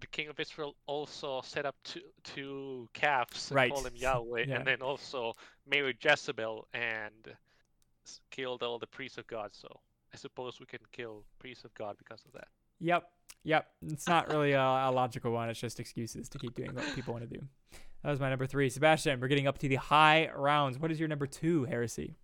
The 0.00 0.06
king 0.06 0.28
of 0.28 0.38
Israel 0.38 0.76
also 0.86 1.40
set 1.42 1.66
up 1.66 1.74
two 1.82 2.02
two 2.22 2.88
calves 2.92 3.50
and 3.50 3.56
Right. 3.56 3.72
called 3.72 3.86
them 3.86 3.96
Yahweh, 3.96 4.44
Yeah. 4.46 4.56
and 4.58 4.66
then 4.66 4.82
also 4.82 5.34
married 5.66 5.96
Jezebel 6.00 6.68
and 6.74 7.36
killed 8.30 8.62
all 8.62 8.78
the 8.78 8.86
priests 8.86 9.18
of 9.18 9.26
God. 9.26 9.50
So 9.52 9.80
I 10.12 10.16
suppose 10.16 10.60
we 10.60 10.66
can 10.66 10.80
kill 10.92 11.24
priests 11.40 11.64
of 11.64 11.74
God 11.74 11.96
because 11.98 12.24
of 12.24 12.32
that. 12.32 12.48
Yep, 12.80 13.10
yep. 13.44 13.66
It's 13.86 14.08
not 14.08 14.32
really 14.32 14.52
a, 14.52 14.60
a 14.60 14.90
logical 14.90 15.30
one. 15.32 15.48
It's 15.48 15.60
just 15.60 15.78
excuses 15.78 16.28
to 16.30 16.38
keep 16.38 16.54
doing 16.54 16.74
what 16.74 16.84
people 16.94 17.14
want 17.14 17.28
to 17.28 17.38
do. 17.38 17.44
That 18.02 18.10
was 18.10 18.20
my 18.20 18.28
number 18.28 18.46
three. 18.46 18.68
Sebastian, 18.68 19.20
we're 19.20 19.28
getting 19.28 19.46
up 19.46 19.58
to 19.58 19.68
the 19.68 19.76
high 19.76 20.30
rounds. 20.34 20.78
What 20.78 20.90
is 20.90 20.98
your 20.98 21.08
number 21.08 21.26
two 21.26 21.64
heresy? 21.64 22.16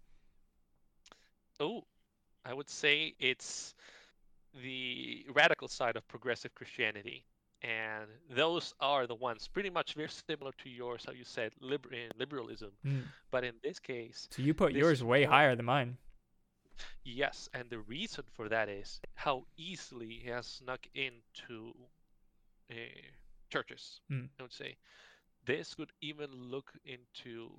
Oh, 1.59 1.85
I 2.45 2.53
would 2.53 2.69
say 2.69 3.15
it's 3.19 3.75
the 4.63 5.25
radical 5.33 5.69
side 5.69 5.97
of 5.97 6.07
progressive 6.09 6.55
Christianity. 6.55 7.25
And 7.63 8.07
those 8.31 8.75
are 8.81 9.07
the 9.07 9.15
ones 9.15 9.47
pretty 9.47 9.69
much 9.69 9.95
very 9.95 10.09
similar 10.09 10.53
to 10.63 10.71
yours, 10.71 11.05
how 11.07 11.13
you 11.13 11.25
said 11.25 11.53
liber- 11.61 11.91
liberalism. 12.19 12.71
Mm. 12.87 13.03
But 13.31 13.45
in 13.45 13.53
this 13.63 13.79
case, 13.79 14.29
So 14.31 14.43
you 14.43 14.55
put 14.55 14.73
yours 14.73 15.05
way 15.05 15.25
higher 15.25 15.55
than 15.55 15.67
mine. 15.67 15.99
Yes. 17.05 17.49
And 17.55 17.69
the 17.71 17.79
reason 17.81 18.25
for 18.33 18.49
that 18.49 18.69
is 18.69 19.01
how 19.14 19.47
easily 19.57 20.21
he 20.23 20.29
has 20.31 20.47
snuck 20.47 20.87
into 20.95 21.75
uh, 22.71 22.75
churches, 23.51 24.01
Mm. 24.11 24.29
I 24.38 24.43
would 24.43 24.53
say. 24.53 24.77
This 25.45 25.77
would 25.79 25.93
even 26.01 26.31
look 26.33 26.73
into 26.85 27.51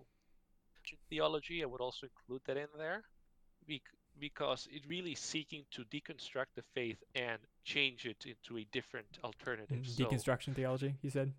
theology. 1.09 1.63
I 1.63 1.65
would 1.65 1.81
also 1.81 2.07
include 2.07 2.41
that 2.45 2.57
in 2.57 2.67
there 2.77 3.03
because 4.19 4.67
it 4.71 4.83
really 4.87 5.15
seeking 5.15 5.65
to 5.71 5.83
deconstruct 5.85 6.53
the 6.55 6.63
faith 6.73 7.01
and 7.15 7.39
change 7.63 8.05
it 8.05 8.25
into 8.25 8.57
a 8.57 8.65
different 8.71 9.19
alternative. 9.23 9.83
Mm, 9.83 9.85
So, 9.85 10.03
Deconstruction 10.05 10.55
theology, 10.55 10.95
you 11.01 11.09
said? 11.09 11.33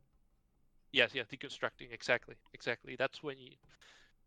yes, 0.92 1.14
yeah, 1.14 1.22
deconstructing 1.24 1.92
exactly, 1.92 2.36
exactly. 2.54 2.96
That's 2.96 3.22
when 3.22 3.38
you 3.38 3.50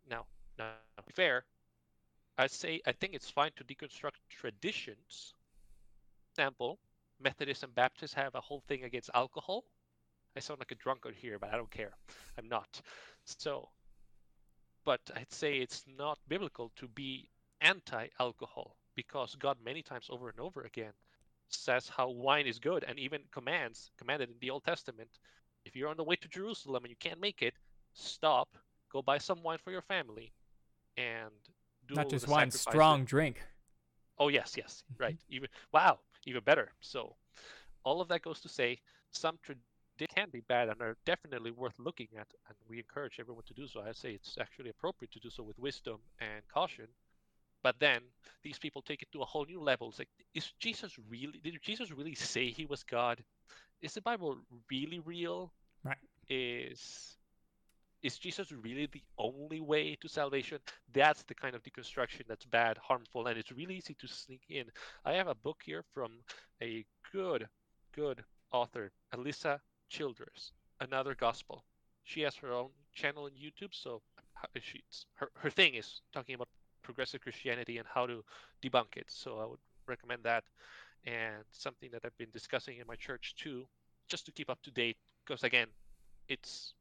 now, 0.09 0.25
now 0.57 0.71
to 0.97 1.03
be 1.03 1.13
fair, 1.13 1.45
I 2.37 2.47
say 2.47 2.81
I 2.85 2.91
think 2.91 3.13
it's 3.13 3.29
fine 3.29 3.51
to 3.55 3.63
deconstruct 3.63 4.19
traditions. 4.29 5.33
Example, 6.31 6.79
Methodists 7.21 7.63
and 7.63 7.73
Baptists 7.73 8.13
have 8.13 8.35
a 8.35 8.41
whole 8.41 8.61
thing 8.67 8.83
against 8.83 9.09
alcohol. 9.13 9.63
I 10.35 10.41
sound 10.41 10.59
like 10.59 10.71
a 10.71 10.75
drunkard 10.75 11.15
here, 11.15 11.39
but 11.39 11.53
I 11.53 11.57
don't 11.57 11.71
care. 11.71 11.93
I'm 12.37 12.49
not. 12.49 12.81
So, 13.23 13.69
but 14.83 14.99
I'd 15.15 15.31
say 15.31 15.57
it's 15.57 15.83
not 15.97 16.19
biblical 16.27 16.71
to 16.75 16.87
be 16.89 17.29
anti-alcohol 17.61 18.75
because 18.95 19.35
God 19.35 19.57
many 19.63 19.81
times 19.81 20.07
over 20.09 20.29
and 20.29 20.39
over 20.39 20.61
again 20.61 20.91
says 21.49 21.89
how 21.89 22.09
wine 22.09 22.47
is 22.47 22.59
good 22.59 22.83
and 22.87 22.99
even 22.99 23.21
commands 23.31 23.91
commanded 23.97 24.29
in 24.29 24.35
the 24.41 24.49
Old 24.49 24.63
Testament 24.63 25.09
if 25.65 25.75
you're 25.75 25.89
on 25.89 25.97
the 25.97 26.03
way 26.03 26.15
to 26.15 26.27
Jerusalem 26.27 26.83
and 26.83 26.91
you 26.91 26.95
can't 26.99 27.19
make 27.19 27.41
it, 27.41 27.55
stop, 27.93 28.49
go 28.91 29.01
buy 29.01 29.17
some 29.17 29.41
wine 29.41 29.57
for 29.63 29.71
your 29.71 29.81
family, 29.81 30.31
and 30.95 31.33
Not 31.89 32.09
just 32.09 32.27
wine, 32.27 32.51
strong 32.51 33.01
that- 33.01 33.07
drink. 33.09 33.41
Oh 34.17 34.29
yes, 34.29 34.55
yes, 34.57 34.83
Mm-hmm. 34.93 35.03
right. 35.03 35.17
Even 35.29 35.49
wow, 35.73 35.99
even 36.25 36.41
better. 36.43 36.71
So, 36.79 37.15
all 37.83 37.99
of 38.01 38.07
that 38.07 38.21
goes 38.21 38.39
to 38.41 38.49
say 38.49 38.79
some 39.11 39.37
traditions 39.43 39.65
can 40.13 40.29
be 40.29 40.41
bad 40.41 40.67
and 40.69 40.81
are 40.81 40.97
definitely 41.05 41.51
worth 41.51 41.79
looking 41.79 42.07
at, 42.19 42.27
and 42.47 42.57
we 42.67 42.77
encourage 42.79 43.17
everyone 43.19 43.43
to 43.47 43.53
do 43.53 43.65
so. 43.65 43.81
I 43.81 43.93
say 43.93 44.11
it's 44.11 44.37
actually 44.39 44.69
appropriate 44.69 45.11
to 45.13 45.19
do 45.19 45.29
so 45.29 45.41
with 45.41 45.57
wisdom 45.57 45.99
and 46.19 46.41
caution. 46.53 46.87
But 47.63 47.75
then 47.79 48.01
these 48.43 48.59
people 48.59 48.81
take 48.81 49.01
it 49.01 49.11
to 49.13 49.21
a 49.21 49.25
whole 49.25 49.45
new 49.45 49.61
level. 49.61 49.87
It's 49.89 49.99
like, 49.99 50.09
is 50.33 50.51
Jesus 50.59 50.97
really? 51.09 51.39
Did 51.43 51.57
Jesus 51.61 51.91
really 51.91 52.13
say 52.13 52.49
he 52.49 52.65
was 52.65 52.83
God? 52.83 53.23
Is 53.81 53.93
the 53.93 54.01
Bible 54.01 54.37
really 54.69 54.99
real? 54.99 55.51
Right. 55.83 55.97
Is 56.29 57.17
is 58.05 58.19
Jesus 58.19 58.51
really 58.51 58.87
the 58.91 59.01
only 59.17 59.61
way 59.61 59.97
to 59.99 60.07
salvation? 60.07 60.59
That's 60.93 61.23
the 61.23 61.33
kind 61.33 61.55
of 61.55 61.63
deconstruction 61.63 62.27
that's 62.27 62.45
bad, 62.45 62.77
harmful, 62.77 63.25
and 63.25 63.35
it's 63.35 63.51
really 63.51 63.77
easy 63.77 63.95
to 63.95 64.07
sneak 64.07 64.43
in. 64.47 64.65
I 65.03 65.13
have 65.13 65.27
a 65.27 65.33
book 65.33 65.61
here 65.65 65.83
from 65.91 66.11
a 66.61 66.85
good, 67.11 67.47
good 67.95 68.23
author, 68.51 68.91
Alisa 69.15 69.59
Childers, 69.89 70.51
Another 70.81 71.15
Gospel. 71.15 71.65
She 72.03 72.21
has 72.21 72.35
her 72.35 72.51
own 72.51 72.69
channel 72.93 73.23
on 73.23 73.31
YouTube, 73.31 73.73
so 73.73 74.03
she's 74.61 75.07
her, 75.15 75.29
her 75.37 75.49
thing 75.49 75.73
is 75.73 76.01
talking 76.13 76.35
about 76.35 76.49
progressive 76.83 77.21
Christianity 77.21 77.79
and 77.79 77.87
how 77.91 78.05
to 78.05 78.23
debunk 78.61 78.97
it. 78.97 79.07
So 79.07 79.39
I 79.39 79.47
would 79.47 79.59
recommend 79.87 80.21
that, 80.25 80.43
and 81.05 81.43
something 81.49 81.89
that 81.91 82.03
I've 82.05 82.17
been 82.19 82.31
discussing 82.31 82.77
in 82.77 82.85
my 82.85 82.95
church 82.97 83.33
too, 83.35 83.65
just 84.07 84.27
to 84.27 84.31
keep 84.31 84.51
up 84.51 84.61
to 84.61 84.69
date. 84.69 84.97
Because 85.25 85.43
again, 85.43 85.69
it's 86.27 86.75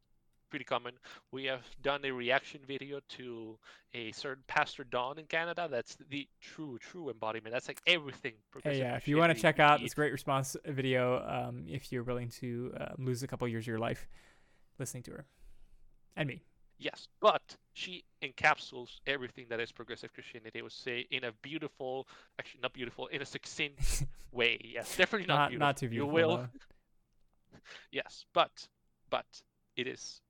pretty 0.55 0.65
common. 0.65 0.95
We 1.33 1.47
have 1.47 1.65
done 1.83 2.05
a 2.05 2.13
reaction 2.13 2.61
video 2.65 3.01
to 3.09 3.59
a 3.93 4.13
certain 4.13 4.45
Pastor 4.47 4.85
Don 4.85 5.19
in 5.19 5.25
Canada. 5.25 5.67
That's 5.69 5.97
the 6.11 6.29
true, 6.41 6.79
true 6.79 7.11
embodiment. 7.11 7.53
That's 7.53 7.67
like 7.67 7.81
everything. 7.89 8.35
Hey, 8.63 8.79
yeah, 8.79 8.95
if 8.95 9.09
you 9.09 9.17
want 9.17 9.35
to 9.35 9.43
check 9.43 9.59
out 9.59 9.81
this 9.81 9.95
great 9.95 10.13
response 10.13 10.57
video, 10.65 11.25
um, 11.27 11.65
if 11.67 11.91
you're 11.91 12.05
willing 12.05 12.29
to 12.39 12.73
uh, 12.79 12.87
lose 12.99 13.25
a 13.25 13.27
couple 13.27 13.49
years 13.49 13.65
of 13.65 13.67
your 13.67 13.81
life 13.81 14.07
listening 14.79 15.03
to 15.03 15.11
her 15.11 15.27
and 16.17 16.29
me. 16.29 16.45
Yes, 16.79 17.09
but 17.21 17.57
she 17.73 18.05
encapsulates 18.23 19.01
everything 19.09 19.47
that 19.51 19.59
is 19.59 19.73
progressive 19.73 20.13
Christianity. 20.13 20.61
I 20.61 20.63
would 20.63 20.71
say 20.71 21.05
in 21.11 21.25
a 21.25 21.33
beautiful, 21.43 22.07
actually 22.39 22.61
not 22.61 22.75
beautiful, 22.75 23.09
in 23.09 23.23
a 23.23 23.27
succinct 23.27 24.05
way. 24.31 24.61
Yes, 24.63 24.97
definitely 24.97 25.27
not, 25.27 25.35
Not 25.35 25.49
beautiful. 25.49 25.67
not 25.67 25.77
too 25.79 25.89
beautiful. 25.89 26.09
You 26.11 26.15
will, 26.15 26.37
though. 26.37 26.49
yes, 27.91 28.25
but 28.33 28.69
but 29.11 29.27
it 29.77 29.89
is. 29.89 30.21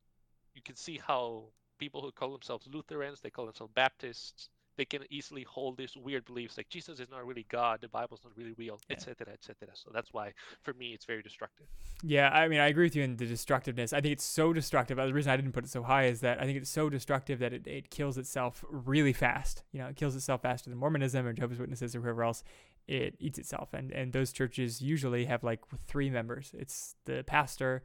You 0.54 0.62
can 0.62 0.76
see 0.76 1.00
how 1.04 1.44
people 1.78 2.00
who 2.00 2.12
call 2.12 2.32
themselves 2.32 2.66
Lutherans, 2.72 3.20
they 3.20 3.30
call 3.30 3.46
themselves 3.46 3.72
Baptists, 3.74 4.48
they 4.76 4.84
can 4.84 5.02
easily 5.10 5.44
hold 5.44 5.76
these 5.76 5.96
weird 5.96 6.24
beliefs 6.24 6.56
like 6.56 6.68
Jesus 6.68 6.98
is 6.98 7.08
not 7.08 7.24
really 7.24 7.46
God, 7.48 7.80
the 7.80 7.88
Bible's 7.88 8.20
not 8.24 8.32
really 8.36 8.54
real, 8.56 8.80
Yeah. 8.88 8.96
etc., 8.96 9.32
etc. 9.32 9.68
So 9.74 9.90
that's 9.92 10.12
why, 10.12 10.32
for 10.62 10.74
me, 10.74 10.92
it's 10.92 11.04
very 11.04 11.22
destructive. 11.22 11.66
Yeah, 12.02 12.30
I 12.30 12.48
mean, 12.48 12.58
I 12.60 12.66
agree 12.68 12.86
with 12.86 12.96
you 12.96 13.02
in 13.02 13.16
the 13.16 13.26
destructiveness. 13.26 13.92
I 13.92 14.00
think 14.00 14.12
it's 14.12 14.24
so 14.24 14.52
destructive. 14.52 14.96
The 14.96 15.14
reason 15.14 15.30
I 15.30 15.36
didn't 15.36 15.52
put 15.52 15.64
it 15.64 15.70
so 15.70 15.84
high 15.84 16.06
is 16.06 16.20
that 16.20 16.40
I 16.40 16.44
think 16.44 16.58
it's 16.58 16.70
so 16.70 16.90
destructive 16.90 17.38
that 17.38 17.52
it, 17.52 17.66
it 17.66 17.90
kills 17.90 18.18
itself 18.18 18.64
really 18.68 19.12
fast. 19.12 19.62
You 19.72 19.80
know, 19.80 19.86
it 19.88 19.96
kills 19.96 20.16
itself 20.16 20.42
faster 20.42 20.70
than 20.70 20.78
Mormonism 20.78 21.24
or 21.24 21.32
Jehovah's 21.32 21.58
Witnesses 21.58 21.94
or 21.94 22.00
whoever 22.00 22.24
else. 22.24 22.42
It 22.88 23.14
eats 23.20 23.38
itself. 23.38 23.72
And, 23.72 23.92
and 23.92 24.12
those 24.12 24.32
churches 24.32 24.82
usually 24.82 25.24
have 25.26 25.44
like 25.44 25.60
three 25.86 26.10
members 26.10 26.52
it's 26.58 26.96
the 27.04 27.22
pastor, 27.24 27.84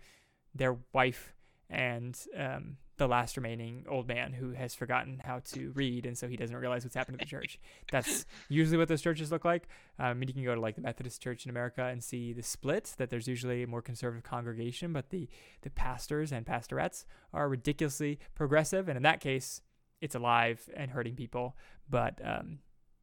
their 0.56 0.78
wife, 0.92 1.36
and 1.70 2.18
um, 2.38 2.78
the 2.98 3.08
last 3.08 3.38
remaining 3.38 3.86
old 3.88 4.08
man 4.08 4.34
who 4.34 4.52
has 4.52 4.76
forgotten 4.76 5.22
how 5.24 5.40
to 5.40 5.72
read. 5.72 6.06
And 6.06 6.18
so 6.18 6.28
he 6.28 6.36
doesn't 6.36 6.56
realize 6.56 6.84
what's 6.84 6.96
happened 6.96 7.18
to 7.20 7.26
the 7.26 7.30
church. 7.30 7.60
That's 7.92 8.26
usually 8.50 8.78
what 8.78 8.88
those 8.88 9.02
churches 9.02 9.32
look 9.32 9.46
like. 9.46 9.68
Um, 9.98 10.06
I 10.08 10.14
mean, 10.14 10.28
you 10.28 10.34
can 10.34 10.44
go 10.44 10.56
to 10.56 10.62
like 10.62 10.76
the 10.76 10.82
Methodist 10.82 11.22
Church 11.22 11.46
in 11.46 11.50
America 11.50 11.86
and 11.86 12.04
see 12.04 12.34
the 12.34 12.44
split 12.44 12.94
that 12.98 13.10
there's 13.10 13.28
usually 13.28 13.64
a 13.64 13.68
more 13.68 13.82
conservative 13.82 14.24
congregation, 14.24 14.94
but 14.94 15.10
the 15.10 15.28
the 15.62 15.70
pastors 15.70 16.32
and 16.32 16.46
pastorettes 16.46 17.06
are 17.34 17.50
ridiculously 17.50 18.20
progressive, 18.36 18.88
and 18.88 18.98
in 18.98 19.04
that 19.04 19.20
case, 19.20 19.62
it's 20.02 20.16
alive 20.16 20.70
and 20.76 20.92
hurting 20.92 21.16
people. 21.16 21.56
But 21.90 22.20
um, 22.24 22.60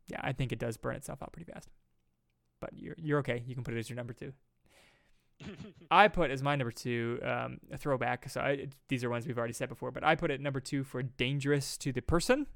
yeah, 0.08 0.20
I 0.22 0.32
think 0.32 0.52
it 0.52 0.58
does 0.58 0.76
burn 0.76 0.96
itself 0.96 1.22
out 1.22 1.32
pretty 1.32 1.50
fast. 1.50 1.68
But 2.60 2.70
you're 2.74 2.96
you're 2.98 3.18
okay. 3.20 3.42
You 3.46 3.54
can 3.54 3.64
put 3.64 3.74
it 3.74 3.78
as 3.78 3.88
your 3.88 3.96
number 3.96 4.12
two. 4.12 4.32
I 5.90 6.08
put 6.08 6.30
as 6.30 6.42
my 6.42 6.56
number 6.56 6.72
two 6.72 7.20
um, 7.22 7.58
a 7.72 7.78
throwback. 7.78 8.28
So 8.28 8.40
I, 8.40 8.68
these 8.88 9.04
are 9.04 9.10
ones 9.10 9.26
we've 9.26 9.38
already 9.38 9.52
said 9.52 9.68
before, 9.68 9.90
but 9.90 10.04
I 10.04 10.14
put 10.14 10.30
it 10.30 10.40
number 10.40 10.60
two 10.60 10.84
for 10.84 11.02
dangerous 11.02 11.76
to 11.78 11.92
the 11.92 12.02
person. 12.02 12.46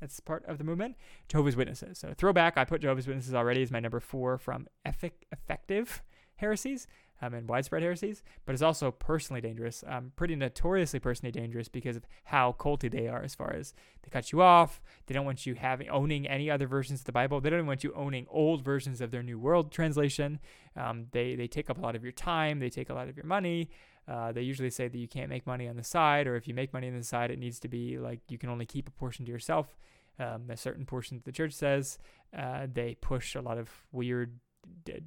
That's 0.00 0.20
part 0.20 0.44
of 0.46 0.58
the 0.58 0.64
movement. 0.64 0.96
Jehovah's 1.28 1.56
Witnesses. 1.56 1.98
So 1.98 2.12
throwback. 2.16 2.58
I 2.58 2.64
put 2.64 2.82
Jehovah's 2.82 3.06
Witnesses 3.06 3.34
already 3.34 3.62
as 3.62 3.70
my 3.70 3.80
number 3.80 4.00
four 4.00 4.38
from 4.38 4.66
effective 4.84 6.02
heresies. 6.36 6.86
Um, 7.22 7.34
and 7.34 7.48
widespread 7.48 7.82
heresies, 7.82 8.22
but 8.44 8.52
it's 8.52 8.62
also 8.62 8.90
personally 8.90 9.40
dangerous, 9.40 9.82
um, 9.86 10.12
pretty 10.16 10.36
notoriously 10.36 11.00
personally 11.00 11.32
dangerous 11.32 11.68
because 11.68 11.96
of 11.96 12.06
how 12.24 12.54
culty 12.58 12.90
they 12.90 13.08
are 13.08 13.22
as 13.22 13.34
far 13.34 13.52
as 13.52 13.74
they 14.02 14.10
cut 14.10 14.32
you 14.32 14.42
off. 14.42 14.82
They 15.06 15.14
don't 15.14 15.24
want 15.24 15.46
you 15.46 15.54
having 15.54 15.88
owning 15.88 16.26
any 16.26 16.50
other 16.50 16.66
versions 16.66 17.00
of 17.00 17.06
the 17.06 17.12
Bible. 17.12 17.40
They 17.40 17.50
don't 17.50 17.66
want 17.66 17.84
you 17.84 17.92
owning 17.94 18.26
old 18.28 18.64
versions 18.64 19.00
of 19.00 19.10
their 19.10 19.22
New 19.22 19.38
World 19.38 19.72
Translation. 19.72 20.40
Um, 20.76 21.06
they 21.12 21.34
they 21.34 21.46
take 21.46 21.70
up 21.70 21.78
a 21.78 21.80
lot 21.80 21.96
of 21.96 22.02
your 22.02 22.12
time. 22.12 22.58
They 22.58 22.70
take 22.70 22.90
a 22.90 22.94
lot 22.94 23.08
of 23.08 23.16
your 23.16 23.26
money. 23.26 23.70
Uh, 24.08 24.30
they 24.30 24.42
usually 24.42 24.70
say 24.70 24.86
that 24.86 24.98
you 24.98 25.08
can't 25.08 25.28
make 25.28 25.46
money 25.46 25.68
on 25.68 25.76
the 25.76 25.82
side, 25.82 26.26
or 26.26 26.36
if 26.36 26.46
you 26.46 26.54
make 26.54 26.72
money 26.72 26.88
on 26.88 26.96
the 26.96 27.02
side, 27.02 27.30
it 27.30 27.38
needs 27.38 27.58
to 27.60 27.68
be 27.68 27.98
like 27.98 28.20
you 28.28 28.38
can 28.38 28.50
only 28.50 28.66
keep 28.66 28.88
a 28.88 28.92
portion 28.92 29.24
to 29.24 29.32
yourself. 29.32 29.76
Um, 30.18 30.44
a 30.48 30.56
certain 30.56 30.86
portion 30.86 31.20
the 31.24 31.32
church 31.32 31.52
says. 31.52 31.98
Uh, 32.36 32.66
they 32.72 32.94
push 32.94 33.34
a 33.34 33.40
lot 33.40 33.58
of 33.58 33.70
weird 33.92 34.38
d- 34.84 35.02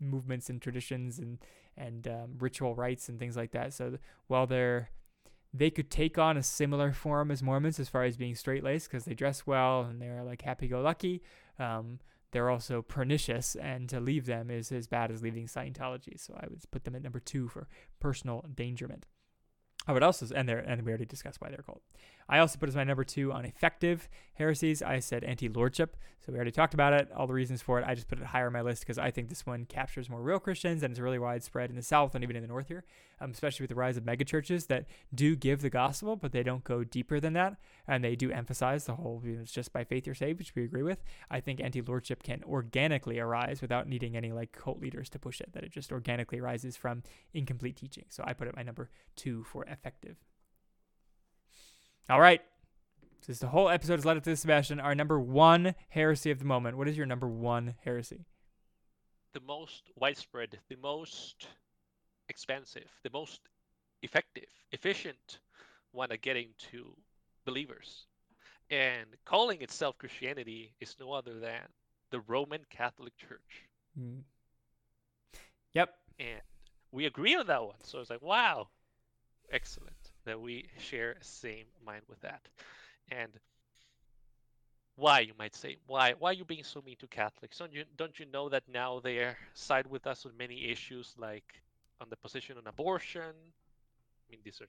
movements 0.00 0.48
and 0.50 0.60
traditions 0.60 1.18
and 1.18 1.38
and 1.76 2.08
um, 2.08 2.36
ritual 2.38 2.74
rites 2.74 3.08
and 3.08 3.18
things 3.18 3.36
like 3.36 3.52
that. 3.52 3.72
So 3.72 3.98
while 4.26 4.46
they're 4.46 4.90
they 5.52 5.70
could 5.70 5.90
take 5.90 6.16
on 6.16 6.36
a 6.36 6.42
similar 6.42 6.92
form 6.92 7.30
as 7.30 7.42
Mormons 7.42 7.80
as 7.80 7.88
far 7.88 8.04
as 8.04 8.16
being 8.16 8.36
straight 8.36 8.62
laced 8.62 8.88
because 8.88 9.04
they 9.04 9.14
dress 9.14 9.46
well 9.46 9.82
and 9.82 10.00
they're 10.00 10.22
like 10.22 10.42
happy 10.42 10.68
go 10.68 10.80
lucky. 10.80 11.22
Um, 11.58 11.98
they're 12.32 12.50
also 12.50 12.82
pernicious, 12.82 13.56
and 13.56 13.88
to 13.88 13.98
leave 13.98 14.26
them 14.26 14.50
is 14.50 14.70
as 14.70 14.86
bad 14.86 15.10
as 15.10 15.22
leaving 15.22 15.46
Scientology. 15.46 16.18
So 16.18 16.34
I 16.40 16.46
would 16.48 16.62
put 16.70 16.84
them 16.84 16.94
at 16.94 17.02
number 17.02 17.18
two 17.18 17.48
for 17.48 17.66
personal 17.98 18.42
endangerment. 18.44 19.06
I 19.86 19.92
would 19.92 20.02
also, 20.02 20.26
and 20.34 20.48
and 20.48 20.82
we 20.82 20.90
already 20.90 21.06
discussed 21.06 21.40
why 21.40 21.48
they're 21.48 21.62
called. 21.62 21.80
I 22.30 22.38
also 22.38 22.58
put 22.58 22.68
as 22.68 22.76
my 22.76 22.84
number 22.84 23.02
two 23.02 23.32
on 23.32 23.44
effective 23.44 24.08
heresies. 24.34 24.82
I 24.82 25.00
said 25.00 25.24
anti-lordship, 25.24 25.96
so 26.20 26.32
we 26.32 26.36
already 26.36 26.52
talked 26.52 26.74
about 26.74 26.92
it. 26.92 27.10
All 27.14 27.26
the 27.26 27.34
reasons 27.34 27.60
for 27.60 27.80
it. 27.80 27.84
I 27.86 27.96
just 27.96 28.06
put 28.06 28.20
it 28.20 28.24
higher 28.24 28.46
on 28.46 28.52
my 28.52 28.62
list 28.62 28.82
because 28.82 28.98
I 28.98 29.10
think 29.10 29.28
this 29.28 29.44
one 29.44 29.64
captures 29.66 30.08
more 30.08 30.22
real 30.22 30.38
Christians 30.38 30.84
and 30.84 30.92
it's 30.92 31.00
really 31.00 31.18
widespread 31.18 31.70
in 31.70 31.76
the 31.76 31.82
South 31.82 32.14
and 32.14 32.22
even 32.22 32.36
in 32.36 32.42
the 32.42 32.48
North 32.48 32.68
here, 32.68 32.84
um, 33.20 33.32
especially 33.32 33.64
with 33.64 33.70
the 33.70 33.74
rise 33.74 33.96
of 33.96 34.04
megachurches 34.04 34.68
that 34.68 34.86
do 35.12 35.34
give 35.34 35.60
the 35.60 35.70
gospel, 35.70 36.14
but 36.14 36.30
they 36.30 36.44
don't 36.44 36.62
go 36.62 36.84
deeper 36.84 37.18
than 37.18 37.32
that, 37.32 37.56
and 37.88 38.04
they 38.04 38.14
do 38.14 38.30
emphasize 38.30 38.84
the 38.84 38.94
whole 38.94 39.20
you 39.24 39.32
know, 39.32 39.42
it's 39.42 39.50
just 39.50 39.72
by 39.72 39.82
faith 39.82 40.06
you're 40.06 40.14
saved, 40.14 40.38
which 40.38 40.54
we 40.54 40.62
agree 40.62 40.84
with. 40.84 41.02
I 41.30 41.40
think 41.40 41.60
anti-lordship 41.60 42.22
can 42.22 42.44
organically 42.44 43.18
arise 43.18 43.60
without 43.60 43.88
needing 43.88 44.16
any 44.16 44.30
like 44.30 44.52
cult 44.52 44.80
leaders 44.80 45.10
to 45.10 45.18
push 45.18 45.40
it. 45.40 45.52
That 45.52 45.64
it 45.64 45.72
just 45.72 45.90
organically 45.90 46.38
arises 46.38 46.76
from 46.76 47.02
incomplete 47.34 47.76
teaching. 47.76 48.04
So 48.08 48.22
I 48.24 48.34
put 48.34 48.46
it 48.46 48.54
my 48.54 48.62
number 48.62 48.88
two 49.16 49.42
for 49.42 49.64
effective. 49.64 50.16
All 52.10 52.20
right. 52.20 52.42
Since 53.20 53.38
the 53.38 53.46
whole 53.46 53.68
episode 53.68 53.94
has 53.94 54.04
led 54.04 54.16
up 54.16 54.24
to 54.24 54.30
this, 54.30 54.40
Sebastian, 54.40 54.80
our 54.80 54.96
number 54.96 55.20
one 55.20 55.76
heresy 55.90 56.32
of 56.32 56.40
the 56.40 56.44
moment. 56.44 56.76
What 56.76 56.88
is 56.88 56.96
your 56.96 57.06
number 57.06 57.28
one 57.28 57.76
heresy? 57.84 58.26
The 59.32 59.40
most 59.46 59.92
widespread, 59.94 60.58
the 60.68 60.76
most 60.82 61.46
expensive, 62.28 62.90
the 63.04 63.10
most 63.12 63.40
effective, 64.02 64.48
efficient 64.72 65.38
one 65.92 66.10
at 66.10 66.20
getting 66.20 66.48
to 66.72 66.96
believers. 67.44 68.06
And 68.70 69.06
calling 69.24 69.62
itself 69.62 69.96
Christianity 69.98 70.72
is 70.80 70.96
no 70.98 71.12
other 71.12 71.38
than 71.38 71.62
the 72.10 72.20
Roman 72.26 72.62
Catholic 72.70 73.16
Church. 73.18 73.68
Mm. 73.96 74.22
Yep. 75.74 75.94
And 76.18 76.40
we 76.90 77.06
agree 77.06 77.36
on 77.36 77.46
that 77.46 77.62
one. 77.62 77.76
So 77.84 78.00
it's 78.00 78.10
like, 78.10 78.22
wow, 78.22 78.66
excellent 79.52 79.99
that 80.24 80.40
we 80.40 80.66
share 80.78 81.16
same 81.20 81.66
mind 81.84 82.02
with 82.08 82.20
that. 82.20 82.42
And 83.10 83.32
why 84.96 85.20
you 85.20 85.32
might 85.38 85.54
say 85.54 85.76
why 85.86 86.14
why 86.18 86.30
are 86.30 86.34
you 86.34 86.44
being 86.44 86.64
so 86.64 86.82
mean 86.82 86.96
to 86.98 87.06
Catholics? 87.06 87.58
Don't 87.58 87.72
you 87.72 87.84
don't 87.96 88.18
you 88.18 88.26
know 88.32 88.48
that 88.48 88.64
now 88.72 89.00
they 89.00 89.34
side 89.54 89.86
with 89.86 90.06
us 90.06 90.26
on 90.26 90.32
many 90.36 90.70
issues 90.70 91.14
like 91.18 91.62
on 92.00 92.08
the 92.10 92.16
position 92.16 92.56
on 92.58 92.66
abortion? 92.66 93.22
I 93.22 94.30
mean 94.30 94.40
these 94.44 94.60
are 94.60 94.68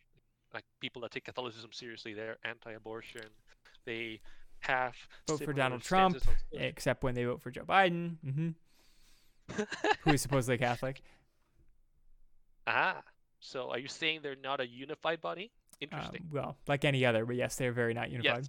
like 0.53 0.63
people 0.79 1.01
that 1.03 1.11
take 1.11 1.25
Catholicism 1.25 1.71
seriously. 1.71 2.13
They're 2.13 2.37
anti-abortion. 2.43 3.25
They 3.85 4.19
have 4.59 4.95
vote 5.27 5.43
for 5.43 5.53
Donald 5.53 5.81
Trump, 5.81 6.17
except 6.51 7.03
when 7.03 7.15
they 7.15 7.25
vote 7.25 7.41
for 7.41 7.51
Joe 7.51 7.63
Biden, 7.63 8.17
mm-hmm. 8.25 9.63
who 10.01 10.11
is 10.11 10.21
supposedly 10.21 10.57
Catholic. 10.57 11.01
Ah, 12.67 13.01
so 13.41 13.69
are 13.69 13.79
you 13.79 13.87
saying 13.87 14.21
they're 14.23 14.35
not 14.41 14.61
a 14.61 14.67
unified 14.67 15.19
body? 15.21 15.51
Interesting. 15.81 16.21
Um, 16.21 16.29
well, 16.31 16.57
like 16.67 16.85
any 16.85 17.05
other, 17.05 17.25
but 17.25 17.35
yes, 17.35 17.55
they're 17.55 17.71
very 17.73 17.93
not 17.93 18.11
unified. 18.11 18.47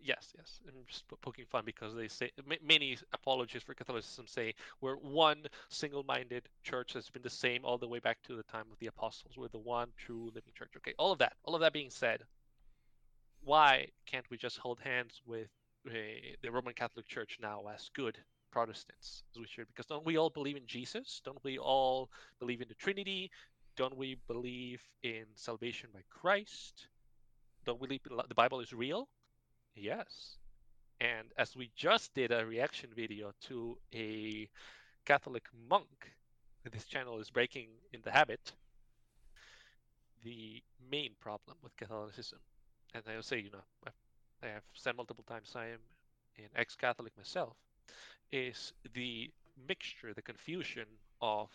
Yes, 0.00 0.34
yes. 0.36 0.36
yes. 0.36 0.60
I'm 0.68 0.84
just 0.86 1.04
poking 1.22 1.46
fun 1.46 1.64
because 1.64 1.94
they 1.94 2.08
say 2.08 2.30
many 2.62 2.98
apologists 3.14 3.64
for 3.66 3.74
Catholicism 3.74 4.26
say 4.26 4.54
we're 4.82 4.96
one 4.96 5.46
single-minded 5.70 6.48
church 6.62 6.92
that's 6.92 7.08
been 7.08 7.22
the 7.22 7.30
same 7.30 7.64
all 7.64 7.78
the 7.78 7.88
way 7.88 7.98
back 7.98 8.18
to 8.24 8.36
the 8.36 8.42
time 8.44 8.66
of 8.70 8.78
the 8.78 8.88
apostles. 8.88 9.36
We're 9.36 9.48
the 9.48 9.58
one 9.58 9.88
true 9.96 10.26
living 10.34 10.52
church. 10.56 10.72
Okay, 10.76 10.92
all 10.98 11.10
of 11.10 11.18
that. 11.20 11.32
All 11.44 11.54
of 11.54 11.62
that 11.62 11.72
being 11.72 11.90
said, 11.90 12.20
why 13.42 13.88
can't 14.06 14.28
we 14.30 14.36
just 14.36 14.58
hold 14.58 14.78
hands 14.80 15.22
with 15.26 15.48
uh, 15.88 15.92
the 16.42 16.50
Roman 16.50 16.74
Catholic 16.74 17.06
Church 17.06 17.38
now 17.40 17.62
as 17.74 17.90
good 17.94 18.18
Protestants 18.50 19.22
as 19.34 19.40
we 19.40 19.46
should? 19.46 19.68
Because 19.68 19.86
don't 19.86 20.04
we 20.04 20.18
all 20.18 20.30
believe 20.30 20.56
in 20.56 20.66
Jesus? 20.66 21.22
Don't 21.24 21.42
we 21.42 21.58
all 21.58 22.10
believe 22.38 22.60
in 22.60 22.68
the 22.68 22.74
Trinity? 22.74 23.30
Don't 23.76 23.96
we 23.96 24.16
believe 24.28 24.82
in 25.02 25.24
salvation 25.34 25.90
by 25.92 26.00
Christ? 26.10 26.88
Don't 27.64 27.80
we 27.80 27.86
believe 27.86 28.28
the 28.28 28.34
Bible 28.34 28.60
is 28.60 28.72
real? 28.72 29.08
Yes. 29.74 30.38
And 31.00 31.28
as 31.36 31.56
we 31.56 31.70
just 31.74 32.14
did 32.14 32.30
a 32.30 32.46
reaction 32.46 32.90
video 32.94 33.32
to 33.42 33.76
a 33.94 34.48
Catholic 35.04 35.44
monk, 35.68 36.12
this 36.72 36.84
channel 36.84 37.18
is 37.18 37.30
breaking 37.30 37.68
in 37.92 38.00
the 38.04 38.10
habit, 38.10 38.52
the 40.22 40.62
main 40.90 41.10
problem 41.20 41.56
with 41.62 41.76
Catholicism, 41.76 42.38
and 42.94 43.02
I 43.06 43.16
will 43.16 43.22
say, 43.22 43.40
you 43.40 43.50
know, 43.50 43.92
I 44.42 44.46
have 44.46 44.62
said 44.72 44.96
multiple 44.96 45.24
times 45.28 45.52
I 45.54 45.66
am 45.66 45.80
an 46.38 46.48
ex 46.56 46.76
Catholic 46.76 47.12
myself, 47.16 47.56
is 48.32 48.72
the 48.94 49.30
mixture, 49.68 50.14
the 50.14 50.22
confusion 50.22 50.86
of 51.20 51.50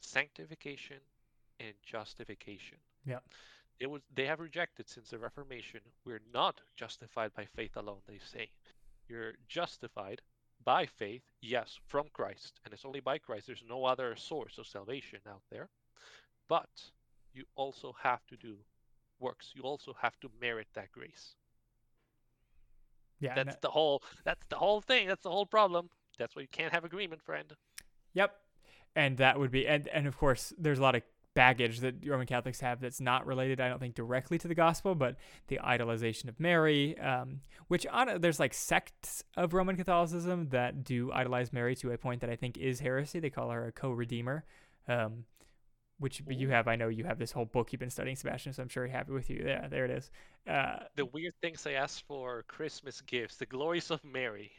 sanctification 0.00 0.98
and 1.60 1.74
justification. 1.82 2.78
Yeah. 3.04 3.18
It 3.80 3.90
was 3.90 4.02
they 4.14 4.26
have 4.26 4.40
rejected 4.40 4.88
since 4.88 5.10
the 5.10 5.18
Reformation. 5.18 5.80
We're 6.04 6.22
not 6.32 6.60
justified 6.76 7.32
by 7.34 7.44
faith 7.44 7.76
alone, 7.76 8.00
they 8.08 8.18
say. 8.18 8.50
You're 9.08 9.34
justified 9.48 10.20
by 10.64 10.86
faith, 10.86 11.22
yes, 11.40 11.78
from 11.86 12.06
Christ, 12.12 12.60
and 12.64 12.74
it's 12.74 12.84
only 12.84 13.00
by 13.00 13.18
Christ. 13.18 13.46
There's 13.46 13.64
no 13.66 13.84
other 13.84 14.16
source 14.16 14.58
of 14.58 14.66
salvation 14.66 15.20
out 15.28 15.42
there. 15.50 15.68
But 16.48 16.68
you 17.32 17.44
also 17.54 17.94
have 18.02 18.26
to 18.26 18.36
do 18.36 18.56
works. 19.20 19.52
You 19.54 19.62
also 19.62 19.94
have 20.00 20.18
to 20.20 20.30
merit 20.40 20.66
that 20.74 20.90
grace. 20.92 21.34
Yeah, 23.20 23.34
that's 23.34 23.54
that... 23.54 23.62
the 23.62 23.70
whole. 23.70 24.02
That's 24.24 24.44
the 24.48 24.56
whole 24.56 24.80
thing. 24.80 25.08
That's 25.08 25.22
the 25.22 25.30
whole 25.30 25.46
problem. 25.46 25.88
That's 26.18 26.34
why 26.34 26.42
you 26.42 26.48
can't 26.50 26.72
have 26.72 26.84
agreement, 26.84 27.22
friend. 27.22 27.52
Yep, 28.14 28.34
and 28.96 29.18
that 29.18 29.38
would 29.38 29.50
be 29.50 29.66
and 29.66 29.88
and 29.88 30.06
of 30.06 30.16
course 30.16 30.52
there's 30.58 30.78
a 30.78 30.82
lot 30.82 30.94
of 30.94 31.02
baggage 31.38 31.78
that 31.78 31.94
Roman 32.04 32.26
Catholics 32.26 32.58
have 32.58 32.80
that's 32.80 33.00
not 33.00 33.24
related, 33.24 33.60
I 33.60 33.68
don't 33.68 33.78
think, 33.78 33.94
directly 33.94 34.38
to 34.38 34.48
the 34.48 34.56
gospel, 34.56 34.96
but 34.96 35.14
the 35.46 35.60
idolization 35.64 36.28
of 36.28 36.40
Mary, 36.40 36.98
um, 36.98 37.42
which 37.68 37.86
on, 37.86 38.20
there's 38.20 38.40
like 38.40 38.52
sects 38.52 39.22
of 39.36 39.54
Roman 39.54 39.76
Catholicism 39.76 40.48
that 40.48 40.82
do 40.82 41.12
idolize 41.12 41.52
Mary 41.52 41.76
to 41.76 41.92
a 41.92 41.96
point 41.96 42.22
that 42.22 42.30
I 42.30 42.34
think 42.34 42.58
is 42.58 42.80
heresy. 42.80 43.20
They 43.20 43.30
call 43.30 43.50
her 43.50 43.68
a 43.68 43.70
co-redeemer, 43.70 44.44
um, 44.88 45.26
which 46.00 46.22
you 46.26 46.48
have. 46.48 46.66
I 46.66 46.74
know 46.74 46.88
you 46.88 47.04
have 47.04 47.20
this 47.20 47.30
whole 47.30 47.44
book 47.44 47.72
you've 47.72 47.78
been 47.78 47.88
studying, 47.88 48.16
Sebastian, 48.16 48.52
so 48.52 48.60
I'm 48.60 48.68
sure 48.68 48.84
you're 48.84 48.96
happy 48.96 49.12
with 49.12 49.30
you. 49.30 49.44
Yeah, 49.46 49.68
there 49.68 49.84
it 49.84 49.92
is. 49.92 50.10
Uh, 50.44 50.78
the 50.96 51.06
weird 51.06 51.34
things 51.40 51.64
I 51.68 51.74
asked 51.74 52.04
for 52.08 52.42
Christmas 52.48 53.00
gifts, 53.02 53.36
the 53.36 53.46
glories 53.46 53.92
of 53.92 54.02
Mary. 54.02 54.50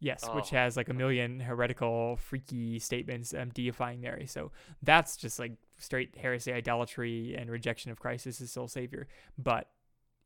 Yes, 0.00 0.24
oh. 0.26 0.34
which 0.34 0.50
has 0.50 0.76
like 0.76 0.88
a 0.88 0.94
million 0.94 1.40
heretical, 1.40 2.16
freaky 2.16 2.78
statements 2.78 3.34
um, 3.34 3.50
deifying 3.50 4.00
Mary. 4.00 4.26
So 4.26 4.50
that's 4.82 5.16
just 5.16 5.38
like 5.38 5.52
straight 5.78 6.16
heresy, 6.16 6.52
idolatry, 6.52 7.36
and 7.38 7.50
rejection 7.50 7.90
of 7.90 8.00
Christ 8.00 8.26
as 8.26 8.38
his 8.38 8.50
sole 8.50 8.68
savior. 8.68 9.06
But 9.36 9.68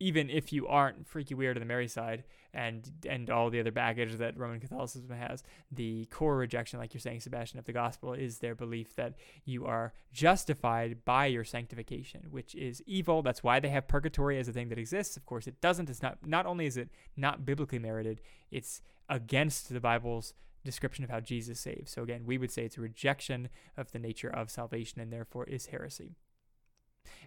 even 0.01 0.29
if 0.29 0.53
you 0.53 0.67
aren't 0.67 1.07
freaky 1.07 1.35
weird 1.35 1.57
on 1.57 1.61
the 1.61 1.67
Mary 1.67 1.87
side 1.87 2.25
and 2.53 2.91
and 3.09 3.31
all 3.31 3.49
the 3.49 3.61
other 3.61 3.71
baggage 3.71 4.17
that 4.17 4.37
Roman 4.37 4.61
Catholicism 4.61 5.09
has, 5.17 5.43
the 5.71 6.05
core 6.07 6.37
rejection, 6.37 6.79
like 6.79 6.95
you're 6.95 7.01
saying, 7.01 7.21
Sebastian, 7.21 7.59
of 7.59 7.65
the 7.65 7.73
gospel 7.73 8.13
is 8.13 8.39
their 8.39 8.55
belief 8.55 8.95
that 8.97 9.15
you 9.45 9.67
are 9.67 9.93
justified 10.13 11.05
by 11.05 11.27
your 11.27 11.45
sanctification, 11.45 12.27
which 12.31 12.55
is 12.55 12.83
evil. 12.87 13.23
That's 13.23 13.43
why 13.43 13.61
they 13.61 13.69
have 13.71 13.89
purgatory 13.89 14.39
as 14.39 14.49
a 14.49 14.53
thing 14.53 14.69
that 14.69 14.79
exists. 14.79 15.17
Of 15.17 15.27
course, 15.27 15.47
it 15.47 15.61
doesn't. 15.61 15.89
It's 15.89 16.03
not. 16.03 16.19
Not 16.27 16.47
only 16.47 16.67
is 16.67 16.77
it 16.77 16.91
not 17.17 17.45
biblically 17.45 17.79
merited, 17.79 18.21
it's 18.51 18.83
against 19.09 19.73
the 19.73 19.81
Bible's 19.81 20.35
description 20.65 21.05
of 21.05 21.11
how 21.11 21.21
Jesus 21.21 21.61
saves. 21.61 21.91
So 21.91 22.03
again, 22.03 22.23
we 22.25 22.39
would 22.39 22.51
say 22.51 22.65
it's 22.65 22.79
a 22.79 22.81
rejection 22.81 23.49
of 23.77 23.93
the 23.93 23.99
nature 23.99 24.31
of 24.31 24.51
salvation 24.51 25.01
and 25.01 25.13
therefore 25.13 25.45
is 25.45 25.67
heresy. 25.67 26.17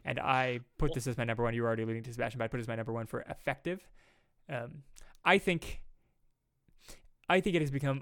And 0.03 0.19
I 0.19 0.61
put 0.78 0.93
this 0.93 1.05
as 1.05 1.17
my 1.17 1.23
number 1.23 1.43
one. 1.43 1.53
You 1.53 1.61
were 1.61 1.67
already 1.67 1.84
alluding 1.84 2.03
to 2.03 2.13
Sebastian, 2.13 2.39
but 2.39 2.45
I 2.45 2.47
put 2.47 2.59
it 2.59 2.61
as 2.61 2.67
my 2.67 2.75
number 2.75 2.93
one 2.93 3.05
for 3.05 3.21
effective. 3.21 3.88
Um, 4.49 4.84
I 5.23 5.38
think, 5.38 5.82
I 7.30 7.41
think 7.41 7.55
it 7.55 7.61
has 7.61 7.71
become 7.71 8.01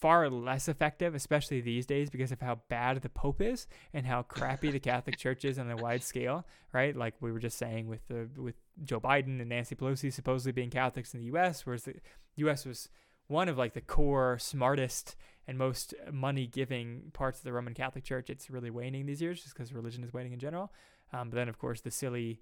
far 0.00 0.30
less 0.30 0.68
effective, 0.68 1.14
especially 1.14 1.60
these 1.60 1.86
days, 1.86 2.10
because 2.10 2.32
of 2.32 2.40
how 2.40 2.60
bad 2.68 3.02
the 3.02 3.08
Pope 3.08 3.40
is 3.40 3.66
and 3.92 4.06
how 4.06 4.22
crappy 4.22 4.70
the 4.70 4.80
Catholic 4.80 5.16
Church 5.18 5.44
is 5.44 5.58
on 5.58 5.70
a 5.70 5.76
wide 5.76 6.02
scale, 6.02 6.46
right? 6.72 6.96
Like 6.96 7.14
we 7.20 7.32
were 7.32 7.38
just 7.38 7.58
saying 7.58 7.88
with 7.88 8.06
the 8.08 8.28
with 8.36 8.54
Joe 8.84 9.00
Biden 9.00 9.40
and 9.40 9.48
Nancy 9.48 9.74
Pelosi 9.74 10.12
supposedly 10.12 10.52
being 10.52 10.70
Catholics 10.70 11.14
in 11.14 11.20
the 11.20 11.26
U.S., 11.26 11.66
whereas 11.66 11.84
the 11.84 11.94
U.S. 12.36 12.64
was 12.64 12.88
one 13.26 13.48
of 13.48 13.58
like 13.58 13.74
the 13.74 13.80
core, 13.80 14.38
smartest, 14.38 15.16
and 15.46 15.58
most 15.58 15.94
money-giving 16.12 17.10
parts 17.12 17.40
of 17.40 17.44
the 17.44 17.52
Roman 17.52 17.74
Catholic 17.74 18.04
Church. 18.04 18.30
It's 18.30 18.50
really 18.50 18.70
waning 18.70 19.06
these 19.06 19.20
years, 19.20 19.42
just 19.42 19.54
because 19.54 19.72
religion 19.72 20.04
is 20.04 20.12
waning 20.12 20.32
in 20.32 20.38
general. 20.38 20.72
Um, 21.12 21.30
but 21.30 21.36
then, 21.36 21.48
of 21.48 21.58
course, 21.58 21.80
the 21.80 21.90
silly 21.90 22.40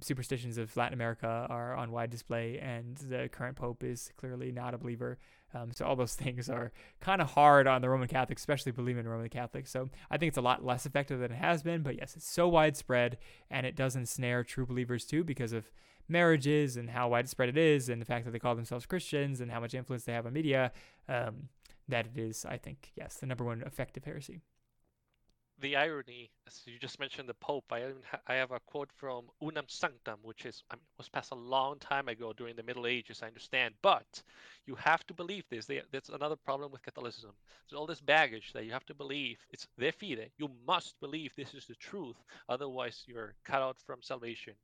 superstitions 0.00 0.58
of 0.58 0.76
Latin 0.76 0.94
America 0.94 1.46
are 1.50 1.74
on 1.74 1.90
wide 1.90 2.10
display, 2.10 2.58
and 2.58 2.96
the 2.96 3.28
current 3.28 3.56
pope 3.56 3.82
is 3.82 4.12
clearly 4.16 4.52
not 4.52 4.74
a 4.74 4.78
believer. 4.78 5.18
Um, 5.54 5.72
so 5.72 5.84
all 5.84 5.96
those 5.96 6.14
things 6.16 6.48
are 6.48 6.72
kind 7.00 7.20
of 7.20 7.32
hard 7.32 7.66
on 7.66 7.82
the 7.82 7.88
Roman 7.88 8.08
Catholics, 8.08 8.42
especially 8.42 8.72
believing 8.72 9.04
in 9.04 9.10
Roman 9.10 9.28
Catholics. 9.28 9.70
So 9.70 9.88
I 10.10 10.18
think 10.18 10.28
it's 10.28 10.38
a 10.38 10.42
lot 10.42 10.64
less 10.64 10.86
effective 10.86 11.20
than 11.20 11.32
it 11.32 11.36
has 11.36 11.62
been. 11.62 11.82
But 11.82 11.96
yes, 11.96 12.16
it's 12.16 12.28
so 12.28 12.48
widespread, 12.48 13.18
and 13.50 13.66
it 13.66 13.76
does 13.76 13.96
ensnare 13.96 14.44
true 14.44 14.66
believers 14.66 15.04
too 15.04 15.24
because 15.24 15.52
of 15.52 15.70
marriages 16.08 16.76
and 16.76 16.90
how 16.90 17.08
widespread 17.08 17.48
it 17.48 17.58
is, 17.58 17.88
and 17.88 18.00
the 18.00 18.06
fact 18.06 18.24
that 18.24 18.32
they 18.32 18.38
call 18.38 18.54
themselves 18.54 18.86
Christians 18.86 19.40
and 19.40 19.50
how 19.50 19.60
much 19.60 19.74
influence 19.74 20.04
they 20.04 20.12
have 20.12 20.26
on 20.26 20.32
media. 20.32 20.72
Um, 21.08 21.48
that 21.88 22.06
it 22.06 22.20
is, 22.20 22.44
I 22.44 22.56
think, 22.56 22.92
yes, 22.94 23.16
the 23.16 23.26
number 23.26 23.44
one 23.44 23.62
effective 23.66 24.04
heresy 24.04 24.42
the 25.60 25.76
irony, 25.76 26.30
as 26.46 26.62
you 26.66 26.78
just 26.78 26.98
mentioned, 26.98 27.28
the 27.28 27.34
Pope. 27.34 27.64
I 27.70 27.92
I 28.26 28.34
have 28.34 28.50
a 28.50 28.60
quote 28.60 28.90
from 28.96 29.26
Unam 29.42 29.66
Sanctam, 29.66 30.16
which 30.22 30.46
is 30.46 30.62
I 30.70 30.76
mean, 30.76 30.84
was 30.98 31.08
passed 31.08 31.32
a 31.32 31.36
long 31.36 31.78
time 31.78 32.08
ago 32.08 32.32
during 32.32 32.56
the 32.56 32.62
Middle 32.62 32.86
Ages. 32.86 33.20
I 33.22 33.26
understand, 33.26 33.74
but 33.82 34.22
you 34.66 34.74
have 34.76 35.06
to 35.06 35.14
believe 35.14 35.44
this. 35.50 35.66
They, 35.66 35.82
that's 35.92 36.08
another 36.08 36.36
problem 36.36 36.72
with 36.72 36.82
Catholicism. 36.82 37.32
There's 37.68 37.78
all 37.78 37.86
this 37.86 38.00
baggage 38.00 38.52
that 38.52 38.64
you 38.64 38.72
have 38.72 38.86
to 38.86 38.94
believe. 38.94 39.38
It's 39.50 39.66
de 39.78 39.92
fide. 39.92 40.30
You 40.38 40.50
must 40.66 40.98
believe 41.00 41.32
this 41.36 41.54
is 41.54 41.66
the 41.66 41.74
truth, 41.74 42.16
otherwise 42.48 43.04
you're 43.06 43.34
cut 43.44 43.62
out 43.62 43.76
from 43.86 44.02
salvation. 44.02 44.54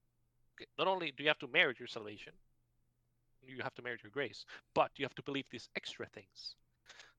Not 0.78 0.88
only 0.88 1.12
do 1.12 1.22
you 1.22 1.28
have 1.28 1.38
to 1.40 1.48
merit 1.48 1.78
your 1.78 1.88
salvation, 1.88 2.32
you 3.46 3.62
have 3.62 3.74
to 3.74 3.82
merit 3.82 4.02
your 4.02 4.10
grace, 4.10 4.44
but 4.74 4.90
you 4.96 5.04
have 5.04 5.14
to 5.14 5.22
believe 5.22 5.44
these 5.50 5.68
extra 5.76 6.06
things, 6.06 6.56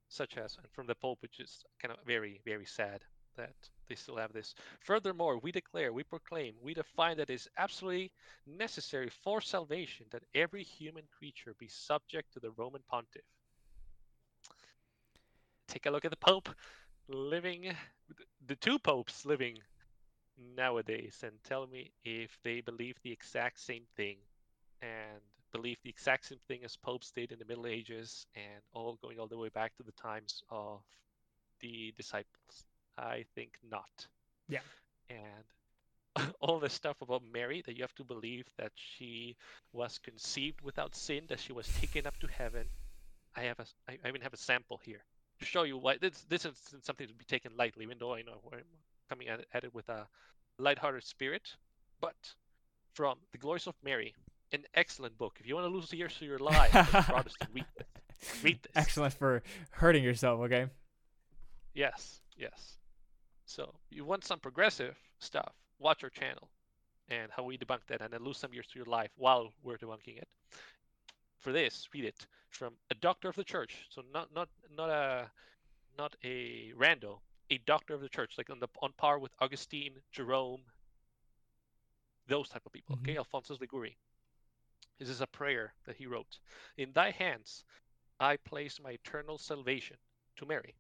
such 0.10 0.38
as 0.38 0.58
and 0.58 0.72
from 0.72 0.88
the 0.88 0.96
Pope, 0.96 1.22
which 1.22 1.40
is 1.40 1.64
kind 1.82 1.94
of 1.94 2.04
very 2.06 2.42
very 2.44 2.66
sad 2.66 3.02
that 3.38 3.56
they 3.88 3.96
still 3.96 4.18
have 4.18 4.34
this. 4.34 4.54
Furthermore, 4.82 5.40
we 5.40 5.52
declare, 5.52 5.94
we 5.94 6.04
proclaim, 6.04 6.54
we 6.62 6.74
define 6.74 7.18
that 7.18 7.30
it 7.30 7.34
is 7.34 7.48
absolutely 7.58 8.12
necessary 8.46 9.10
for 9.24 9.42
salvation 9.42 10.06
that 10.12 10.24
every 10.36 10.64
human 10.64 11.04
creature 11.18 11.56
be 11.58 11.68
subject 11.68 12.34
to 12.34 12.40
the 12.40 12.52
Roman 12.52 12.82
pontiff. 12.90 13.24
Take 15.68 15.86
a 15.86 15.92
look 15.92 16.06
at 16.06 16.12
the 16.12 16.18
Pope 16.18 16.50
living, 17.08 17.74
the 18.46 18.56
two 18.56 18.80
popes 18.80 19.26
living 19.26 19.58
nowadays, 20.56 21.20
and 21.24 21.34
tell 21.44 21.68
me 21.68 21.92
if 22.04 22.38
they 22.44 22.62
believe 22.62 22.96
the 23.04 23.12
exact 23.12 23.60
same 23.60 23.84
thing 23.96 24.18
and 24.82 25.22
believe 25.54 25.78
the 25.84 25.90
exact 25.90 26.26
same 26.26 26.40
thing 26.48 26.64
as 26.64 26.76
popes 26.76 27.12
did 27.12 27.32
in 27.32 27.40
the 27.40 27.46
Middle 27.46 27.68
Ages 27.68 28.28
and 28.36 28.62
all 28.74 28.98
going 29.02 29.20
all 29.20 29.28
the 29.28 29.38
way 29.38 29.50
back 29.50 29.76
to 29.78 29.84
the 29.84 29.92
times 29.94 30.44
of 30.50 30.82
the 31.62 31.94
disciples. 31.98 32.66
I 32.98 33.26
think 33.36 33.52
not. 33.70 34.08
Yeah. 34.50 34.60
And 35.10 36.32
all 36.40 36.60
this 36.60 36.74
stuff 36.74 36.98
about 37.02 37.22
Mary 37.32 37.64
that 37.66 37.76
you 37.76 37.84
have 37.84 37.96
to 37.96 38.04
believe 38.04 38.46
that 38.58 38.72
she 38.76 39.36
was 39.74 40.00
conceived 40.00 40.62
without 40.62 40.96
sin, 40.96 41.24
that 41.30 41.40
she 41.40 41.54
was 41.54 41.68
taken 41.80 42.08
up 42.08 42.18
to 42.20 42.28
heaven. 42.28 42.68
I 43.36 43.42
have 43.42 43.60
a, 43.60 43.66
I, 43.88 43.98
I 44.04 44.08
even 44.08 44.22
have 44.22 44.34
a 44.34 44.38
sample 44.38 44.80
here 44.84 45.04
to 45.40 45.46
show 45.46 45.64
you 45.64 45.78
why 45.78 45.98
this 46.02 46.26
this 46.30 46.46
isn't 46.46 46.86
something 46.86 47.08
to 47.08 47.14
be 47.14 47.26
taken 47.26 47.52
lightly, 47.56 47.84
even 47.86 47.98
though 48.00 48.14
I 48.14 48.22
know 48.22 48.42
I'm 48.52 48.60
coming 49.10 49.28
at, 49.28 49.46
at 49.54 49.64
it 49.64 49.74
with 49.74 49.88
a 49.90 50.08
lighthearted 50.58 51.04
spirit. 51.04 51.48
But 52.02 52.16
from 52.94 53.18
the 53.32 53.38
Glories 53.38 53.68
of 53.68 53.76
Mary, 53.84 54.14
an 54.52 54.64
excellent 54.74 55.18
book. 55.18 55.38
If 55.40 55.48
you 55.48 55.56
want 55.56 55.68
to 55.68 55.74
lose 55.74 55.90
the 55.90 55.98
years 55.98 56.16
of 56.16 56.22
your 56.24 56.40
life, 56.40 56.72
Protestant, 57.08 57.52
read 57.54 57.66
this. 57.78 58.44
Read 58.44 58.60
this. 58.64 58.72
Excellent 58.76 59.14
for 59.14 59.44
hurting 59.72 60.04
yourself. 60.04 60.42
Okay. 60.42 60.68
Yes. 61.74 62.22
Yes. 62.38 62.78
So 63.48 63.74
you 63.90 64.04
want 64.04 64.26
some 64.26 64.40
progressive 64.40 64.96
stuff, 65.20 65.54
watch 65.80 66.04
our 66.04 66.10
channel 66.10 66.50
and 67.10 67.32
how 67.32 67.44
we 67.44 67.58
debunk 67.58 67.80
that 67.88 68.02
and 68.02 68.12
then 68.12 68.24
lose 68.24 68.38
some 68.38 68.54
years 68.54 68.68
to 68.68 68.78
your 68.78 68.86
life 68.86 69.12
while 69.16 69.54
we're 69.64 69.78
debunking 69.78 70.18
it. 70.18 70.28
For 71.40 71.54
this, 71.54 71.88
read 71.94 72.04
it 72.04 72.28
from 72.50 72.74
a 72.92 72.96
doctor 72.96 73.30
of 73.30 73.36
the 73.36 73.46
church. 73.46 73.86
So 73.90 74.02
not 74.14 74.34
not 74.36 74.50
not 74.76 74.90
a 74.90 75.32
not 75.98 76.16
a 76.26 76.74
rando, 76.78 77.20
a 77.50 77.60
doctor 77.66 77.94
of 77.94 78.02
the 78.02 78.10
church, 78.10 78.34
like 78.38 78.50
on 78.50 78.60
the 78.60 78.68
on 78.82 78.92
par 78.98 79.18
with 79.18 79.32
Augustine, 79.40 79.94
Jerome, 80.12 80.62
those 82.28 82.50
type 82.50 82.66
of 82.66 82.74
people. 82.74 82.98
Mm-hmm. 82.98 83.12
Okay, 83.12 83.18
Alphonsus 83.18 83.62
Liguori. 83.62 83.96
This 85.00 85.10
is 85.10 85.22
a 85.22 85.28
prayer 85.28 85.74
that 85.86 85.96
he 85.96 86.06
wrote. 86.06 86.40
In 86.78 86.92
thy 86.92 87.12
hands 87.12 87.64
I 88.20 88.36
place 88.36 88.80
my 88.84 88.92
eternal 88.92 89.38
salvation 89.38 89.96
to 90.38 90.46
Mary. 90.46 90.76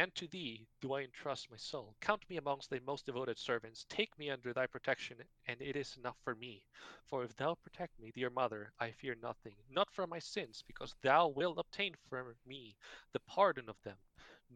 And 0.00 0.14
to 0.14 0.28
thee 0.28 0.68
do 0.80 0.92
I 0.92 1.00
entrust 1.00 1.50
my 1.50 1.56
soul. 1.56 1.96
Count 2.00 2.22
me 2.30 2.36
amongst 2.36 2.70
thy 2.70 2.78
most 2.78 3.04
devoted 3.04 3.36
servants. 3.36 3.84
Take 3.88 4.16
me 4.16 4.30
under 4.30 4.52
thy 4.52 4.68
protection, 4.68 5.16
and 5.46 5.60
it 5.60 5.74
is 5.74 5.96
enough 5.96 6.16
for 6.22 6.36
me. 6.36 6.62
For 7.06 7.24
if 7.24 7.34
thou 7.34 7.56
protect 7.56 7.98
me, 7.98 8.12
dear 8.14 8.30
mother, 8.30 8.72
I 8.78 8.92
fear 8.92 9.16
nothing, 9.20 9.56
not 9.68 9.90
from 9.90 10.10
my 10.10 10.20
sins, 10.20 10.62
because 10.64 10.94
thou 11.02 11.26
wilt 11.26 11.58
obtain 11.58 11.96
for 12.08 12.36
me 12.46 12.76
the 13.12 13.18
pardon 13.18 13.68
of 13.68 13.82
them, 13.82 13.96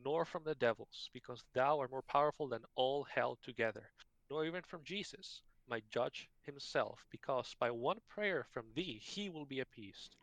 nor 0.04 0.24
from 0.24 0.44
the 0.44 0.54
devils, 0.54 1.10
because 1.12 1.42
thou 1.54 1.80
art 1.80 1.90
more 1.90 2.02
powerful 2.02 2.46
than 2.46 2.64
all 2.76 3.02
hell 3.02 3.36
together, 3.42 3.90
nor 4.30 4.46
even 4.46 4.62
from 4.62 4.84
Jesus, 4.84 5.42
my 5.66 5.82
judge 5.90 6.30
himself, 6.42 7.04
because 7.10 7.56
by 7.58 7.72
one 7.72 7.98
prayer 8.08 8.46
from 8.52 8.66
thee 8.76 9.00
he 9.02 9.28
will 9.28 9.46
be 9.46 9.58
appeased. 9.58 10.14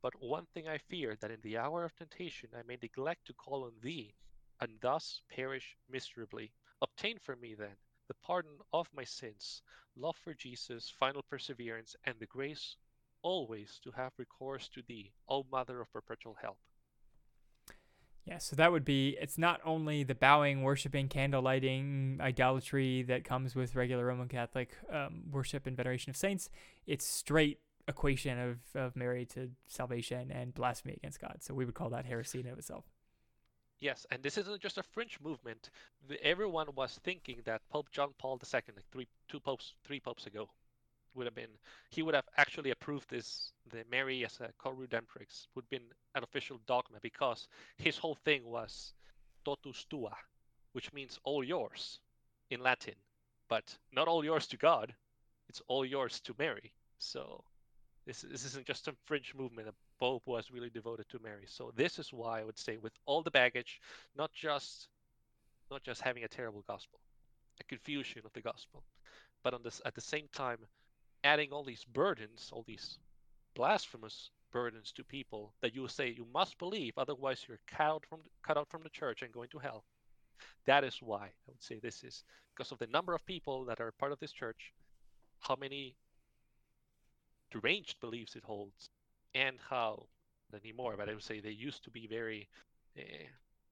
But 0.00 0.22
one 0.22 0.46
thing 0.46 0.68
I 0.68 0.78
fear, 0.78 1.16
that 1.16 1.32
in 1.32 1.40
the 1.42 1.58
hour 1.58 1.84
of 1.84 1.96
temptation 1.96 2.50
I 2.56 2.62
may 2.62 2.78
neglect 2.80 3.26
to 3.26 3.32
call 3.32 3.64
on 3.64 3.72
thee 3.82 4.14
and 4.60 4.72
thus 4.80 5.20
perish 5.28 5.76
miserably. 5.90 6.52
Obtain 6.82 7.18
for 7.18 7.36
me, 7.36 7.54
then, 7.54 7.76
the 8.08 8.14
pardon 8.22 8.52
of 8.72 8.88
my 8.94 9.04
sins, 9.04 9.62
love 9.96 10.16
for 10.16 10.34
Jesus, 10.34 10.92
final 10.98 11.22
perseverance, 11.28 11.96
and 12.04 12.16
the 12.18 12.26
grace 12.26 12.76
always 13.22 13.80
to 13.82 13.90
have 13.90 14.12
recourse 14.16 14.68
to 14.68 14.82
thee, 14.86 15.12
O 15.28 15.44
Mother 15.50 15.80
of 15.80 15.92
perpetual 15.92 16.36
help. 16.40 16.58
Yeah, 18.24 18.38
so 18.38 18.56
that 18.56 18.70
would 18.70 18.84
be 18.84 19.16
it's 19.18 19.38
not 19.38 19.60
only 19.64 20.04
the 20.04 20.14
bowing, 20.14 20.62
worshiping, 20.62 21.08
candle 21.08 21.40
lighting, 21.40 22.18
idolatry 22.20 23.02
that 23.04 23.24
comes 23.24 23.54
with 23.54 23.74
regular 23.74 24.04
Roman 24.04 24.28
Catholic 24.28 24.70
um, 24.92 25.22
worship 25.30 25.66
and 25.66 25.74
veneration 25.74 26.10
of 26.10 26.16
saints, 26.16 26.50
it's 26.86 27.06
straight 27.06 27.60
equation 27.88 28.38
of, 28.38 28.58
of 28.74 28.94
Mary 28.94 29.24
to 29.24 29.50
salvation 29.66 30.30
and 30.30 30.54
blasphemy 30.54 30.94
against 30.94 31.20
God. 31.20 31.38
So 31.40 31.54
we 31.54 31.64
would 31.64 31.74
call 31.74 31.88
that 31.88 32.04
heresy 32.04 32.40
in 32.40 32.46
of 32.48 32.58
itself. 32.58 32.84
Yes, 33.80 34.06
and 34.10 34.22
this 34.22 34.38
isn't 34.38 34.60
just 34.62 34.78
a 34.78 34.82
fringe 34.84 35.18
movement. 35.20 35.70
Everyone 36.22 36.74
was 36.76 36.98
thinking 37.02 37.42
that 37.44 37.68
Pope 37.70 37.90
John 37.90 38.14
Paul 38.18 38.38
II, 38.42 38.60
like 38.74 38.84
three, 38.92 39.08
two 39.28 39.40
popes, 39.40 39.74
three 39.84 40.00
popes 40.00 40.26
ago, 40.26 40.48
would 41.14 41.26
have 41.26 41.34
been 41.34 41.58
he 41.90 42.02
would 42.02 42.14
have 42.14 42.28
actually 42.36 42.70
approved 42.70 43.10
this 43.10 43.52
the 43.70 43.84
Mary 43.90 44.24
as 44.24 44.40
a 44.40 44.52
co-redemptrix 44.58 45.48
would 45.54 45.64
have 45.64 45.70
been 45.70 45.90
an 46.14 46.22
official 46.24 46.60
dogma 46.66 46.98
because 47.02 47.48
his 47.78 47.98
whole 47.98 48.14
thing 48.14 48.44
was 48.44 48.94
totus 49.44 49.84
tua, 49.86 50.16
which 50.72 50.92
means 50.92 51.18
all 51.24 51.44
yours 51.44 52.00
in 52.50 52.62
Latin, 52.62 52.94
but 53.48 53.76
not 53.92 54.08
all 54.08 54.24
yours 54.24 54.46
to 54.48 54.56
God. 54.56 54.94
It's 55.48 55.62
all 55.68 55.84
yours 55.84 56.20
to 56.22 56.34
Mary. 56.38 56.72
So 56.98 57.44
this, 58.06 58.22
this 58.22 58.44
isn't 58.44 58.66
just 58.66 58.88
a 58.88 58.94
fringe 59.06 59.34
movement. 59.34 59.68
Pope 59.98 60.22
was 60.26 60.50
really 60.50 60.70
devoted 60.70 61.08
to 61.08 61.18
Mary. 61.18 61.44
So 61.46 61.72
this 61.74 61.98
is 61.98 62.12
why 62.12 62.40
I 62.40 62.44
would 62.44 62.58
say, 62.58 62.76
with 62.76 62.92
all 63.06 63.22
the 63.22 63.30
baggage, 63.30 63.80
not 64.16 64.32
just 64.32 64.88
not 65.70 65.82
just 65.82 66.00
having 66.00 66.24
a 66.24 66.28
terrible 66.28 66.64
gospel, 66.66 66.98
a 67.60 67.64
confusion 67.64 68.22
of 68.24 68.32
the 68.32 68.40
gospel, 68.40 68.82
but 69.42 69.52
on 69.54 69.62
this 69.62 69.82
at 69.84 69.94
the 69.94 70.00
same 70.00 70.28
time, 70.32 70.58
adding 71.24 71.52
all 71.52 71.64
these 71.64 71.84
burdens, 71.84 72.50
all 72.52 72.64
these 72.66 72.98
blasphemous 73.54 74.30
burdens 74.50 74.92
to 74.92 75.04
people 75.04 75.52
that 75.60 75.74
you 75.74 75.82
will 75.82 75.88
say 75.88 76.08
you 76.08 76.26
must 76.32 76.58
believe, 76.58 76.94
otherwise 76.96 77.44
you're 77.46 77.58
cut 77.66 77.86
out 77.86 78.06
from 78.08 78.20
cut 78.42 78.56
out 78.56 78.68
from 78.70 78.82
the 78.82 78.90
church 78.90 79.22
and 79.22 79.32
going 79.32 79.48
to 79.50 79.58
hell. 79.58 79.84
That 80.66 80.84
is 80.84 81.02
why 81.02 81.26
I 81.26 81.48
would 81.48 81.62
say 81.62 81.78
this 81.78 82.04
is 82.04 82.24
because 82.56 82.72
of 82.72 82.78
the 82.78 82.86
number 82.86 83.14
of 83.14 83.26
people 83.26 83.64
that 83.66 83.80
are 83.80 83.92
part 83.92 84.12
of 84.12 84.20
this 84.20 84.32
church, 84.32 84.72
how 85.40 85.56
many 85.56 85.94
deranged 87.50 88.00
beliefs 88.00 88.36
it 88.36 88.44
holds, 88.44 88.90
and 89.38 89.56
how 89.70 90.06
anymore, 90.54 90.94
but 90.96 91.08
I 91.08 91.14
would 91.14 91.22
say 91.22 91.40
they 91.40 91.50
used 91.50 91.84
to 91.84 91.90
be 91.90 92.06
very 92.06 92.48
uh, 92.98 93.02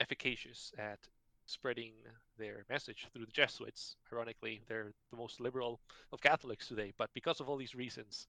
efficacious 0.01 0.73
at 0.79 0.99
spreading 1.47 1.93
their 2.39 2.65
message 2.69 3.07
through 3.13 3.27
the 3.27 3.33
Jesuits. 3.33 3.97
Ironically, 4.13 4.61
they're 4.69 4.93
the 5.11 5.17
most 5.17 5.41
liberal 5.41 5.81
of 6.13 6.21
Catholics 6.21 6.69
today, 6.69 6.93
but 6.99 7.11
because 7.15 7.41
of 7.41 7.49
all 7.49 7.57
these 7.57 7.75
reasons, 7.75 8.29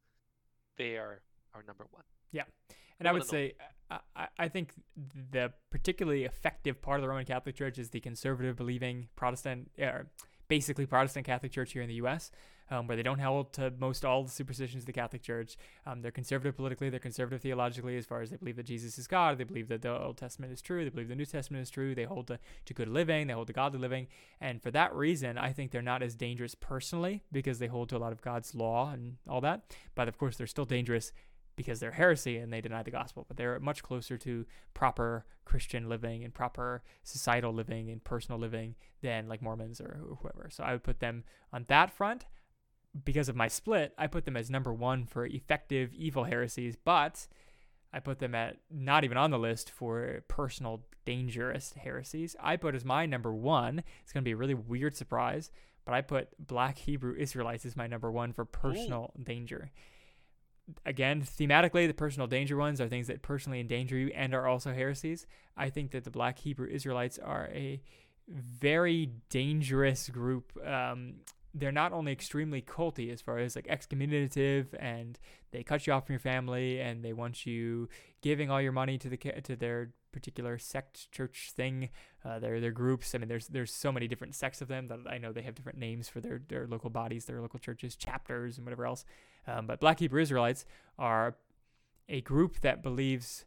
they 0.78 0.98
are 0.98 1.22
our 1.54 1.64
number 1.68 1.86
one. 1.92 2.04
Yeah. 2.32 2.44
And 3.00 3.08
I 3.08 3.12
would 3.12 3.26
say, 3.26 3.54
I, 3.92 4.28
I 4.40 4.48
think 4.48 4.74
the 5.32 5.54
particularly 5.70 6.24
effective 6.26 6.82
part 6.82 7.00
of 7.00 7.04
the 7.04 7.10
Roman 7.10 7.26
Catholic 7.26 7.56
Church 7.56 7.78
is 7.78 7.90
the 7.90 8.00
conservative 8.00 8.56
believing 8.56 9.10
Protestant, 9.16 9.70
or 9.80 10.08
basically 10.48 10.86
Protestant 10.86 11.26
Catholic 11.26 11.52
Church 11.52 11.74
here 11.74 11.82
in 11.82 11.88
the 11.88 11.96
U.S 11.96 12.32
um, 12.70 12.88
where 12.88 12.98
they 12.98 13.04
don't 13.04 13.20
hold 13.20 13.54
to 13.54 13.72
most 13.80 14.04
all 14.04 14.24
the 14.24 14.30
superstitions 14.30 14.84
of 14.84 14.88
the 14.88 14.94
Catholic 14.94 15.22
Church. 15.22 15.58
Um, 15.86 16.02
they're 16.02 16.12
conservative 16.12 16.56
politically, 16.56 16.90
they're 16.90 17.00
conservative 17.00 17.42
theologically, 17.42 17.98
as 17.98 18.06
far 18.06 18.22
as 18.22 18.30
they 18.30 18.38
believe 18.38 18.56
that 18.58 18.66
Jesus 18.66 18.98
is 18.98 19.08
God, 19.08 19.38
they 19.38 19.44
believe 19.44 19.68
that 19.70 19.82
the 19.82 19.98
Old 19.98 20.18
Testament 20.18 20.52
is 20.52 20.62
true, 20.62 20.84
they 20.84 20.90
believe 20.90 21.08
the 21.08 21.16
New 21.16 21.26
Testament 21.26 21.62
is 21.62 21.70
true, 21.70 21.96
they 21.96 22.04
hold 22.04 22.28
to, 22.28 22.40
to 22.66 22.74
good 22.74 22.90
living, 22.90 23.28
they 23.28 23.34
hold 23.34 23.48
to 23.48 23.54
godly 23.54 23.80
living. 23.80 24.08
And 24.42 24.62
for 24.62 24.72
that 24.72 24.94
reason, 24.94 25.38
I 25.38 25.54
think 25.54 25.72
they're 25.72 25.82
not 25.82 26.04
as 26.04 26.16
dangerous 26.16 26.56
personally 26.56 27.24
because 27.32 27.60
they 27.60 27.68
hold 27.68 27.90
to 27.90 27.98
a 27.98 28.00
lot 28.00 28.12
of 28.12 28.22
God's 28.22 28.54
law 28.54 28.92
and 28.92 29.18
all 29.28 29.42
that. 29.42 29.74
But 29.96 30.08
of 30.08 30.18
course, 30.18 30.38
they're 30.38 30.48
still 30.48 30.66
dangerous 30.66 31.12
because 31.58 31.82
they're 31.82 31.92
heresy 31.92 32.38
and 32.38 32.54
they 32.54 32.62
deny 32.62 32.84
the 32.84 32.92
gospel, 32.92 33.26
but 33.28 33.36
they're 33.36 33.60
much 33.60 33.84
closer 33.84 34.18
to 34.20 34.46
proper 34.74 35.26
Christian 35.44 35.90
living 35.90 36.24
and 36.24 36.34
proper 36.34 36.84
societal 37.04 37.52
living 37.52 37.90
and 37.90 38.02
personal 38.02 38.40
living 38.40 38.76
than 39.02 39.28
like 39.28 39.42
Mormons 39.42 39.82
or 39.82 40.00
whoever. 40.22 40.48
So 40.50 40.64
I 40.64 40.72
would 40.72 40.84
put 40.84 41.02
them 41.02 41.26
on 41.52 41.66
that 41.68 41.92
front 41.92 42.26
because 43.04 43.30
of 43.30 43.36
my 43.36 43.48
split, 43.48 43.94
I 43.98 44.08
put 44.08 44.26
them 44.26 44.38
as 44.38 44.50
number 44.50 44.74
one 44.74 45.06
for 45.06 45.26
effective 45.26 45.94
evil 45.94 46.24
heresies, 46.24 46.76
but 46.76 47.28
I 47.94 48.00
put 48.00 48.20
them 48.20 48.36
at 48.36 48.58
not 48.72 49.04
even 49.04 49.18
on 49.18 49.32
the 49.32 49.40
list 49.40 49.70
for 49.70 50.24
personal 50.28 50.84
dangerous 51.06 51.74
heresies. 51.74 52.36
I 52.40 52.58
put 52.58 52.76
as 52.76 52.84
my 52.84 53.06
number 53.06 53.34
one. 53.34 53.84
It's 54.04 54.14
going 54.14 54.24
to 54.24 54.28
be 54.28 54.34
a 54.34 54.38
really 54.38 54.54
weird 54.54 54.96
surprise, 54.96 55.52
but 55.86 55.94
I 55.94 56.02
put 56.02 56.30
Black 56.40 56.78
Hebrew 56.78 57.16
Israelites 57.18 57.66
as 57.66 57.78
my 57.78 57.88
number 57.88 58.12
one 58.12 58.34
for 58.34 58.46
personal 58.46 59.14
Ooh. 59.18 59.24
danger. 59.24 59.72
Again, 60.86 61.22
thematically, 61.22 61.88
the 61.88 61.94
personal 61.94 62.28
danger 62.28 62.58
ones 62.58 62.82
are 62.82 62.90
things 62.90 63.08
that 63.08 63.22
personally 63.22 63.60
endanger 63.60 63.98
you 63.98 64.12
and 64.14 64.34
are 64.34 64.48
also 64.48 64.74
heresies. 64.74 65.26
I 65.56 65.70
think 65.70 65.92
that 65.92 66.04
the 66.04 66.12
Black 66.12 66.40
Hebrew 66.40 66.68
Israelites 66.68 67.18
are 67.18 67.50
a 67.54 67.82
very 68.28 69.12
dangerous 69.30 70.10
group. 70.10 70.52
Um, 70.66 71.22
they're 71.54 71.72
not 71.72 71.94
only 71.94 72.12
extremely 72.12 72.62
culty 72.62 73.12
as 73.12 73.22
far 73.22 73.38
as 73.40 73.56
like 73.56 73.68
excommunicative 73.68 74.76
and 74.80 75.18
they 75.52 75.64
cut 75.64 75.88
you 75.88 75.94
off 75.94 76.06
from 76.06 76.14
your 76.14 76.20
family 76.20 76.80
and 76.80 77.04
they 77.04 77.14
want 77.14 77.46
you 77.46 77.90
giving 78.22 78.52
all 78.52 78.62
your 78.62 78.72
money 78.72 78.98
to 78.98 79.10
the 79.10 79.18
to 79.18 79.56
their 79.56 79.92
particular 80.12 80.58
sect 80.58 81.12
church 81.12 81.52
thing. 81.56 81.90
Uh, 82.24 82.40
their 82.40 82.60
their 82.60 82.72
groups. 82.72 83.16
I 83.16 83.18
mean 83.18 83.30
there's 83.30 83.48
there's 83.48 83.74
so 83.74 83.92
many 83.92 84.08
different 84.08 84.36
sects 84.36 84.62
of 84.62 84.68
them 84.68 84.88
that 84.88 85.00
i 85.10 85.18
know 85.18 85.32
they 85.32 85.42
have 85.42 85.56
different 85.56 85.80
names 85.80 86.10
for 86.10 86.20
their 86.20 86.42
their 86.48 86.68
local 86.68 86.90
bodies 86.90 87.26
their 87.26 87.42
local 87.42 87.60
churches 87.60 87.96
chapters 87.96 88.58
and 88.58 88.66
whatever 88.66 88.86
else 88.86 89.06
um, 89.48 89.66
but 89.66 89.80
black 89.80 90.00
hebrew 90.00 90.22
israelites 90.22 90.66
are 90.98 91.36
a 92.10 92.22
group 92.22 92.60
that 92.62 92.84
believes 92.84 93.46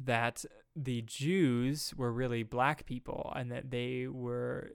that 0.00 0.44
the 0.76 1.02
jews 1.02 1.92
were 1.96 2.12
really 2.12 2.42
black 2.42 2.86
people 2.86 3.32
and 3.34 3.50
that 3.50 3.70
they 3.70 4.06
were 4.06 4.70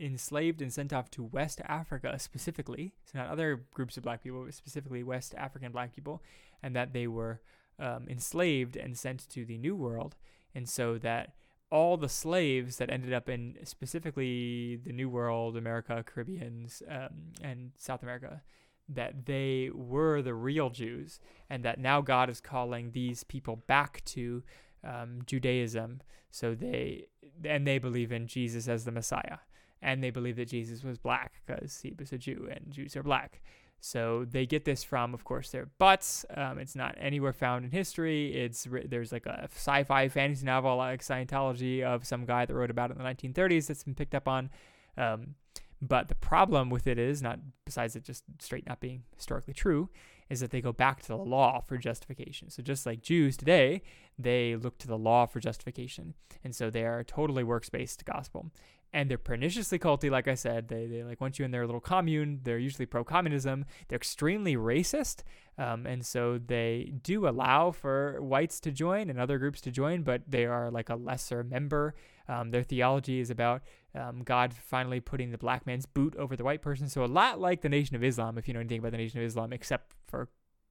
enslaved 0.00 0.60
and 0.60 0.72
sent 0.72 0.92
off 0.92 1.10
to 1.10 1.24
West 1.24 1.60
Africa 1.66 2.18
specifically, 2.18 2.92
so 3.04 3.18
not 3.18 3.28
other 3.28 3.64
groups 3.72 3.96
of 3.96 4.02
black 4.02 4.22
people, 4.22 4.44
but 4.44 4.54
specifically 4.54 5.02
West 5.02 5.34
African 5.36 5.72
black 5.72 5.94
people, 5.94 6.22
and 6.62 6.76
that 6.76 6.92
they 6.92 7.06
were 7.06 7.40
um, 7.78 8.06
enslaved 8.08 8.76
and 8.76 8.96
sent 8.96 9.28
to 9.30 9.44
the 9.44 9.58
New 9.58 9.74
World, 9.74 10.16
and 10.54 10.68
so 10.68 10.98
that 10.98 11.34
all 11.70 11.96
the 11.96 12.08
slaves 12.08 12.76
that 12.76 12.90
ended 12.90 13.12
up 13.12 13.28
in 13.28 13.56
specifically 13.64 14.76
the 14.76 14.92
New 14.92 15.08
World, 15.08 15.56
America, 15.56 16.04
Caribbeans, 16.06 16.82
um, 16.88 17.32
and 17.42 17.72
South 17.76 18.02
America, 18.02 18.42
that 18.88 19.26
they 19.26 19.70
were 19.74 20.22
the 20.22 20.34
real 20.34 20.70
Jews, 20.70 21.20
and 21.50 21.64
that 21.64 21.78
now 21.78 22.00
God 22.00 22.30
is 22.30 22.40
calling 22.40 22.92
these 22.92 23.24
people 23.24 23.56
back 23.66 24.02
to 24.06 24.42
um, 24.84 25.22
Judaism. 25.26 26.00
So 26.30 26.54
they 26.54 27.06
and 27.44 27.66
they 27.66 27.78
believe 27.78 28.12
in 28.12 28.26
Jesus 28.26 28.68
as 28.68 28.84
the 28.84 28.92
Messiah 28.92 29.38
and 29.82 30.02
they 30.02 30.10
believe 30.10 30.36
that 30.36 30.48
Jesus 30.48 30.82
was 30.82 30.98
black 30.98 31.40
because 31.46 31.80
he 31.80 31.94
was 31.98 32.12
a 32.12 32.18
Jew 32.18 32.48
and 32.50 32.72
Jews 32.72 32.96
are 32.96 33.02
black. 33.02 33.40
So 33.80 34.26
they 34.28 34.46
get 34.46 34.64
this 34.64 34.82
from, 34.82 35.14
of 35.14 35.24
course, 35.24 35.50
their 35.50 35.66
butts. 35.78 36.24
Um, 36.34 36.58
it's 36.58 36.74
not 36.74 36.96
anywhere 36.98 37.32
found 37.32 37.64
in 37.64 37.70
history. 37.70 38.34
It's 38.34 38.66
there's 38.86 39.12
like 39.12 39.26
a 39.26 39.48
sci-fi 39.54 40.08
fantasy 40.08 40.46
novel 40.46 40.76
like 40.76 41.02
Scientology 41.02 41.82
of 41.82 42.06
some 42.06 42.24
guy 42.24 42.46
that 42.46 42.54
wrote 42.54 42.70
about 42.70 42.90
it 42.90 42.96
in 42.96 43.04
the 43.04 43.08
1930s 43.08 43.66
that's 43.66 43.84
been 43.84 43.94
picked 43.94 44.14
up 44.14 44.26
on. 44.26 44.50
Um, 44.96 45.34
but 45.80 46.08
the 46.08 46.14
problem 46.14 46.70
with 46.70 46.86
it 46.86 46.98
is 46.98 47.22
not 47.22 47.38
besides 47.64 47.96
it 47.96 48.04
just 48.04 48.24
straight 48.40 48.66
not 48.66 48.80
being 48.80 49.02
historically 49.14 49.54
true, 49.54 49.88
is 50.28 50.40
that 50.40 50.50
they 50.50 50.60
go 50.60 50.72
back 50.72 51.02
to 51.02 51.08
the 51.08 51.16
law 51.16 51.60
for 51.60 51.76
justification. 51.76 52.50
So 52.50 52.62
just 52.62 52.86
like 52.86 53.02
Jews 53.02 53.36
today, 53.36 53.82
they 54.18 54.56
look 54.56 54.78
to 54.78 54.88
the 54.88 54.98
law 54.98 55.26
for 55.26 55.40
justification, 55.40 56.14
and 56.42 56.54
so 56.54 56.70
they 56.70 56.84
are 56.84 57.04
totally 57.04 57.44
works-based 57.44 58.04
gospel 58.04 58.50
and 58.92 59.10
they're 59.10 59.18
perniciously 59.18 59.78
culty. 59.78 60.10
Like 60.10 60.28
I 60.28 60.34
said, 60.34 60.68
they, 60.68 60.86
they 60.86 61.02
like 61.02 61.20
once 61.20 61.38
you 61.38 61.44
in 61.44 61.50
their 61.50 61.66
little 61.66 61.80
commune, 61.80 62.40
they're 62.44 62.58
usually 62.58 62.86
pro-communism. 62.86 63.66
They're 63.88 63.96
extremely 63.96 64.56
racist, 64.56 65.22
um, 65.58 65.86
and 65.86 66.04
so 66.04 66.38
they 66.38 66.94
do 67.02 67.28
allow 67.28 67.72
for 67.72 68.20
whites 68.22 68.60
to 68.60 68.70
join 68.70 69.10
and 69.10 69.20
other 69.20 69.38
groups 69.38 69.60
to 69.62 69.70
join, 69.70 70.02
but 70.02 70.22
they 70.26 70.46
are 70.46 70.70
like 70.70 70.88
a 70.88 70.96
lesser 70.96 71.44
member. 71.44 71.94
Um, 72.28 72.50
their 72.50 72.62
theology 72.62 73.20
is 73.20 73.30
about 73.30 73.62
um, 73.96 74.22
God 74.22 74.52
finally 74.52 75.00
putting 75.00 75.30
the 75.30 75.38
black 75.38 75.66
man's 75.66 75.86
boot 75.86 76.14
over 76.16 76.36
the 76.36 76.44
white 76.44 76.62
person. 76.62 76.88
So 76.88 77.04
a 77.04 77.06
lot 77.06 77.40
like 77.40 77.62
the 77.62 77.68
Nation 77.68 77.96
of 77.96 78.04
Islam, 78.04 78.36
if 78.36 78.46
you 78.46 78.54
know 78.54 78.60
anything 78.60 78.80
about 78.80 78.92
the 78.92 78.98
Nation 78.98 79.18
of 79.20 79.26
Islam, 79.26 79.52
except 79.52 79.94
for 80.06 80.28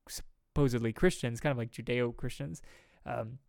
supposedly 0.07 0.93
Christians, 0.93 1.39
kind 1.39 1.51
of 1.51 1.57
like 1.57 1.71
Judeo-Christians. 1.71 2.61
Um, 3.05 3.39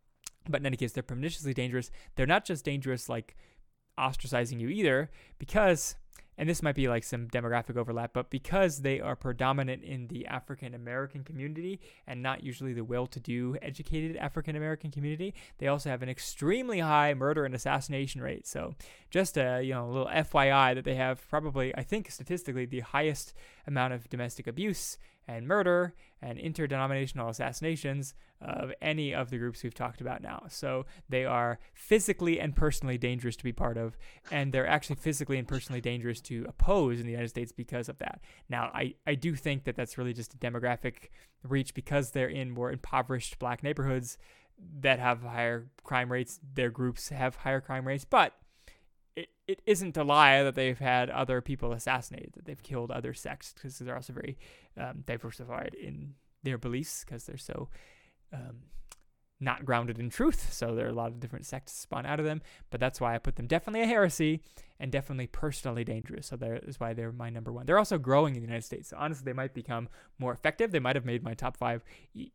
but 0.49 0.61
in 0.61 0.65
any 0.65 0.77
case, 0.77 0.93
they're 0.93 1.03
perniciously 1.03 1.53
dangerous. 1.53 1.91
They're 2.15 2.25
not 2.25 2.45
just 2.45 2.65
dangerous 2.65 3.07
like 3.07 3.35
ostracizing 3.99 4.59
you 4.59 4.69
either 4.69 5.09
because 5.39 5.95
and 6.37 6.47
this 6.47 6.61
might 6.61 6.75
be 6.75 6.87
like 6.87 7.03
some 7.03 7.27
demographic 7.27 7.77
overlap, 7.77 8.11
but 8.13 8.29
because 8.29 8.81
they 8.81 8.99
are 8.99 9.15
predominant 9.15 9.83
in 9.83 10.07
the 10.07 10.25
African 10.27 10.73
American 10.73 11.23
community 11.23 11.79
and 12.05 12.21
not 12.21 12.43
usually 12.43 12.73
the 12.73 12.83
well 12.83 13.07
to 13.07 13.19
do, 13.19 13.57
educated 13.61 14.15
African 14.17 14.55
American 14.55 14.91
community, 14.91 15.33
they 15.57 15.67
also 15.67 15.89
have 15.89 16.03
an 16.03 16.09
extremely 16.09 16.79
high 16.79 17.13
murder 17.13 17.45
and 17.45 17.55
assassination 17.55 18.21
rate. 18.21 18.45
So, 18.45 18.75
just 19.09 19.37
a 19.37 19.61
you 19.63 19.73
know, 19.73 19.85
a 19.85 19.91
little 19.91 20.07
FYI 20.07 20.75
that 20.75 20.85
they 20.85 20.95
have 20.95 21.27
probably, 21.29 21.75
I 21.75 21.83
think, 21.83 22.11
statistically, 22.11 22.65
the 22.65 22.81
highest 22.81 23.33
amount 23.65 23.93
of 23.93 24.09
domestic 24.09 24.47
abuse 24.47 24.97
and 25.27 25.47
murder 25.47 25.93
and 26.21 26.39
interdenominational 26.39 27.29
assassinations 27.29 28.13
of 28.41 28.71
any 28.81 29.13
of 29.13 29.29
the 29.29 29.37
groups 29.37 29.63
we've 29.63 29.73
talked 29.73 29.99
about 29.99 30.21
now. 30.21 30.43
So 30.49 30.85
they 31.09 31.25
are 31.25 31.59
physically 31.73 32.39
and 32.39 32.55
personally 32.55 32.97
dangerous 32.97 33.35
to 33.37 33.43
be 33.43 33.51
part 33.51 33.77
of, 33.77 33.97
and 34.31 34.53
they're 34.53 34.67
actually 34.67 34.97
physically 34.97 35.37
and 35.37 35.47
personally 35.47 35.81
dangerous 35.81 36.21
to 36.21 36.45
oppose 36.47 36.99
in 36.99 37.05
the 37.05 37.11
United 37.11 37.29
States 37.29 37.51
because 37.51 37.89
of 37.89 37.97
that. 37.97 38.21
Now, 38.49 38.71
I, 38.73 38.95
I 39.05 39.15
do 39.15 39.35
think 39.35 39.65
that 39.65 39.75
that's 39.75 39.97
really 39.97 40.13
just 40.13 40.33
a 40.33 40.37
demographic 40.37 41.09
reach 41.43 41.73
because 41.73 42.11
they're 42.11 42.27
in 42.27 42.51
more 42.51 42.71
impoverished 42.71 43.39
black 43.39 43.63
neighborhoods 43.63 44.17
that 44.79 44.99
have 44.99 45.21
higher 45.21 45.67
crime 45.83 46.11
rates. 46.11 46.39
Their 46.53 46.69
groups 46.69 47.09
have 47.09 47.37
higher 47.37 47.61
crime 47.61 47.87
rates, 47.87 48.05
but 48.05 48.33
it, 49.47 49.61
isn't 49.65 49.97
a 49.97 50.03
lie 50.03 50.43
that 50.43 50.55
they've 50.55 50.77
had 50.77 51.09
other 51.09 51.41
people 51.41 51.71
assassinated, 51.71 52.33
that 52.33 52.45
they've 52.45 52.63
killed 52.63 52.91
other 52.91 53.13
sects, 53.13 53.53
because 53.53 53.79
they're 53.79 53.95
also 53.95 54.13
very 54.13 54.37
um, 54.77 55.03
diversified 55.05 55.75
in 55.81 56.13
their 56.43 56.57
beliefs, 56.57 57.03
because 57.05 57.25
they're 57.25 57.37
so 57.37 57.69
um, 58.33 58.57
not 59.39 59.65
grounded 59.65 59.99
in 59.99 60.09
truth. 60.09 60.51
So 60.51 60.75
there 60.75 60.85
are 60.85 60.89
a 60.89 60.93
lot 60.93 61.11
of 61.11 61.19
different 61.19 61.45
sects 61.45 61.73
spawn 61.73 62.05
out 62.05 62.19
of 62.19 62.25
them, 62.25 62.41
but 62.69 62.79
that's 62.79 62.99
why 62.99 63.15
I 63.15 63.19
put 63.19 63.35
them 63.35 63.47
definitely 63.47 63.81
a 63.81 63.87
heresy 63.87 64.41
and 64.79 64.91
definitely 64.91 65.27
personally 65.27 65.83
dangerous. 65.83 66.27
So 66.27 66.35
that 66.37 66.63
is 66.63 66.79
why 66.79 66.93
they're 66.93 67.11
my 67.11 67.29
number 67.29 67.51
one. 67.51 67.65
They're 67.65 67.77
also 67.77 67.97
growing 67.97 68.35
in 68.35 68.41
the 68.41 68.47
United 68.47 68.65
States. 68.65 68.89
So 68.89 68.97
honestly, 68.99 69.25
they 69.25 69.33
might 69.33 69.53
become 69.53 69.89
more 70.19 70.33
effective. 70.33 70.71
They 70.71 70.79
might 70.79 70.95
have 70.95 71.05
made 71.05 71.23
my 71.23 71.33
top 71.33 71.57
five 71.57 71.83
e- 72.13 72.31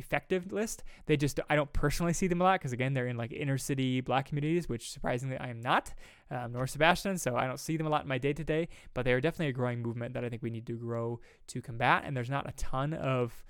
effective 0.00 0.52
list. 0.52 0.82
They 1.06 1.16
just 1.16 1.38
I 1.48 1.54
don't 1.54 1.72
personally 1.72 2.12
see 2.12 2.26
them 2.26 2.40
a 2.40 2.44
lot 2.44 2.60
because 2.60 2.72
again 2.72 2.94
they're 2.94 3.06
in 3.06 3.16
like 3.16 3.32
inner 3.32 3.58
city 3.58 4.00
black 4.00 4.26
communities, 4.26 4.68
which 4.68 4.90
surprisingly 4.90 5.38
I 5.38 5.48
am 5.48 5.60
not, 5.60 5.94
um, 6.30 6.52
nor 6.52 6.66
Sebastian. 6.66 7.18
So 7.18 7.36
I 7.36 7.46
don't 7.46 7.60
see 7.60 7.76
them 7.76 7.86
a 7.86 7.90
lot 7.90 8.02
in 8.02 8.08
my 8.08 8.18
day 8.18 8.32
to 8.32 8.44
day. 8.44 8.68
But 8.94 9.04
they 9.04 9.12
are 9.12 9.20
definitely 9.20 9.48
a 9.48 9.52
growing 9.52 9.80
movement 9.80 10.14
that 10.14 10.24
I 10.24 10.28
think 10.28 10.42
we 10.42 10.50
need 10.50 10.66
to 10.66 10.76
grow 10.76 11.20
to 11.48 11.62
combat. 11.62 12.02
And 12.04 12.16
there's 12.16 12.30
not 12.30 12.48
a 12.48 12.52
ton 12.52 12.94
of 12.94 13.44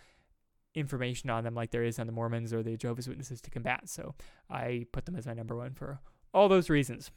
information 0.74 1.30
on 1.30 1.44
them 1.44 1.54
like 1.54 1.70
there 1.70 1.82
is 1.82 1.98
on 1.98 2.06
the 2.06 2.12
Mormons 2.12 2.52
or 2.52 2.62
the 2.62 2.76
Jehovah's 2.76 3.08
Witnesses 3.08 3.40
to 3.40 3.50
combat. 3.50 3.88
So 3.88 4.14
I 4.50 4.86
put 4.92 5.06
them 5.06 5.16
as 5.16 5.26
my 5.26 5.34
number 5.34 5.56
one 5.56 5.74
for 5.74 6.00
all 6.34 6.48
those 6.48 6.70
reasons. 6.70 7.10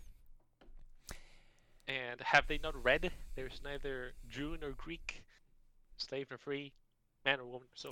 And 1.88 2.22
have 2.22 2.48
they 2.48 2.60
not 2.64 2.82
read? 2.82 3.12
There's 3.36 3.62
neither 3.64 4.14
Jew 4.30 4.58
nor 4.60 4.72
Greek, 4.72 5.24
slave 5.98 6.28
nor 6.30 6.38
free, 6.38 6.72
man 7.26 7.40
or 7.40 7.46
woman, 7.46 7.68
so 7.74 7.92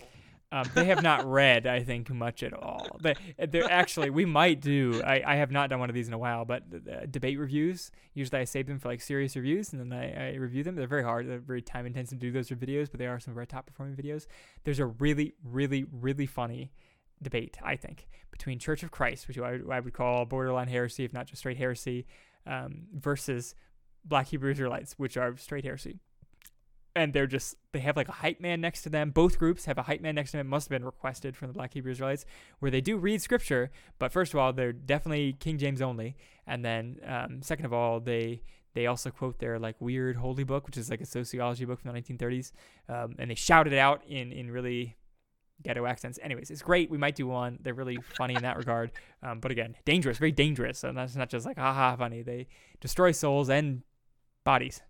um, 0.51 0.69
they 0.75 0.85
have 0.85 1.01
not 1.01 1.25
read, 1.29 1.65
I 1.65 1.83
think, 1.83 2.09
much 2.09 2.43
at 2.43 2.53
all. 2.53 2.97
But 3.01 3.17
they're 3.49 3.71
actually, 3.71 4.09
we 4.09 4.25
might 4.25 4.59
do. 4.59 5.01
I, 5.03 5.23
I 5.25 5.35
have 5.35 5.51
not 5.51 5.69
done 5.69 5.79
one 5.79 5.89
of 5.89 5.95
these 5.95 6.07
in 6.07 6.13
a 6.13 6.17
while, 6.17 6.43
but 6.43 6.63
uh, 6.73 7.05
debate 7.09 7.39
reviews. 7.39 7.91
Usually, 8.13 8.41
I 8.41 8.43
save 8.43 8.67
them 8.67 8.77
for 8.77 8.89
like 8.89 9.01
serious 9.01 9.35
reviews, 9.35 9.71
and 9.71 9.79
then 9.79 9.97
I, 9.97 10.31
I 10.31 10.35
review 10.35 10.63
them. 10.63 10.75
They're 10.75 10.87
very 10.87 11.03
hard. 11.03 11.29
They're 11.29 11.39
very 11.39 11.61
time 11.61 11.85
intensive 11.85 12.19
to 12.19 12.25
do 12.25 12.31
those 12.31 12.49
videos, 12.49 12.91
but 12.91 12.99
they 12.99 13.07
are 13.07 13.19
some 13.19 13.31
of 13.31 13.37
our 13.37 13.45
top 13.45 13.65
performing 13.65 13.95
videos. 13.95 14.27
There's 14.65 14.79
a 14.79 14.85
really, 14.85 15.35
really, 15.43 15.85
really 15.91 16.25
funny 16.25 16.71
debate, 17.21 17.57
I 17.63 17.75
think, 17.75 18.07
between 18.31 18.59
Church 18.59 18.83
of 18.83 18.91
Christ, 18.91 19.27
which 19.27 19.37
I, 19.37 19.59
I 19.71 19.79
would 19.79 19.93
call 19.93 20.25
borderline 20.25 20.67
heresy, 20.67 21.05
if 21.05 21.13
not 21.13 21.27
just 21.27 21.39
straight 21.39 21.57
heresy, 21.57 22.05
um, 22.45 22.87
versus 22.93 23.55
Black 24.03 24.27
Hebrew 24.27 24.51
Israelites, 24.51 24.95
which 24.97 25.15
are 25.15 25.37
straight 25.37 25.63
heresy. 25.63 25.99
And 26.95 27.13
they're 27.13 27.27
just, 27.27 27.55
they 27.71 27.79
have 27.79 27.95
like 27.95 28.09
a 28.09 28.13
hype 28.13 28.41
man 28.41 28.59
next 28.59 28.81
to 28.81 28.89
them. 28.89 29.11
Both 29.11 29.39
groups 29.39 29.65
have 29.65 29.77
a 29.77 29.83
hype 29.83 30.01
man 30.01 30.15
next 30.15 30.31
to 30.31 30.37
them. 30.37 30.47
It 30.47 30.49
must 30.49 30.65
have 30.65 30.77
been 30.77 30.85
requested 30.85 31.37
from 31.37 31.47
the 31.47 31.53
Black 31.53 31.73
Hebrew 31.73 31.91
Israelites, 31.91 32.25
where 32.59 32.69
they 32.69 32.81
do 32.81 32.97
read 32.97 33.21
scripture. 33.21 33.71
But 33.97 34.11
first 34.11 34.33
of 34.33 34.39
all, 34.39 34.51
they're 34.51 34.73
definitely 34.73 35.33
King 35.39 35.57
James 35.57 35.81
only. 35.81 36.17
And 36.45 36.65
then, 36.65 36.99
um, 37.05 37.41
second 37.41 37.65
of 37.65 37.73
all, 37.73 37.99
they 38.01 38.41
they 38.73 38.87
also 38.87 39.09
quote 39.11 39.39
their 39.39 39.59
like 39.59 39.75
weird 39.79 40.15
holy 40.15 40.43
book, 40.43 40.65
which 40.65 40.77
is 40.77 40.89
like 40.89 41.01
a 41.01 41.05
sociology 41.05 41.65
book 41.65 41.81
from 41.81 41.93
the 41.93 42.01
1930s, 42.01 42.51
um, 42.87 43.15
and 43.19 43.29
they 43.29 43.35
shout 43.35 43.67
it 43.67 43.73
out 43.73 44.01
in 44.07 44.31
in 44.31 44.49
really 44.49 44.95
ghetto 45.61 45.85
accents. 45.85 46.19
Anyways, 46.21 46.49
it's 46.49 46.61
great. 46.61 46.89
We 46.89 46.97
might 46.97 47.15
do 47.15 47.27
one. 47.27 47.59
They're 47.61 47.73
really 47.73 47.97
funny 48.15 48.35
in 48.35 48.41
that 48.41 48.57
regard. 48.57 48.91
Um, 49.21 49.39
but 49.39 49.51
again, 49.51 49.75
dangerous, 49.85 50.17
very 50.17 50.31
dangerous. 50.31 50.83
And 50.83 50.97
that's 50.97 51.15
not 51.15 51.29
just 51.29 51.45
like 51.45 51.57
haha 51.57 51.95
funny. 51.95 52.21
They 52.21 52.47
destroy 52.79 53.11
souls 53.11 53.49
and 53.49 53.83
bodies. 54.43 54.81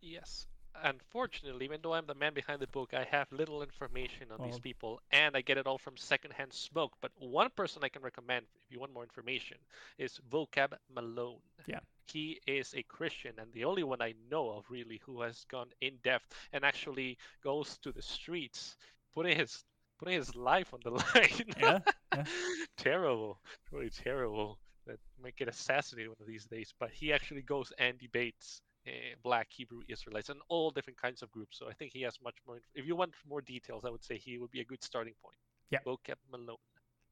Yes. 0.00 0.46
Unfortunately, 0.82 1.64
even 1.64 1.80
though 1.82 1.94
I'm 1.94 2.06
the 2.06 2.14
man 2.14 2.34
behind 2.34 2.60
the 2.60 2.66
book, 2.66 2.94
I 2.94 3.04
have 3.04 3.30
little 3.32 3.62
information 3.62 4.28
on 4.30 4.46
these 4.46 4.56
oh. 4.56 4.60
people, 4.60 5.00
and 5.10 5.36
I 5.36 5.40
get 5.40 5.58
it 5.58 5.66
all 5.66 5.78
from 5.78 5.96
secondhand 5.96 6.52
smoke. 6.52 6.92
But 7.00 7.12
one 7.18 7.50
person 7.56 7.82
I 7.84 7.88
can 7.88 8.02
recommend, 8.02 8.46
if 8.64 8.70
you 8.70 8.80
want 8.80 8.92
more 8.92 9.02
information, 9.02 9.58
is 9.98 10.20
Vocab 10.30 10.72
Malone. 10.94 11.40
Yeah. 11.66 11.80
He 12.06 12.40
is 12.46 12.74
a 12.74 12.82
Christian, 12.84 13.32
and 13.38 13.52
the 13.52 13.64
only 13.64 13.82
one 13.82 14.00
I 14.00 14.14
know 14.30 14.50
of 14.50 14.64
really 14.70 15.00
who 15.04 15.22
has 15.22 15.44
gone 15.50 15.68
in 15.80 15.94
depth 16.04 16.32
and 16.52 16.64
actually 16.64 17.18
goes 17.42 17.78
to 17.78 17.92
the 17.92 18.02
streets 18.02 18.76
putting 19.14 19.36
his 19.36 19.64
putting 19.98 20.14
his 20.14 20.34
life 20.36 20.72
on 20.74 20.80
the 20.84 20.90
line. 21.14 21.54
Yeah, 21.58 21.78
yeah. 22.14 22.24
terrible, 22.76 23.40
really 23.72 23.90
terrible. 23.90 24.58
That 24.86 25.00
might 25.20 25.34
get 25.36 25.48
assassinated 25.48 26.10
one 26.10 26.18
of 26.20 26.28
these 26.28 26.44
days. 26.44 26.72
But 26.78 26.90
he 26.90 27.12
actually 27.12 27.42
goes 27.42 27.72
and 27.78 27.98
debates 27.98 28.62
uh, 28.86 28.90
Black 29.22 29.48
Hebrew 29.50 29.80
Israelites 29.88 30.28
and 30.28 30.40
all 30.48 30.70
different 30.70 31.00
kinds 31.00 31.22
of 31.22 31.30
groups. 31.30 31.58
So 31.58 31.68
I 31.68 31.72
think 31.72 31.92
he 31.92 32.02
has 32.02 32.18
much 32.22 32.36
more. 32.46 32.58
If 32.74 32.86
you 32.86 32.96
want 32.96 33.12
more 33.28 33.40
details, 33.40 33.84
I 33.84 33.90
would 33.90 34.04
say 34.04 34.18
he 34.18 34.38
would 34.38 34.50
be 34.50 34.60
a 34.60 34.64
good 34.64 34.82
starting 34.82 35.14
point. 35.22 35.36
Yeah, 35.70 35.78
Vocab 35.86 36.16
Malone. 36.30 36.56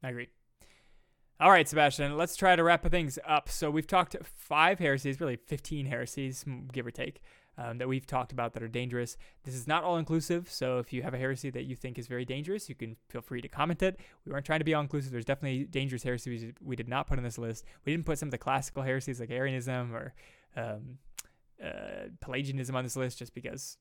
I 0.03 0.11
agree. 0.11 0.29
All 1.41 1.51
right, 1.51 1.68
Sebastian, 1.68 2.16
let's 2.16 2.37
try 2.37 2.55
to 2.55 2.62
wrap 2.62 2.89
things 2.89 3.18
up. 3.27 3.49
So 3.49 3.68
we've 3.68 3.89
talked 3.89 4.14
five 4.37 4.79
heresies, 4.79 5.20
really 5.20 5.37
15 5.37 5.87
heresies, 5.87 6.45
give 6.72 6.87
or 6.87 6.93
take 6.93 7.20
um, 7.59 7.79
that 7.79 7.89
we've 7.89 8.07
talked 8.07 8.33
about 8.33 8.53
that 8.55 8.62
are 8.62 8.68
dangerous. 8.68 9.16
This 9.45 9.55
is 9.55 9.66
not 9.66 9.85
all 9.85 9.97
inclusive, 9.97 10.51
so 10.51 10.79
if 10.79 10.93
you 10.93 11.03
have 11.03 11.14
a 11.14 11.18
heresy 11.18 11.51
that 11.51 11.64
you 11.64 11.77
think 11.77 11.99
is 11.99 12.07
very 12.07 12.25
dangerous, 12.25 12.68
you 12.68 12.75
can 12.75 12.97
feel 13.09 13.20
free 13.20 13.41
to 13.41 13.49
comment 13.49 13.83
it. 13.83 13.99
We 14.25 14.33
weren't 14.33 14.47
trying 14.47 14.61
to 14.61 14.64
be 14.64 14.75
all 14.75 14.83
inclusive. 14.83 15.12
There's 15.12 15.25
definitely 15.25 15.64
dangerous 15.64 16.03
heresies 16.03 16.53
we 16.61 16.77
did 16.77 16.89
not 16.89 17.07
put 17.07 17.18
on 17.18 17.25
this 17.25 17.39
list. 17.39 17.64
We 17.85 17.93
didn't 17.93 18.07
put 18.07 18.18
some 18.18 18.29
of 18.29 18.33
the 18.33 18.39
classical 18.39 18.83
heresies 18.83 19.20
like 19.20 19.31
Arianism 19.31 19.95
or 19.95 20.14
um, 20.57 20.99
uh, 21.65 22.09
Pelagianism 22.21 22.77
on 22.77 22.85
this 22.85 22.97
list 22.97 23.19
just 23.19 23.35
because 23.35 23.79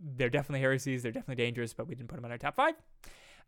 they're 0.00 0.30
definitely 0.30 0.60
heresies. 0.60 1.02
They're 1.02 1.12
definitely 1.12 1.42
dangerous, 1.42 1.74
but 1.74 1.86
we 1.86 1.94
didn't 1.94 2.08
put 2.08 2.16
them 2.16 2.24
on 2.24 2.30
our 2.30 2.38
top 2.38 2.56
five. 2.56 2.74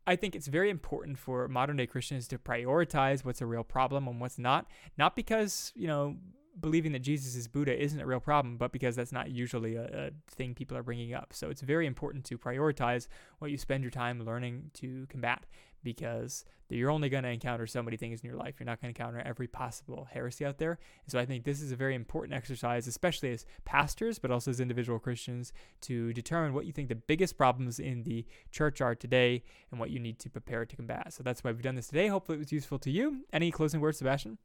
I 0.06 0.16
think 0.16 0.34
it's 0.34 0.48
very 0.48 0.68
important 0.68 1.18
for 1.18 1.46
modern 1.48 1.76
day 1.76 1.86
Christians 1.86 2.26
to 2.28 2.38
prioritize 2.38 3.24
what's 3.24 3.40
a 3.40 3.46
real 3.46 3.64
problem 3.64 4.08
and 4.08 4.20
what's 4.20 4.38
not. 4.38 4.66
Not 4.98 5.14
because, 5.14 5.72
you 5.76 5.86
know, 5.86 6.16
believing 6.58 6.92
that 6.92 7.00
Jesus 7.00 7.34
is 7.34 7.48
Buddha 7.48 7.80
isn't 7.80 8.00
a 8.00 8.06
real 8.06 8.20
problem, 8.20 8.56
but 8.56 8.72
because 8.72 8.96
that's 8.96 9.12
not 9.12 9.30
usually 9.30 9.76
a, 9.76 9.84
a, 9.84 10.10
thing 10.28 10.54
people 10.54 10.76
are 10.76 10.82
bringing 10.82 11.14
up. 11.14 11.32
So 11.32 11.50
it's 11.50 11.62
very 11.62 11.86
important 11.86 12.24
to 12.26 12.36
prioritize 12.36 13.06
what 13.38 13.50
you 13.50 13.56
spend 13.56 13.84
your 13.84 13.90
time 13.90 14.24
learning 14.24 14.70
to 14.74 15.06
combat 15.08 15.46
because 15.82 16.44
you're 16.68 16.90
only 16.90 17.08
going 17.08 17.24
to 17.24 17.30
encounter 17.30 17.66
so 17.66 17.82
many 17.82 17.96
things 17.96 18.20
in 18.20 18.28
your 18.28 18.38
life. 18.38 18.56
You're 18.58 18.66
not 18.66 18.80
going 18.80 18.94
to 18.94 19.00
encounter 19.00 19.22
every 19.24 19.46
possible 19.46 20.08
heresy 20.10 20.44
out 20.44 20.58
there. 20.58 20.78
And 21.04 21.12
so 21.12 21.18
I 21.18 21.26
think 21.26 21.44
this 21.44 21.60
is 21.60 21.70
a 21.70 21.76
very 21.76 21.94
important 21.94 22.34
exercise, 22.34 22.86
especially 22.86 23.32
as 23.32 23.44
pastors, 23.64 24.18
but 24.18 24.30
also 24.30 24.50
as 24.50 24.60
individual 24.60 24.98
Christians, 24.98 25.52
to 25.82 26.12
determine 26.12 26.54
what 26.54 26.64
you 26.64 26.72
think 26.72 26.88
the 26.88 26.94
biggest 26.94 27.36
problems 27.36 27.78
in 27.78 28.04
the 28.04 28.24
church 28.50 28.80
are 28.80 28.94
today 28.94 29.42
and 29.70 29.78
what 29.78 29.90
you 29.90 29.98
need 29.98 30.18
to 30.20 30.30
prepare 30.30 30.64
to 30.64 30.76
combat. 30.76 31.12
So 31.12 31.22
that's 31.22 31.44
why 31.44 31.52
we've 31.52 31.62
done 31.62 31.74
this 31.74 31.88
today. 31.88 32.08
Hopefully 32.08 32.36
it 32.36 32.40
was 32.40 32.52
useful 32.52 32.78
to 32.80 32.90
you. 32.90 33.24
Any 33.32 33.50
closing 33.50 33.80
words, 33.80 33.98
Sebastian? 33.98 34.38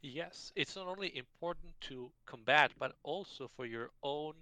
Yes, 0.00 0.52
it's 0.54 0.76
not 0.76 0.86
only 0.86 1.16
important 1.16 1.72
to 1.82 2.10
combat, 2.24 2.70
but 2.78 2.94
also 3.02 3.50
for 3.56 3.66
your 3.66 3.90
own 4.02 4.34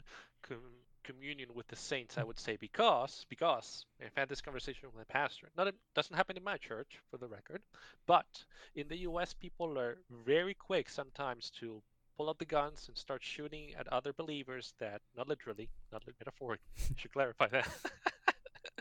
communion 1.07 1.49
with 1.55 1.67
the 1.69 1.77
saints. 1.77 2.19
I 2.19 2.25
would 2.25 2.39
say 2.39 2.57
because 2.57 3.25
because 3.29 3.87
I've 4.05 4.17
had 4.17 4.29
this 4.29 4.41
conversation 4.41 4.89
with 4.89 4.97
my 4.97 5.05
pastor. 5.05 5.49
Not 5.57 5.69
it 5.69 5.75
doesn't 5.95 6.17
happen 6.17 6.37
in 6.37 6.45
my 6.45 6.57
church, 6.57 7.01
for 7.11 7.19
the 7.19 7.29
record, 7.29 7.63
but 8.07 8.27
in 8.75 8.89
the 8.89 8.99
U.S., 9.09 9.35
people 9.35 9.79
are 9.79 9.99
very 10.25 10.55
quick 10.55 10.89
sometimes 10.89 11.51
to 11.61 11.83
pull 12.17 12.29
out 12.29 12.39
the 12.39 12.45
guns 12.45 12.85
and 12.89 12.97
start 12.97 13.23
shooting 13.23 13.75
at 13.79 13.87
other 13.89 14.13
believers. 14.13 14.75
That 14.81 15.01
not 15.17 15.29
literally, 15.29 15.69
not 15.93 16.03
metaphorically. 16.19 16.67
Should 16.97 17.13
clarify 17.13 17.49
that. 17.49 17.69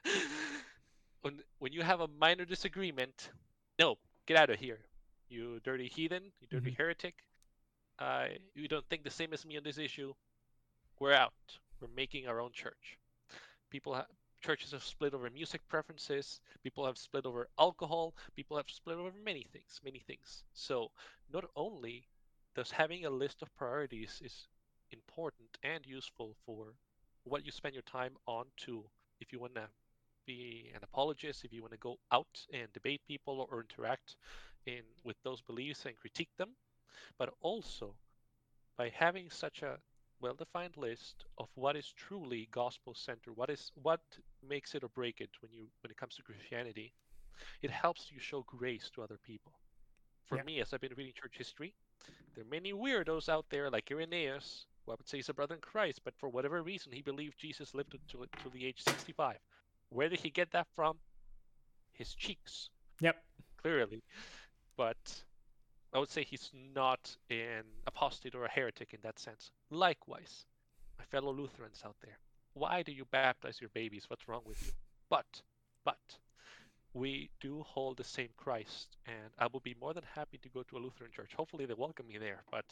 when 1.22 1.40
when 1.60 1.72
you 1.74 1.82
have 1.84 2.02
a 2.02 2.08
minor 2.08 2.46
disagreement, 2.46 3.30
no, 3.80 3.98
get 4.26 4.38
out 4.38 4.50
of 4.50 4.60
here 4.60 4.80
you 5.30 5.60
dirty 5.64 5.88
heathen, 5.88 6.24
you 6.40 6.48
dirty 6.50 6.72
mm-hmm. 6.72 6.82
heretic. 6.82 7.16
Uh, 8.00 8.26
you 8.54 8.68
don't 8.68 8.86
think 8.90 9.04
the 9.04 9.10
same 9.10 9.34
as 9.34 9.46
me 9.46 9.58
on 9.58 9.64
this 9.64 9.78
issue. 9.78 10.14
We're 11.00 11.14
out. 11.14 11.34
We're 11.80 11.88
making 11.96 12.28
our 12.28 12.40
own 12.42 12.52
church. 12.52 12.98
People 13.70 13.94
have 13.94 14.08
churches 14.42 14.72
have 14.72 14.84
split 14.84 15.14
over 15.14 15.30
music 15.30 15.62
preferences. 15.68 16.40
People 16.62 16.86
have 16.86 16.98
split 16.98 17.26
over 17.26 17.48
alcohol. 17.60 18.14
People 18.36 18.58
have 18.58 18.70
split 18.70 18.98
over 18.98 19.12
many 19.24 19.48
things, 19.52 19.82
many 19.84 20.00
things. 20.00 20.44
So 20.54 20.92
not 21.34 21.46
only 21.56 22.08
does 22.56 22.70
having 22.72 23.06
a 23.06 23.10
list 23.10 23.42
of 23.42 23.56
priorities 23.56 24.22
is 24.24 24.48
important 24.92 25.50
and 25.64 25.84
useful 25.86 26.36
for 26.46 26.76
what 27.24 27.44
you 27.44 27.52
spend 27.52 27.74
your 27.74 27.84
time 27.84 28.14
on 28.28 28.46
to 28.58 28.84
if 29.20 29.34
you 29.34 29.40
want 29.40 29.56
to 29.56 29.68
be 30.28 30.72
an 30.76 30.82
apologist, 30.84 31.44
if 31.44 31.52
you 31.52 31.62
want 31.62 31.74
to 31.74 31.80
go 31.80 31.98
out 32.12 32.46
and 32.54 32.72
debate 32.74 33.02
people 33.08 33.48
or, 33.52 33.62
interact 33.62 34.16
in 34.66 34.82
with 35.04 35.16
those 35.24 35.42
beliefs 35.42 35.86
and 35.86 35.98
critique 35.98 36.30
them, 36.38 36.50
but 37.18 37.34
also 37.42 37.96
by 38.78 38.90
having 38.90 39.30
such 39.30 39.62
a 39.62 39.78
well-defined 40.26 40.78
list 40.78 41.26
of 41.38 41.48
what 41.56 41.76
is 41.76 41.94
truly 41.96 42.48
gospel-centered, 42.52 43.36
what 43.36 43.50
is 43.50 43.72
what 43.82 44.02
makes 44.48 44.74
it 44.74 44.84
or 44.84 44.90
break 44.90 45.22
it 45.22 45.30
when 45.42 45.52
you 45.52 45.68
when 45.82 45.92
it 45.92 45.98
comes 45.98 46.16
to 46.16 46.24
Christianity, 46.24 46.94
it 47.62 47.72
helps 47.72 48.12
you 48.12 48.20
show 48.20 48.44
grace 48.48 48.90
to 48.96 49.04
other 49.04 49.20
people. 49.24 49.54
For 50.26 50.38
yeah. 50.38 50.44
me, 50.44 50.62
as 50.62 50.74
I've 50.74 50.82
been 50.82 50.94
reading 50.98 51.14
church 51.14 51.36
history, 51.38 51.74
there 52.34 52.44
are 52.44 52.50
many 52.50 52.74
weirdos 52.74 53.30
out 53.30 53.46
there 53.52 53.70
like 53.70 53.92
Irenaeus, 53.92 54.66
who 54.86 54.94
I 54.94 54.96
would 54.96 55.08
say 55.08 55.20
is 55.20 55.30
a 55.30 55.34
brother 55.34 55.56
in 55.56 55.62
Christ, 55.62 56.02
but 56.04 56.16
for 56.18 56.30
whatever 56.30 56.64
reason 56.64 56.92
he 56.92 57.04
believed 57.04 57.38
Jesus 57.38 57.76
lived 57.76 57.92
to, 57.92 58.18
to 58.18 58.50
the 58.52 58.66
age 58.66 58.82
65. 58.82 59.38
Where 59.90 60.10
did 60.10 60.22
he 60.22 60.32
get 60.32 60.52
that 60.54 60.68
from? 60.76 60.98
His 61.94 62.16
cheeks. 62.16 62.70
Yep. 63.00 63.16
Clearly 63.62 64.02
but 64.78 65.24
I 65.96 65.98
would 65.98 66.12
say 66.12 66.26
he's 66.26 66.52
not 66.76 67.16
an 67.30 67.64
apostate 67.88 68.36
or 68.36 68.44
a 68.44 68.52
heretic 68.52 68.94
in 68.94 69.00
that 69.04 69.18
sense. 69.18 69.52
Likewise, 69.70 70.46
my 71.00 71.06
fellow 71.06 71.32
Lutherans 71.32 71.82
out 71.86 71.96
there, 72.02 72.18
why 72.54 72.84
do 72.84 72.92
you 72.92 73.06
baptize 73.06 73.62
your 73.62 73.70
babies? 73.74 74.04
What's 74.10 74.28
wrong 74.28 74.42
with 74.46 74.62
you? 74.62 74.74
But, 75.10 75.42
but, 75.86 76.18
we 76.94 77.30
do 77.40 77.64
hold 77.66 77.96
the 77.96 78.04
same 78.04 78.28
Christ, 78.36 78.98
and 79.08 79.32
I 79.40 79.48
will 79.48 79.62
be 79.62 79.74
more 79.80 79.94
than 79.94 80.04
happy 80.16 80.38
to 80.40 80.50
go 80.50 80.64
to 80.64 80.76
a 80.76 80.80
Lutheran 80.80 81.12
church. 81.12 81.32
Hopefully, 81.34 81.66
they 81.66 81.74
welcome 81.74 82.08
me 82.08 82.18
there, 82.18 82.44
but 82.52 82.66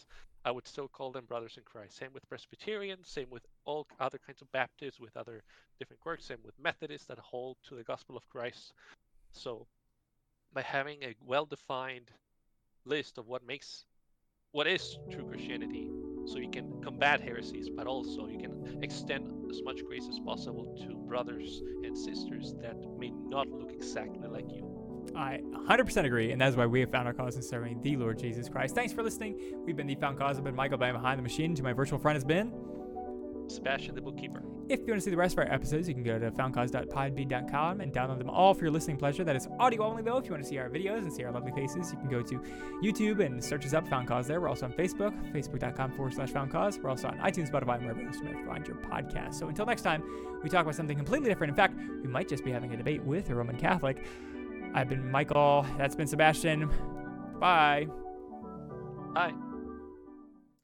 I 0.43 0.51
would 0.51 0.67
still 0.67 0.89
call 0.89 1.13
them 1.13 1.23
brothers 1.23 1.55
in 1.55 1.63
Christ. 1.63 1.95
Same 1.95 2.11
with 2.13 2.27
Presbyterians, 2.27 3.07
same 3.07 3.29
with 3.29 3.43
all 3.63 3.87
other 4.01 4.19
kinds 4.25 4.41
of 4.41 4.51
Baptists, 4.51 4.99
with 4.99 5.15
other 5.15 5.43
different 5.79 6.01
quirks, 6.01 6.25
same 6.25 6.39
with 6.43 6.59
Methodists 6.61 7.07
that 7.07 7.19
hold 7.19 7.55
to 7.69 7.75
the 7.75 7.83
gospel 7.83 8.17
of 8.17 8.27
Christ. 8.27 8.73
So 9.31 9.65
by 10.53 10.61
having 10.61 11.03
a 11.03 11.15
well-defined 11.25 12.11
list 12.85 13.17
of 13.17 13.27
what 13.27 13.45
makes 13.45 13.85
what 14.51 14.67
is 14.67 14.99
true 15.09 15.25
Christianity, 15.25 15.89
so 16.25 16.37
you 16.37 16.49
can 16.49 16.79
combat 16.81 17.21
heresies, 17.21 17.69
but 17.75 17.87
also 17.87 18.27
you 18.27 18.37
can 18.37 18.79
extend 18.83 19.27
as 19.49 19.63
much 19.63 19.83
grace 19.83 20.07
as 20.07 20.19
possible 20.19 20.75
to 20.87 20.95
brothers 21.07 21.61
and 21.83 21.97
sisters 21.97 22.53
that 22.61 22.75
may 22.99 23.09
not 23.09 23.49
look 23.49 23.71
exactly 23.71 24.27
like 24.27 24.45
you. 24.51 24.69
I 25.15 25.39
100% 25.67 26.05
agree, 26.05 26.31
and 26.31 26.39
that's 26.39 26.55
why 26.55 26.65
we 26.65 26.79
have 26.81 26.91
found 26.91 27.07
our 27.07 27.13
cause 27.13 27.35
in 27.35 27.41
serving 27.41 27.81
the 27.81 27.97
Lord 27.97 28.19
Jesus 28.19 28.47
Christ. 28.47 28.75
Thanks 28.75 28.93
for 28.93 29.03
listening. 29.03 29.39
We've 29.65 29.75
been 29.75 29.87
the 29.87 29.95
Found 29.95 30.17
Cause. 30.17 30.37
I've 30.37 30.43
been 30.43 30.55
Michael 30.55 30.77
Bam 30.77 30.93
behind 30.93 31.17
the 31.17 31.23
machine. 31.23 31.55
To 31.55 31.63
my 31.63 31.73
virtual 31.73 31.99
friend 31.99 32.15
has 32.15 32.23
been 32.23 32.53
Sebastian 33.47 33.95
the 33.95 34.01
Bookkeeper. 34.01 34.43
If 34.69 34.79
you 34.79 34.85
want 34.87 34.97
to 34.97 35.01
see 35.01 35.11
the 35.11 35.17
rest 35.17 35.33
of 35.33 35.39
our 35.39 35.51
episodes, 35.51 35.87
you 35.87 35.93
can 35.93 36.03
go 36.03 36.17
to 36.17 36.31
foundcause.podbean.com 36.31 37.81
and 37.81 37.93
download 37.93 38.17
them 38.17 38.29
all 38.29 38.53
for 38.53 38.63
your 38.63 38.71
listening 38.71 38.97
pleasure. 38.97 39.23
That 39.23 39.35
is 39.35 39.47
audio 39.59 39.83
only, 39.83 40.03
though. 40.03 40.17
If 40.17 40.25
you 40.25 40.31
want 40.31 40.43
to 40.43 40.49
see 40.49 40.57
our 40.57 40.69
videos 40.69 40.99
and 40.99 41.11
see 41.11 41.23
our 41.23 41.31
lovely 41.31 41.51
faces, 41.51 41.91
you 41.91 41.97
can 41.97 42.09
go 42.09 42.21
to 42.21 42.41
YouTube 42.81 43.23
and 43.23 43.43
search 43.43 43.65
us 43.65 43.73
up, 43.73 43.87
Found 43.89 44.07
Cause 44.07 44.27
there. 44.27 44.39
We're 44.39 44.47
also 44.47 44.65
on 44.65 44.73
Facebook, 44.73 45.13
facebook.com 45.33 45.91
forward 45.93 46.13
slash 46.13 46.29
Found 46.31 46.51
Cause. 46.51 46.79
We're 46.79 46.89
also 46.89 47.09
on 47.09 47.17
iTunes, 47.19 47.51
Spotify, 47.51 47.75
and 47.75 47.83
wherever 47.85 48.01
else 48.01 48.17
you 48.17 48.23
may 48.23 48.43
find 48.45 48.65
your 48.65 48.77
podcast. 48.77 49.35
So 49.35 49.47
until 49.47 49.65
next 49.65 49.81
time, 49.81 50.03
we 50.43 50.49
talk 50.49 50.61
about 50.61 50.75
something 50.75 50.97
completely 50.97 51.29
different. 51.29 51.51
In 51.51 51.55
fact, 51.55 51.77
we 52.01 52.07
might 52.07 52.29
just 52.29 52.45
be 52.45 52.51
having 52.51 52.73
a 52.73 52.77
debate 52.77 53.03
with 53.03 53.29
a 53.29 53.35
Roman 53.35 53.57
Catholic. 53.57 54.05
I've 54.73 54.89
been 54.89 55.11
Michael. 55.11 55.65
That's 55.77 55.95
been 55.95 56.07
Sebastian. 56.07 56.69
Bye. 57.39 57.87
Bye. 59.13 59.52